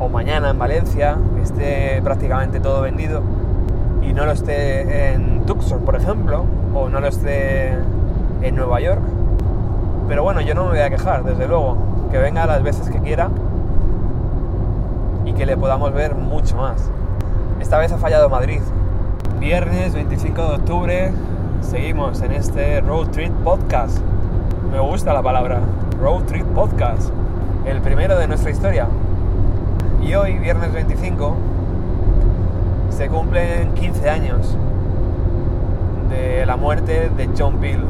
O 0.01 0.09
mañana 0.09 0.51
en 0.51 0.59
Valencia 0.59 1.17
esté 1.41 2.03
prácticamente 2.03 2.59
todo 2.59 2.83
vendido 2.83 3.23
y 4.09 4.15
no 4.15 4.25
lo 4.25 4.33
esté 4.33 5.13
en 5.13 5.45
Tucson, 5.45 5.81
por 5.83 5.95
ejemplo, 5.95 6.45
o 6.75 6.89
no 6.89 7.01
lo 7.01 7.09
esté 7.09 7.75
en 8.43 8.57
Nueva 8.57 8.81
York. 8.81 9.03
Pero 10.09 10.23
bueno, 10.23 10.41
yo 10.41 10.55
no 10.55 10.65
me 10.65 10.71
voy 10.71 10.79
a 10.81 10.89
quejar, 10.89 11.25
desde 11.25 11.47
luego. 11.47 11.77
Que 12.11 12.17
venga 12.17 12.47
las 12.47 12.63
veces 12.63 12.89
que 12.89 13.01
quiera 13.01 13.29
y 15.27 15.35
que 15.35 15.45
le 15.45 15.59
podamos 15.59 15.93
ver 15.93 16.15
mucho 16.15 16.57
más. 16.57 16.91
Esta 17.61 17.77
vez 17.77 17.93
ha 17.93 17.99
fallado 17.99 18.31
Madrid. 18.31 18.61
Viernes 19.39 19.93
25 19.93 20.43
de 20.43 20.55
octubre 20.55 21.13
seguimos 21.61 22.23
en 22.23 22.33
este 22.33 22.81
Road 22.81 23.09
Trip 23.09 23.33
Podcast. 23.45 23.99
Me 24.73 24.81
gusta 24.81 25.13
la 25.13 25.23
palabra 25.23 25.61
Road 26.01 26.23
Trip 26.23 26.47
Podcast. 26.47 27.11
El 27.67 27.83
primero 27.83 28.19
de 28.19 28.27
nuestra 28.27 28.51
historia. 28.51 28.89
Y 30.03 30.15
hoy, 30.15 30.39
viernes 30.39 30.73
25, 30.73 31.37
se 32.99 33.09
cumplen 33.09 33.75
15 33.75 34.11
años 34.11 34.57
de 36.11 36.45
la 36.45 36.57
muerte 36.57 37.13
de 37.17 37.29
John 37.39 37.59
Peel. 37.59 37.85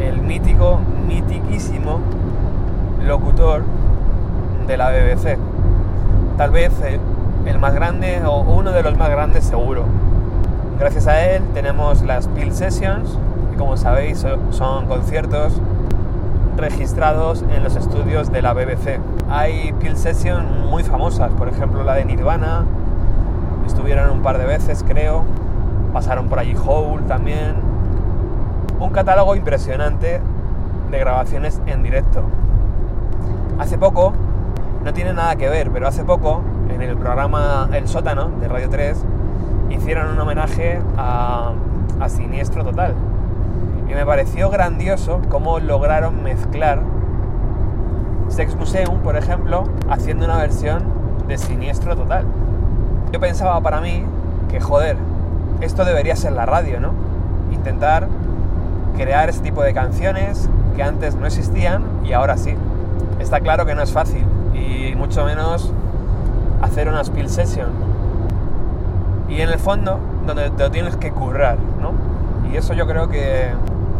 El 0.00 0.22
mítico, 0.22 0.78
mitiquísimo 1.08 1.98
locutor 3.04 3.62
de 4.68 4.76
la 4.76 4.90
BBC. 4.90 5.38
Tal 6.36 6.52
vez 6.52 6.70
el 7.46 7.58
más 7.58 7.74
grande 7.74 8.22
o 8.24 8.42
uno 8.42 8.70
de 8.70 8.84
los 8.84 8.96
más 8.96 9.10
grandes 9.10 9.42
seguro. 9.42 9.82
Gracias 10.78 11.08
a 11.08 11.20
él 11.24 11.42
tenemos 11.52 12.02
las 12.02 12.28
Peel 12.28 12.52
Sessions, 12.54 13.18
que 13.50 13.56
como 13.56 13.76
sabéis 13.76 14.18
so- 14.20 14.38
son 14.52 14.86
conciertos 14.86 15.60
registrados 16.56 17.44
en 17.56 17.64
los 17.64 17.74
estudios 17.74 18.30
de 18.30 18.40
la 18.40 18.52
BBC. 18.52 19.00
Hay 19.28 19.72
Peel 19.80 19.96
Sessions 19.96 20.44
muy 20.70 20.84
famosas, 20.84 21.32
por 21.32 21.48
ejemplo 21.48 21.82
la 21.82 21.94
de 21.94 22.04
Nirvana, 22.04 22.64
un 24.12 24.20
par 24.22 24.38
de 24.38 24.44
veces 24.44 24.84
creo, 24.86 25.22
pasaron 25.92 26.28
por 26.28 26.40
allí 26.40 26.54
Hole 26.56 27.04
también. 27.06 27.54
Un 28.80 28.90
catálogo 28.90 29.36
impresionante 29.36 30.20
de 30.90 30.98
grabaciones 30.98 31.60
en 31.66 31.84
directo. 31.84 32.22
Hace 33.58 33.78
poco, 33.78 34.12
no 34.84 34.92
tiene 34.92 35.12
nada 35.12 35.36
que 35.36 35.48
ver, 35.48 35.70
pero 35.70 35.86
hace 35.86 36.04
poco, 36.04 36.42
en 36.68 36.82
el 36.82 36.96
programa 36.96 37.68
El 37.72 37.86
Sótano 37.86 38.28
de 38.40 38.48
Radio 38.48 38.68
3, 38.68 39.04
hicieron 39.70 40.08
un 40.08 40.18
homenaje 40.18 40.80
a, 40.98 41.52
a 42.00 42.08
Siniestro 42.08 42.64
Total. 42.64 42.92
Y 43.88 43.94
me 43.94 44.04
pareció 44.04 44.50
grandioso 44.50 45.20
cómo 45.28 45.60
lograron 45.60 46.24
mezclar 46.24 46.80
Sex 48.28 48.56
Museum, 48.56 48.98
por 48.98 49.16
ejemplo, 49.16 49.64
haciendo 49.88 50.24
una 50.24 50.38
versión 50.38 50.82
de 51.28 51.38
Siniestro 51.38 51.94
Total. 51.94 52.26
Yo 53.16 53.20
pensaba 53.20 53.58
para 53.62 53.80
mí 53.80 54.04
que, 54.50 54.60
joder, 54.60 54.98
esto 55.62 55.86
debería 55.86 56.14
ser 56.16 56.32
la 56.32 56.44
radio, 56.44 56.80
¿no? 56.80 56.92
Intentar 57.50 58.08
crear 58.94 59.30
ese 59.30 59.40
tipo 59.40 59.62
de 59.62 59.72
canciones 59.72 60.50
que 60.76 60.82
antes 60.82 61.14
no 61.14 61.26
existían 61.26 61.82
y 62.04 62.12
ahora 62.12 62.36
sí. 62.36 62.54
Está 63.18 63.40
claro 63.40 63.64
que 63.64 63.74
no 63.74 63.80
es 63.80 63.90
fácil 63.90 64.22
y 64.52 64.94
mucho 64.96 65.24
menos 65.24 65.72
hacer 66.60 66.90
una 66.90 67.02
spill 67.02 67.30
session. 67.30 67.68
Y 69.30 69.40
en 69.40 69.48
el 69.48 69.58
fondo, 69.60 69.98
donde 70.26 70.50
te 70.50 70.64
lo 70.64 70.70
tienes 70.70 70.94
que 70.96 71.10
currar, 71.10 71.56
¿no? 71.80 71.92
Y 72.52 72.58
eso 72.58 72.74
yo 72.74 72.86
creo 72.86 73.08
que... 73.08 73.48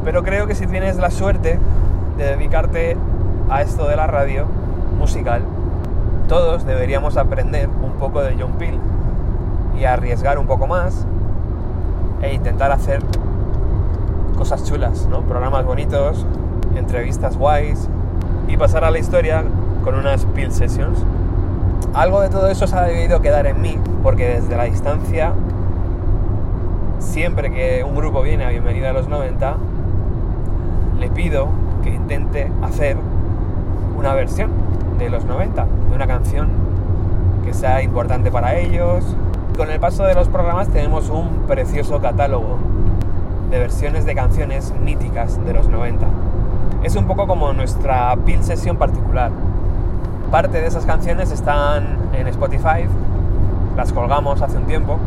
Pero 0.04 0.24
creo 0.24 0.46
que 0.46 0.54
si 0.54 0.66
tienes 0.66 0.98
la 0.98 1.10
suerte 1.10 1.58
de 2.18 2.24
dedicarte 2.36 2.98
a 3.48 3.62
esto 3.62 3.88
de 3.88 3.96
la 3.96 4.08
radio 4.08 4.44
musical, 4.98 5.40
todos 6.28 6.66
deberíamos 6.66 7.16
aprender 7.16 7.70
un 7.82 7.92
poco 7.92 8.20
de 8.20 8.36
John 8.38 8.52
Peel 8.58 8.78
y 9.78 9.84
arriesgar 9.84 10.38
un 10.38 10.46
poco 10.46 10.66
más 10.66 11.06
e 12.22 12.34
intentar 12.34 12.72
hacer 12.72 13.02
cosas 14.36 14.64
chulas, 14.64 15.06
¿no? 15.10 15.22
Programas 15.22 15.64
bonitos, 15.64 16.26
entrevistas 16.76 17.36
guays 17.36 17.88
y 18.48 18.56
pasar 18.56 18.84
a 18.84 18.90
la 18.90 18.98
historia 18.98 19.44
con 19.84 19.94
unas 19.94 20.24
Peel 20.26 20.52
Sessions. 20.52 20.98
Algo 21.94 22.20
de 22.20 22.28
todo 22.28 22.48
eso 22.48 22.66
se 22.66 22.76
ha 22.76 22.82
debido 22.82 23.20
quedar 23.20 23.46
en 23.46 23.60
mí, 23.60 23.78
porque 24.02 24.28
desde 24.40 24.56
la 24.56 24.64
distancia, 24.64 25.32
siempre 26.98 27.50
que 27.50 27.84
un 27.84 27.94
grupo 27.94 28.22
viene 28.22 28.44
a 28.44 28.50
Bienvenida 28.50 28.90
a 28.90 28.92
los 28.92 29.08
90, 29.08 29.56
le 30.98 31.10
pido 31.10 31.48
que 31.82 31.90
intente 31.90 32.50
hacer 32.62 32.96
una 33.96 34.12
versión 34.14 34.50
de 34.98 35.08
los 35.08 35.24
90, 35.24 35.66
de 35.88 35.94
una 35.94 36.06
canción 36.06 36.48
que 37.44 37.54
sea 37.54 37.82
importante 37.82 38.30
para 38.30 38.56
ellos. 38.56 39.04
Con 39.56 39.70
el 39.70 39.80
paso 39.80 40.04
de 40.04 40.14
los 40.14 40.28
programas 40.28 40.68
tenemos 40.68 41.08
un 41.08 41.46
precioso 41.46 41.98
catálogo 41.98 42.58
de 43.50 43.58
versiones 43.58 44.04
de 44.04 44.14
canciones 44.14 44.74
míticas 44.82 45.42
de 45.46 45.54
los 45.54 45.70
90. 45.70 46.06
Es 46.82 46.94
un 46.94 47.06
poco 47.06 47.26
como 47.26 47.54
nuestra 47.54 48.14
Peel 48.26 48.44
Session 48.44 48.76
particular. 48.76 49.30
Parte 50.30 50.60
de 50.60 50.66
esas 50.66 50.84
canciones 50.84 51.32
están 51.32 51.96
en 52.12 52.28
Spotify, 52.28 52.86
las 53.78 53.94
colgamos 53.94 54.42
hace 54.42 54.58
un 54.58 54.66
tiempo. 54.66 54.98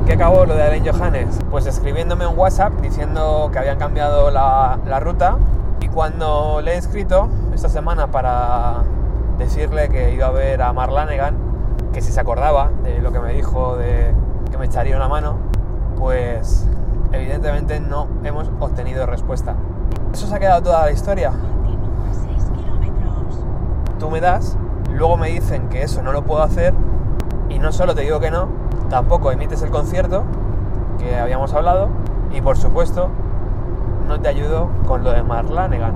¿En 0.00 0.04
qué 0.04 0.14
acabó 0.14 0.46
lo 0.46 0.56
de 0.56 0.64
Alain 0.64 0.84
Johannes? 0.84 1.38
Pues 1.48 1.66
escribiéndome 1.66 2.26
un 2.26 2.36
WhatsApp 2.36 2.72
diciendo 2.80 3.50
que 3.52 3.60
habían 3.60 3.78
cambiado 3.78 4.32
la, 4.32 4.80
la 4.84 4.98
ruta 4.98 5.38
y 5.80 5.86
cuando 5.86 6.60
le 6.60 6.74
he 6.74 6.76
escrito 6.76 7.28
esta 7.54 7.68
semana 7.68 8.08
para 8.08 8.82
decirle 9.38 9.88
que 9.90 10.12
iba 10.12 10.26
a 10.26 10.32
ver 10.32 10.60
a 10.60 10.72
Marlanegan, 10.72 11.51
que 11.92 12.00
si 12.00 12.12
se 12.12 12.20
acordaba 12.20 12.70
de 12.82 13.00
lo 13.00 13.12
que 13.12 13.20
me 13.20 13.32
dijo 13.32 13.76
de 13.76 14.14
que 14.50 14.58
me 14.58 14.66
echaría 14.66 14.96
una 14.96 15.08
mano, 15.08 15.36
pues 15.98 16.66
evidentemente 17.12 17.80
no 17.80 18.08
hemos 18.24 18.50
obtenido 18.60 19.06
respuesta. 19.06 19.54
Eso 20.12 20.26
se 20.26 20.34
ha 20.34 20.38
quedado 20.38 20.62
toda 20.62 20.82
la 20.82 20.90
historia. 20.90 21.30
Continúa 21.30 22.06
6 22.12 22.50
kilómetros. 22.56 23.44
Tú 23.98 24.10
me 24.10 24.20
das, 24.20 24.56
luego 24.90 25.16
me 25.16 25.28
dicen 25.28 25.68
que 25.68 25.82
eso 25.82 26.02
no 26.02 26.12
lo 26.12 26.22
puedo 26.22 26.42
hacer 26.42 26.74
y 27.48 27.58
no 27.58 27.72
solo 27.72 27.94
te 27.94 28.02
digo 28.02 28.20
que 28.20 28.30
no, 28.30 28.48
tampoco 28.88 29.30
emites 29.30 29.62
el 29.62 29.70
concierto 29.70 30.24
que 30.98 31.18
habíamos 31.18 31.52
hablado 31.52 31.88
y 32.32 32.40
por 32.40 32.56
supuesto 32.56 33.10
no 34.08 34.20
te 34.20 34.28
ayudo 34.28 34.68
con 34.86 35.04
lo 35.04 35.12
de 35.12 35.22
Marlanegan. 35.22 35.94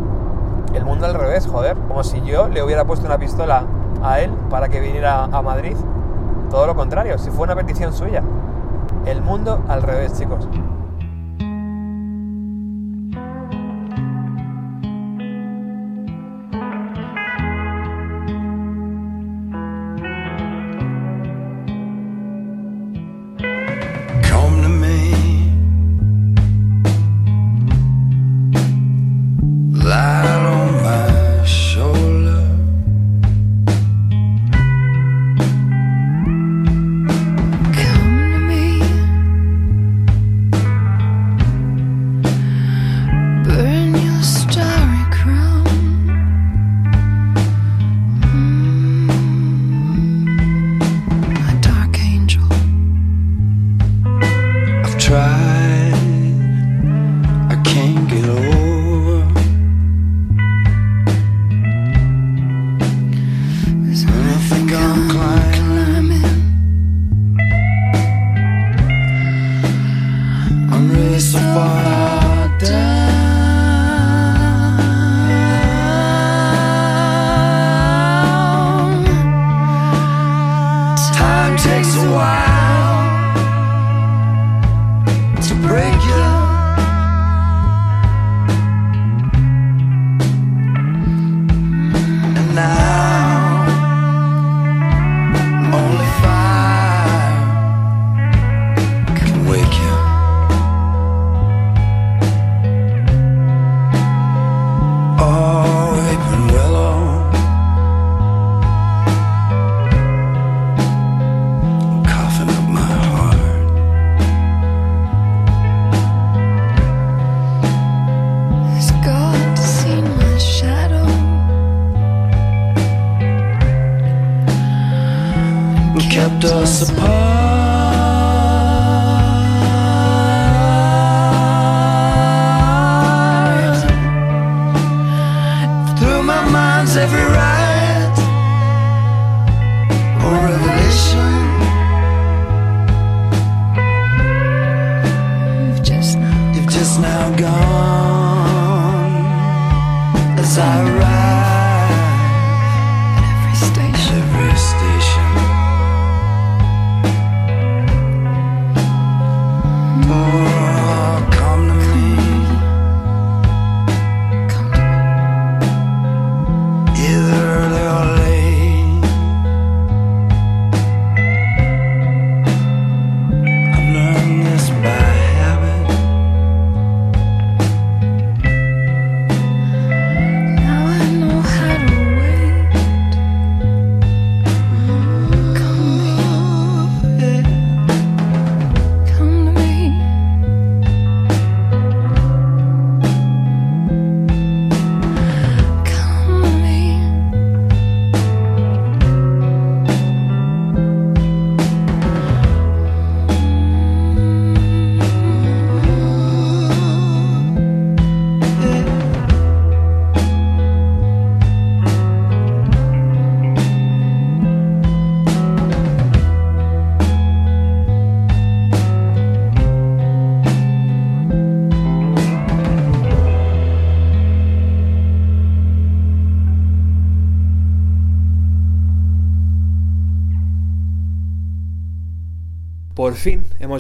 El 0.74 0.84
mundo 0.84 1.07
al 1.07 1.14
revés, 1.14 1.47
joder, 1.47 1.76
como 1.88 2.05
si 2.05 2.20
yo 2.22 2.49
le 2.49 2.62
hubiera 2.62 2.84
puesto 2.84 3.07
una 3.07 3.18
pistola 3.18 3.64
a 4.03 4.20
él 4.20 4.30
para 4.51 4.68
que 4.68 4.80
viniera 4.80 5.24
a 5.24 5.42
Madrid. 5.42 5.76
Todo 6.51 6.66
lo 6.66 6.74
contrario, 6.74 7.18
si 7.18 7.30
fue 7.30 7.44
una 7.44 7.57
petición 7.57 7.92
suya. 7.92 8.22
El 9.05 9.22
mundo 9.22 9.64
al 9.68 9.82
revés, 9.82 10.18
chicos. 10.18 10.49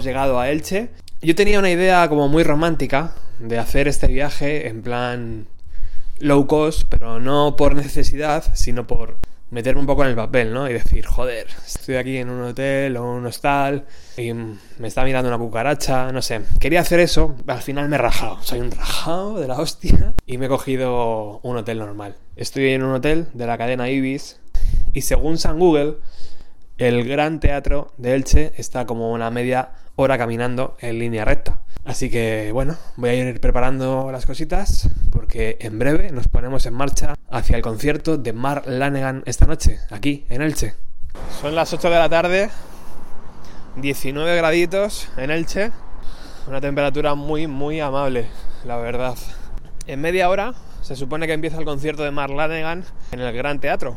Llegado 0.04 0.38
a 0.38 0.50
Elche. 0.50 0.90
Yo 1.22 1.34
tenía 1.34 1.58
una 1.58 1.70
idea 1.70 2.08
como 2.08 2.28
muy 2.28 2.42
romántica 2.42 3.14
de 3.38 3.58
hacer 3.58 3.88
este 3.88 4.06
viaje 4.06 4.68
en 4.68 4.82
plan 4.82 5.46
low 6.18 6.46
cost, 6.46 6.84
pero 6.88 7.20
no 7.20 7.56
por 7.56 7.74
necesidad, 7.74 8.44
sino 8.54 8.86
por 8.86 9.18
meterme 9.50 9.80
un 9.80 9.86
poco 9.86 10.02
en 10.02 10.10
el 10.10 10.16
papel, 10.16 10.52
¿no? 10.52 10.68
Y 10.68 10.72
decir, 10.72 11.06
joder, 11.06 11.46
estoy 11.64 11.96
aquí 11.96 12.16
en 12.16 12.30
un 12.30 12.42
hotel 12.42 12.96
o 12.96 13.12
un 13.12 13.26
hostal 13.26 13.86
y 14.16 14.32
me 14.32 14.88
está 14.88 15.04
mirando 15.04 15.28
una 15.28 15.38
cucaracha, 15.38 16.10
no 16.12 16.20
sé. 16.20 16.42
Quería 16.58 16.80
hacer 16.80 17.00
eso, 17.00 17.36
al 17.46 17.62
final 17.62 17.88
me 17.88 17.96
he 17.96 17.98
rajado. 17.98 18.38
Soy 18.42 18.60
un 18.60 18.70
rajado 18.70 19.38
de 19.38 19.46
la 19.46 19.58
hostia 19.58 20.14
y 20.26 20.38
me 20.38 20.46
he 20.46 20.48
cogido 20.48 21.40
un 21.42 21.56
hotel 21.56 21.78
normal. 21.78 22.16
Estoy 22.34 22.70
en 22.70 22.82
un 22.82 22.94
hotel 22.94 23.28
de 23.34 23.46
la 23.46 23.56
cadena 23.56 23.88
Ibis 23.88 24.40
y 24.92 25.02
según 25.02 25.38
San 25.38 25.58
Google, 25.58 25.96
el 26.78 27.08
Gran 27.08 27.40
Teatro 27.40 27.92
de 27.96 28.14
Elche 28.14 28.52
está 28.56 28.84
como 28.84 29.12
una 29.12 29.30
media 29.30 29.70
hora 29.96 30.18
caminando 30.18 30.76
en 30.80 30.98
línea 30.98 31.24
recta. 31.24 31.60
Así 31.84 32.10
que 32.10 32.50
bueno, 32.52 32.76
voy 32.96 33.10
a 33.10 33.14
ir 33.14 33.40
preparando 33.40 34.10
las 34.12 34.26
cositas 34.26 34.90
porque 35.10 35.56
en 35.60 35.78
breve 35.78 36.10
nos 36.10 36.28
ponemos 36.28 36.66
en 36.66 36.74
marcha 36.74 37.14
hacia 37.30 37.56
el 37.56 37.62
concierto 37.62 38.18
de 38.18 38.32
Mark 38.32 38.64
Lanegan 38.66 39.22
esta 39.26 39.46
noche, 39.46 39.80
aquí 39.90 40.26
en 40.28 40.42
Elche. 40.42 40.74
Son 41.40 41.54
las 41.54 41.72
8 41.72 41.88
de 41.90 41.96
la 41.96 42.08
tarde, 42.08 42.50
19 43.76 44.36
graditos 44.36 45.08
en 45.16 45.30
Elche, 45.30 45.72
una 46.46 46.60
temperatura 46.60 47.14
muy 47.14 47.46
muy 47.46 47.80
amable, 47.80 48.26
la 48.64 48.76
verdad. 48.76 49.16
En 49.86 50.00
media 50.00 50.28
hora 50.28 50.54
se 50.82 50.96
supone 50.96 51.26
que 51.26 51.32
empieza 51.32 51.58
el 51.58 51.64
concierto 51.64 52.02
de 52.02 52.10
Mark 52.10 52.32
Lanegan 52.32 52.84
en 53.12 53.20
el 53.20 53.32
Gran 53.32 53.60
Teatro. 53.60 53.96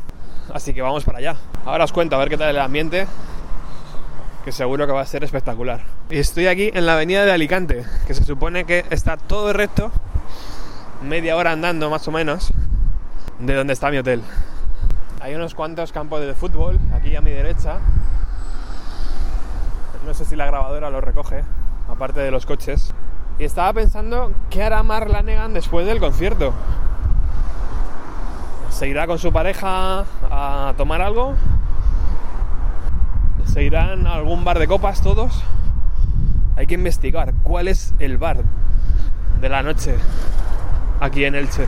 Así 0.52 0.72
que 0.74 0.82
vamos 0.82 1.04
para 1.04 1.18
allá. 1.18 1.36
Ahora 1.64 1.84
os 1.84 1.92
cuento 1.92 2.16
a 2.16 2.18
ver 2.18 2.28
qué 2.28 2.36
tal 2.36 2.50
el 2.50 2.58
ambiente, 2.58 3.06
que 4.44 4.52
seguro 4.52 4.86
que 4.86 4.92
va 4.92 5.02
a 5.02 5.06
ser 5.06 5.24
espectacular. 5.24 5.80
Y 6.08 6.18
estoy 6.18 6.46
aquí 6.46 6.70
en 6.72 6.86
la 6.86 6.94
avenida 6.94 7.24
de 7.24 7.32
Alicante, 7.32 7.84
que 8.06 8.14
se 8.14 8.24
supone 8.24 8.64
que 8.64 8.84
está 8.90 9.16
todo 9.16 9.52
recto, 9.52 9.90
media 11.02 11.36
hora 11.36 11.52
andando 11.52 11.90
más 11.90 12.06
o 12.08 12.12
menos, 12.12 12.52
de 13.38 13.54
donde 13.54 13.72
está 13.72 13.90
mi 13.90 13.98
hotel. 13.98 14.22
Hay 15.20 15.34
unos 15.34 15.54
cuantos 15.54 15.92
campos 15.92 16.20
de 16.20 16.34
fútbol 16.34 16.78
aquí 16.94 17.14
a 17.16 17.20
mi 17.20 17.30
derecha. 17.30 17.78
No 20.06 20.14
sé 20.14 20.24
si 20.24 20.34
la 20.34 20.46
grabadora 20.46 20.88
lo 20.88 21.00
recoge, 21.00 21.44
aparte 21.88 22.20
de 22.20 22.30
los 22.30 22.46
coches. 22.46 22.94
Y 23.38 23.44
estaba 23.44 23.72
pensando 23.72 24.32
qué 24.48 24.62
hará 24.62 24.82
Mark 24.82 25.08
Lanegan 25.10 25.52
después 25.52 25.86
del 25.86 26.00
concierto. 26.00 26.54
¿Se 28.70 28.88
irá 28.88 29.06
con 29.06 29.18
su 29.18 29.30
pareja 29.30 30.04
a 30.30 30.74
tomar 30.76 31.02
algo? 31.02 31.34
¿Se 33.52 33.64
irán 33.64 34.06
a 34.06 34.14
algún 34.14 34.44
bar 34.44 34.60
de 34.60 34.68
copas 34.68 35.02
todos? 35.02 35.42
Hay 36.54 36.68
que 36.68 36.74
investigar 36.74 37.34
cuál 37.42 37.66
es 37.66 37.94
el 37.98 38.16
bar 38.16 38.44
de 39.40 39.48
la 39.48 39.64
noche 39.64 39.96
aquí 41.00 41.24
en 41.24 41.34
Elche. 41.34 41.66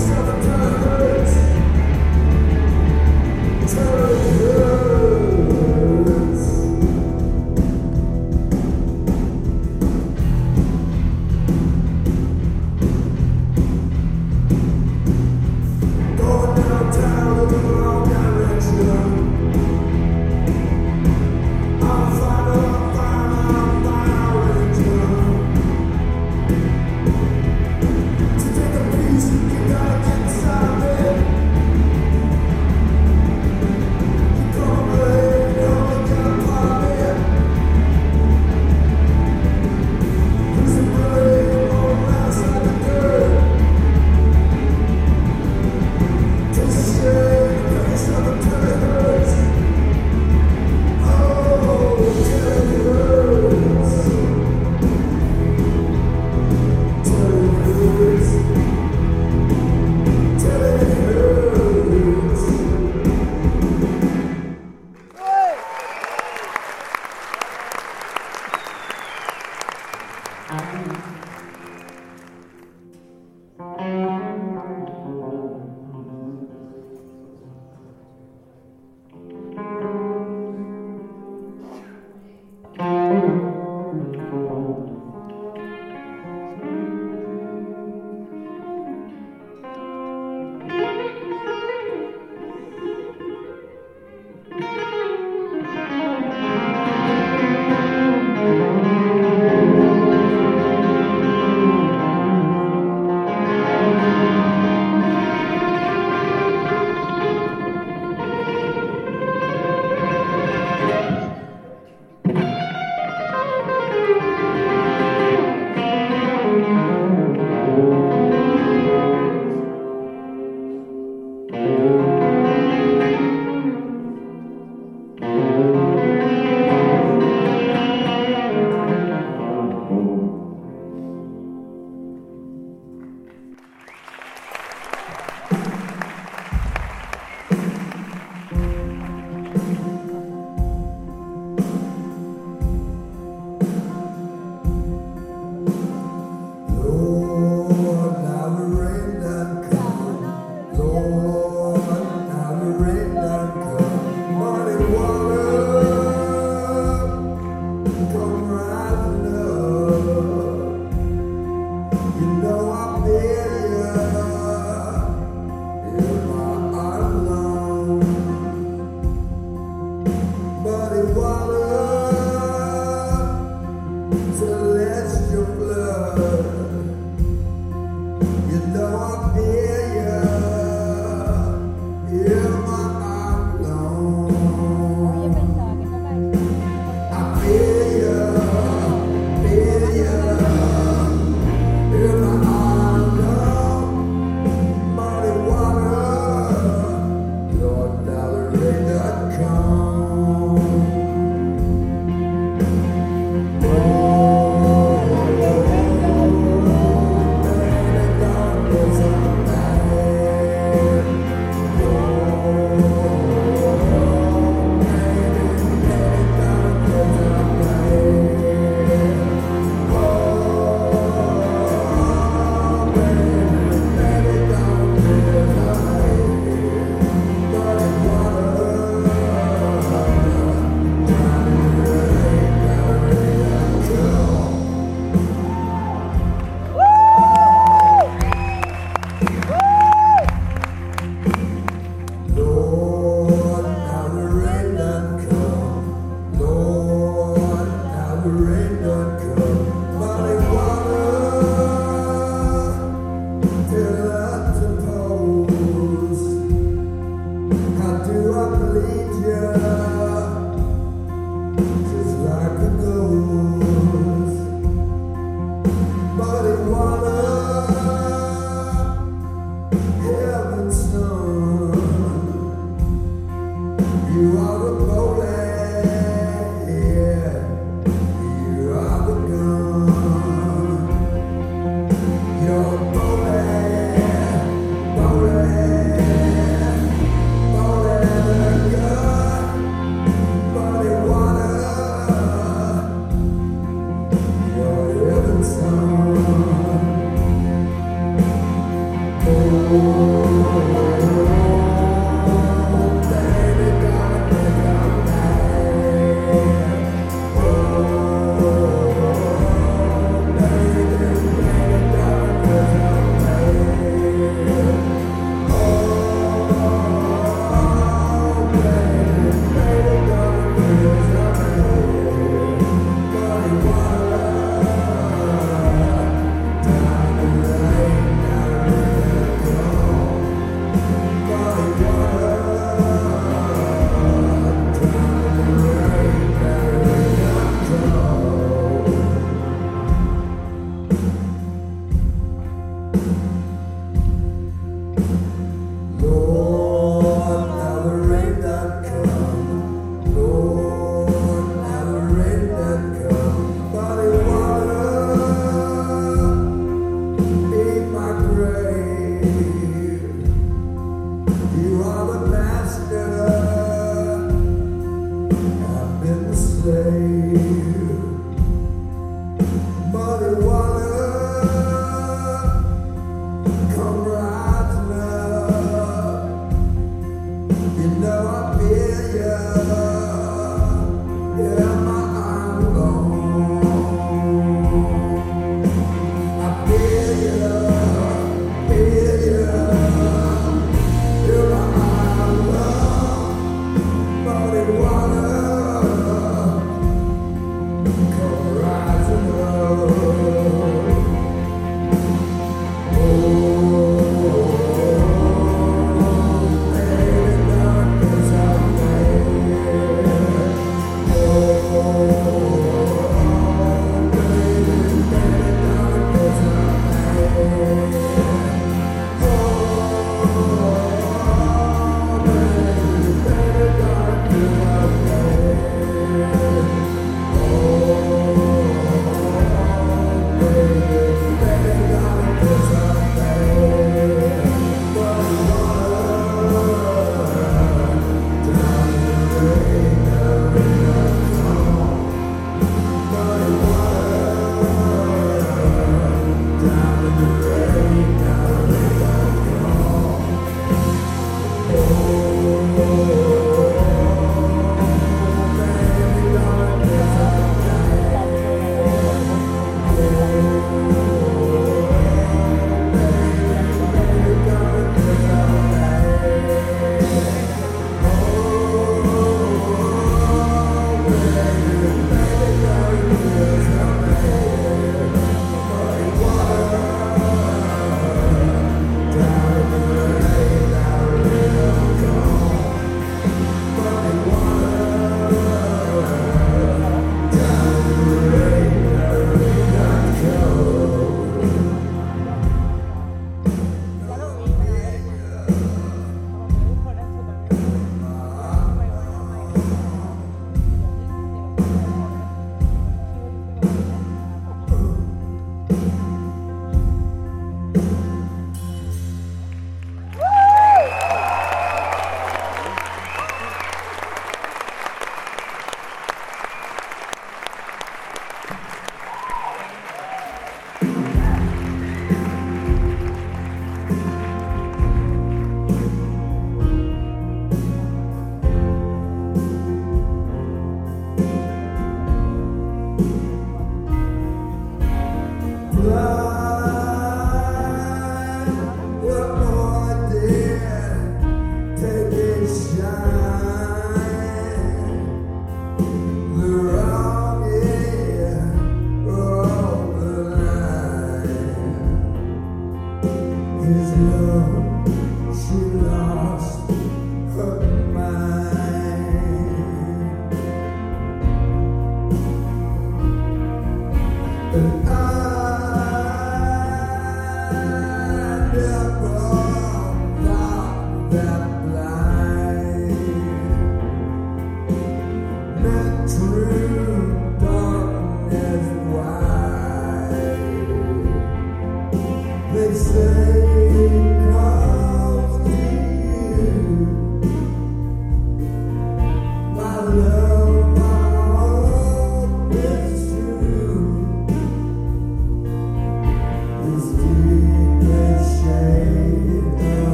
Southern 0.00 0.59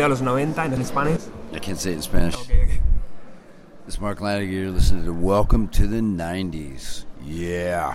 bienvenido 0.00 0.06
a 0.06 0.08
los 0.08 0.22
90 0.22 0.64
en 0.64 0.84
Spanish. 0.86 1.20
I 1.52 1.60
can't 1.60 1.78
say 1.78 1.92
it 1.92 1.96
in 1.96 2.02
Spanish. 2.02 2.34
Okay, 2.34 2.80
is 3.86 4.00
Mark 4.00 4.22
Lanigan. 4.22 4.50
You're 4.50 4.70
listening 4.70 5.04
to 5.04 5.12
Welcome 5.12 5.68
to 5.68 5.86
the 5.86 6.00
90s. 6.00 7.04
Yeah. 7.22 7.94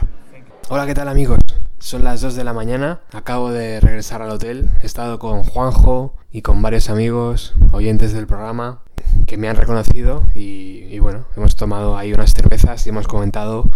Hola, 0.69 0.85
¿qué 0.85 0.93
tal 0.93 1.07
amigos? 1.07 1.39
Son 1.79 2.03
las 2.03 2.21
2 2.21 2.35
de 2.35 2.43
la 2.43 2.53
mañana, 2.53 3.01
acabo 3.11 3.51
de 3.51 3.79
regresar 3.79 4.21
al 4.21 4.29
hotel, 4.29 4.69
he 4.83 4.85
estado 4.85 5.17
con 5.17 5.43
Juanjo 5.43 6.13
y 6.31 6.43
con 6.43 6.61
varios 6.61 6.91
amigos, 6.91 7.55
oyentes 7.71 8.13
del 8.13 8.27
programa, 8.27 8.83
que 9.25 9.37
me 9.37 9.49
han 9.49 9.55
reconocido 9.55 10.25
y, 10.35 10.85
y 10.89 10.99
bueno, 10.99 11.25
hemos 11.35 11.55
tomado 11.55 11.97
ahí 11.97 12.13
unas 12.13 12.33
cervezas 12.33 12.85
y 12.85 12.89
hemos 12.89 13.07
comentado 13.07 13.71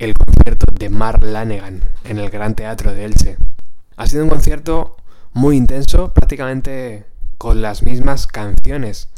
el 0.00 0.14
concierto 0.14 0.66
de 0.76 0.90
Mark 0.90 1.22
Lanegan 1.22 1.84
en 2.02 2.18
el 2.18 2.30
Gran 2.30 2.56
Teatro 2.56 2.92
de 2.92 3.04
Elche. 3.04 3.36
Ha 3.96 4.06
sido 4.06 4.24
un 4.24 4.30
concierto 4.30 4.96
muy 5.32 5.56
intenso, 5.56 6.12
prácticamente 6.12 7.09
con 7.40 7.62
las 7.62 7.84
mismas 7.84 8.26
canciones. 8.26 9.08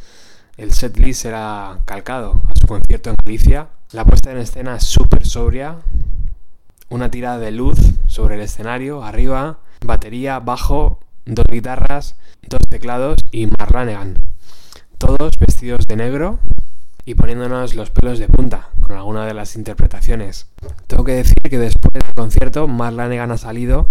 El 0.56 0.72
setlist 0.72 1.24
era 1.24 1.80
calcado 1.84 2.40
a 2.46 2.52
su 2.56 2.68
concierto 2.68 3.10
en 3.10 3.16
Galicia. 3.24 3.70
La 3.90 4.04
puesta 4.04 4.30
en 4.30 4.38
escena 4.38 4.76
es 4.76 4.84
súper 4.84 5.26
sobria, 5.26 5.78
una 6.88 7.10
tirada 7.10 7.40
de 7.40 7.50
luz 7.50 7.80
sobre 8.06 8.36
el 8.36 8.42
escenario, 8.42 9.02
arriba, 9.02 9.58
batería, 9.84 10.38
bajo, 10.38 11.00
dos 11.26 11.46
guitarras, 11.50 12.14
dos 12.46 12.60
teclados 12.68 13.16
y 13.32 13.48
Marlanegan. 13.58 14.18
Todos 14.98 15.36
vestidos 15.36 15.88
de 15.88 15.96
negro 15.96 16.38
y 17.04 17.16
poniéndonos 17.16 17.74
los 17.74 17.90
pelos 17.90 18.20
de 18.20 18.28
punta 18.28 18.68
con 18.82 18.94
alguna 18.94 19.26
de 19.26 19.34
las 19.34 19.56
interpretaciones. 19.56 20.46
Tengo 20.86 21.02
que 21.02 21.14
decir 21.14 21.34
que 21.42 21.58
después 21.58 21.92
del 21.92 22.14
concierto 22.14 22.68
Marlanegan 22.68 23.32
ha 23.32 23.36
salido 23.36 23.88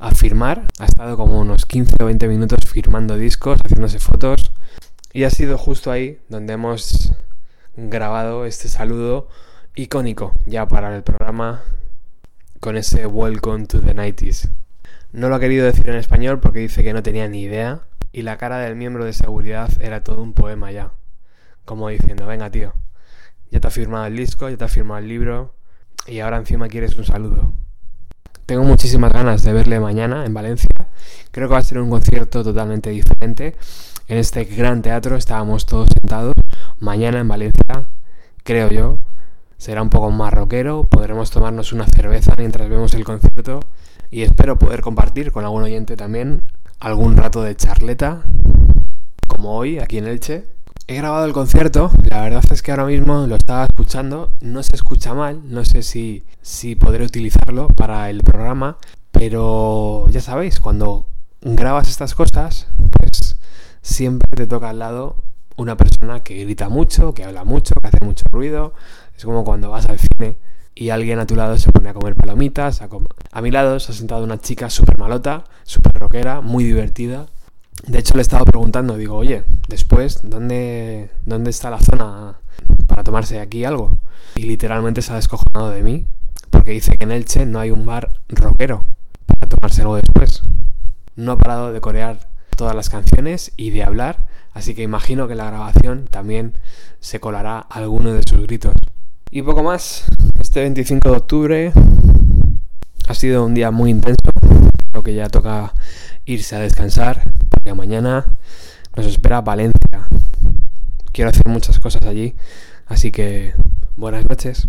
a 0.00 0.10
firmar, 0.12 0.66
ha 0.78 0.86
estado 0.86 1.16
como 1.16 1.40
unos 1.40 1.66
15 1.66 1.96
o 2.00 2.06
20 2.06 2.28
minutos 2.28 2.64
firmando 2.66 3.16
discos, 3.16 3.60
haciéndose 3.64 4.00
fotos 4.00 4.52
y 5.12 5.24
ha 5.24 5.30
sido 5.30 5.56
justo 5.56 5.92
ahí 5.92 6.20
donde 6.28 6.54
hemos 6.54 7.12
grabado 7.76 8.44
este 8.44 8.68
saludo 8.68 9.28
icónico 9.74 10.34
ya 10.46 10.66
para 10.66 10.94
el 10.94 11.02
programa 11.02 11.62
con 12.60 12.76
ese 12.76 13.06
Welcome 13.06 13.66
to 13.66 13.80
the 13.80 13.94
90s. 13.94 14.50
No 15.12 15.28
lo 15.28 15.36
ha 15.36 15.40
querido 15.40 15.66
decir 15.66 15.88
en 15.88 15.96
español 15.96 16.40
porque 16.40 16.58
dice 16.58 16.82
que 16.82 16.92
no 16.92 17.02
tenía 17.02 17.28
ni 17.28 17.42
idea 17.42 17.82
y 18.10 18.22
la 18.22 18.36
cara 18.36 18.58
del 18.58 18.74
miembro 18.74 19.04
de 19.04 19.12
seguridad 19.12 19.70
era 19.80 20.02
todo 20.02 20.22
un 20.22 20.32
poema 20.32 20.72
ya. 20.72 20.92
Como 21.64 21.88
diciendo, 21.88 22.26
venga 22.26 22.50
tío, 22.50 22.74
ya 23.50 23.60
te 23.60 23.68
ha 23.68 23.70
firmado 23.70 24.06
el 24.06 24.16
disco, 24.16 24.48
ya 24.48 24.56
te 24.56 24.64
ha 24.64 24.68
firmado 24.68 24.98
el 24.98 25.08
libro 25.08 25.54
y 26.06 26.18
ahora 26.18 26.38
encima 26.38 26.68
quieres 26.68 26.96
un 26.96 27.04
saludo. 27.04 27.54
Tengo 28.46 28.62
muchísimas 28.62 29.10
ganas 29.10 29.42
de 29.42 29.54
verle 29.54 29.80
mañana 29.80 30.26
en 30.26 30.34
Valencia. 30.34 30.68
Creo 31.30 31.48
que 31.48 31.54
va 31.54 31.60
a 31.60 31.62
ser 31.62 31.78
un 31.78 31.88
concierto 31.88 32.44
totalmente 32.44 32.90
diferente. 32.90 33.56
En 34.06 34.18
este 34.18 34.44
gran 34.44 34.82
teatro 34.82 35.16
estábamos 35.16 35.64
todos 35.64 35.88
sentados. 35.98 36.34
Mañana 36.78 37.20
en 37.20 37.28
Valencia, 37.28 37.86
creo 38.42 38.68
yo, 38.68 38.98
será 39.56 39.80
un 39.80 39.88
poco 39.88 40.10
más 40.10 40.34
rockero, 40.34 40.84
podremos 40.84 41.30
tomarnos 41.30 41.72
una 41.72 41.86
cerveza 41.86 42.34
mientras 42.36 42.68
vemos 42.68 42.92
el 42.92 43.04
concierto 43.04 43.60
y 44.10 44.22
espero 44.22 44.58
poder 44.58 44.82
compartir 44.82 45.32
con 45.32 45.44
algún 45.44 45.62
oyente 45.62 45.96
también 45.96 46.42
algún 46.80 47.16
rato 47.16 47.42
de 47.42 47.56
charleta, 47.56 48.24
como 49.26 49.56
hoy 49.56 49.78
aquí 49.78 49.96
en 49.96 50.06
Elche. 50.06 50.53
He 50.86 50.96
grabado 50.96 51.24
el 51.24 51.32
concierto, 51.32 51.90
la 52.10 52.20
verdad 52.20 52.44
es 52.50 52.60
que 52.60 52.70
ahora 52.70 52.84
mismo 52.84 53.26
lo 53.26 53.36
estaba 53.36 53.64
escuchando, 53.64 54.32
no 54.42 54.62
se 54.62 54.76
escucha 54.76 55.14
mal, 55.14 55.40
no 55.44 55.64
sé 55.64 55.82
si, 55.82 56.24
si 56.42 56.76
podré 56.76 57.06
utilizarlo 57.06 57.68
para 57.68 58.10
el 58.10 58.22
programa, 58.22 58.76
pero 59.10 60.06
ya 60.10 60.20
sabéis, 60.20 60.60
cuando 60.60 61.06
grabas 61.40 61.88
estas 61.88 62.14
cosas, 62.14 62.68
pues 62.90 63.36
siempre 63.80 64.28
te 64.36 64.46
toca 64.46 64.68
al 64.68 64.78
lado 64.78 65.16
una 65.56 65.78
persona 65.78 66.22
que 66.22 66.44
grita 66.44 66.68
mucho, 66.68 67.14
que 67.14 67.24
habla 67.24 67.44
mucho, 67.44 67.74
que 67.80 67.88
hace 67.88 68.04
mucho 68.04 68.24
ruido. 68.30 68.74
Es 69.16 69.24
como 69.24 69.42
cuando 69.42 69.70
vas 69.70 69.86
al 69.86 69.98
cine 69.98 70.36
y 70.74 70.90
alguien 70.90 71.18
a 71.18 71.26
tu 71.26 71.34
lado 71.34 71.56
se 71.56 71.72
pone 71.72 71.88
a 71.88 71.94
comer 71.94 72.14
palomitas. 72.14 72.82
A, 72.82 72.88
a 73.32 73.40
mi 73.40 73.50
lado 73.50 73.80
se 73.80 73.92
ha 73.92 73.94
sentado 73.94 74.24
una 74.24 74.38
chica 74.38 74.68
súper 74.68 74.98
malota, 74.98 75.44
súper 75.62 75.92
rockera, 75.94 76.40
muy 76.42 76.64
divertida. 76.64 77.26
De 77.86 77.98
hecho, 77.98 78.14
le 78.14 78.20
he 78.20 78.22
estado 78.22 78.46
preguntando, 78.46 78.96
digo, 78.96 79.14
oye, 79.14 79.44
después, 79.68 80.20
¿dónde, 80.22 81.10
¿dónde 81.26 81.50
está 81.50 81.68
la 81.68 81.80
zona 81.80 82.38
para 82.86 83.04
tomarse 83.04 83.40
aquí 83.40 83.64
algo? 83.64 83.98
Y 84.36 84.44
literalmente 84.44 85.02
se 85.02 85.12
ha 85.12 85.16
descojonado 85.16 85.70
de 85.70 85.82
mí, 85.82 86.06
porque 86.48 86.70
dice 86.70 86.96
que 86.96 87.04
en 87.04 87.12
Elche 87.12 87.44
no 87.44 87.60
hay 87.60 87.70
un 87.70 87.84
bar 87.84 88.10
rockero 88.28 88.86
para 89.26 89.48
tomarse 89.50 89.82
algo 89.82 89.96
después. 89.96 90.42
No 91.14 91.32
ha 91.32 91.36
parado 91.36 91.72
de 91.72 91.80
corear 91.82 92.20
todas 92.56 92.74
las 92.74 92.88
canciones 92.88 93.52
y 93.56 93.70
de 93.70 93.84
hablar, 93.84 94.28
así 94.54 94.74
que 94.74 94.82
imagino 94.82 95.28
que 95.28 95.34
la 95.34 95.46
grabación 95.46 96.06
también 96.10 96.54
se 97.00 97.20
colará 97.20 97.58
alguno 97.58 98.14
de 98.14 98.22
sus 98.26 98.40
gritos. 98.40 98.74
Y 99.30 99.42
poco 99.42 99.62
más, 99.62 100.06
este 100.40 100.60
25 100.60 101.10
de 101.10 101.16
octubre 101.16 101.72
ha 103.06 103.14
sido 103.14 103.44
un 103.44 103.54
día 103.54 103.70
muy 103.70 103.90
intenso, 103.90 104.30
creo 104.90 105.02
que 105.02 105.14
ya 105.14 105.28
toca 105.28 105.74
irse 106.24 106.56
a 106.56 106.60
descansar, 106.60 107.22
porque 107.50 107.74
mañana 107.74 108.26
nos 108.96 109.06
espera 109.06 109.40
Valencia. 109.40 110.08
Quiero 111.12 111.30
hacer 111.30 111.46
muchas 111.48 111.78
cosas 111.80 112.02
allí, 112.02 112.34
así 112.86 113.12
que 113.12 113.54
buenas 113.96 114.24
noches. 114.28 114.68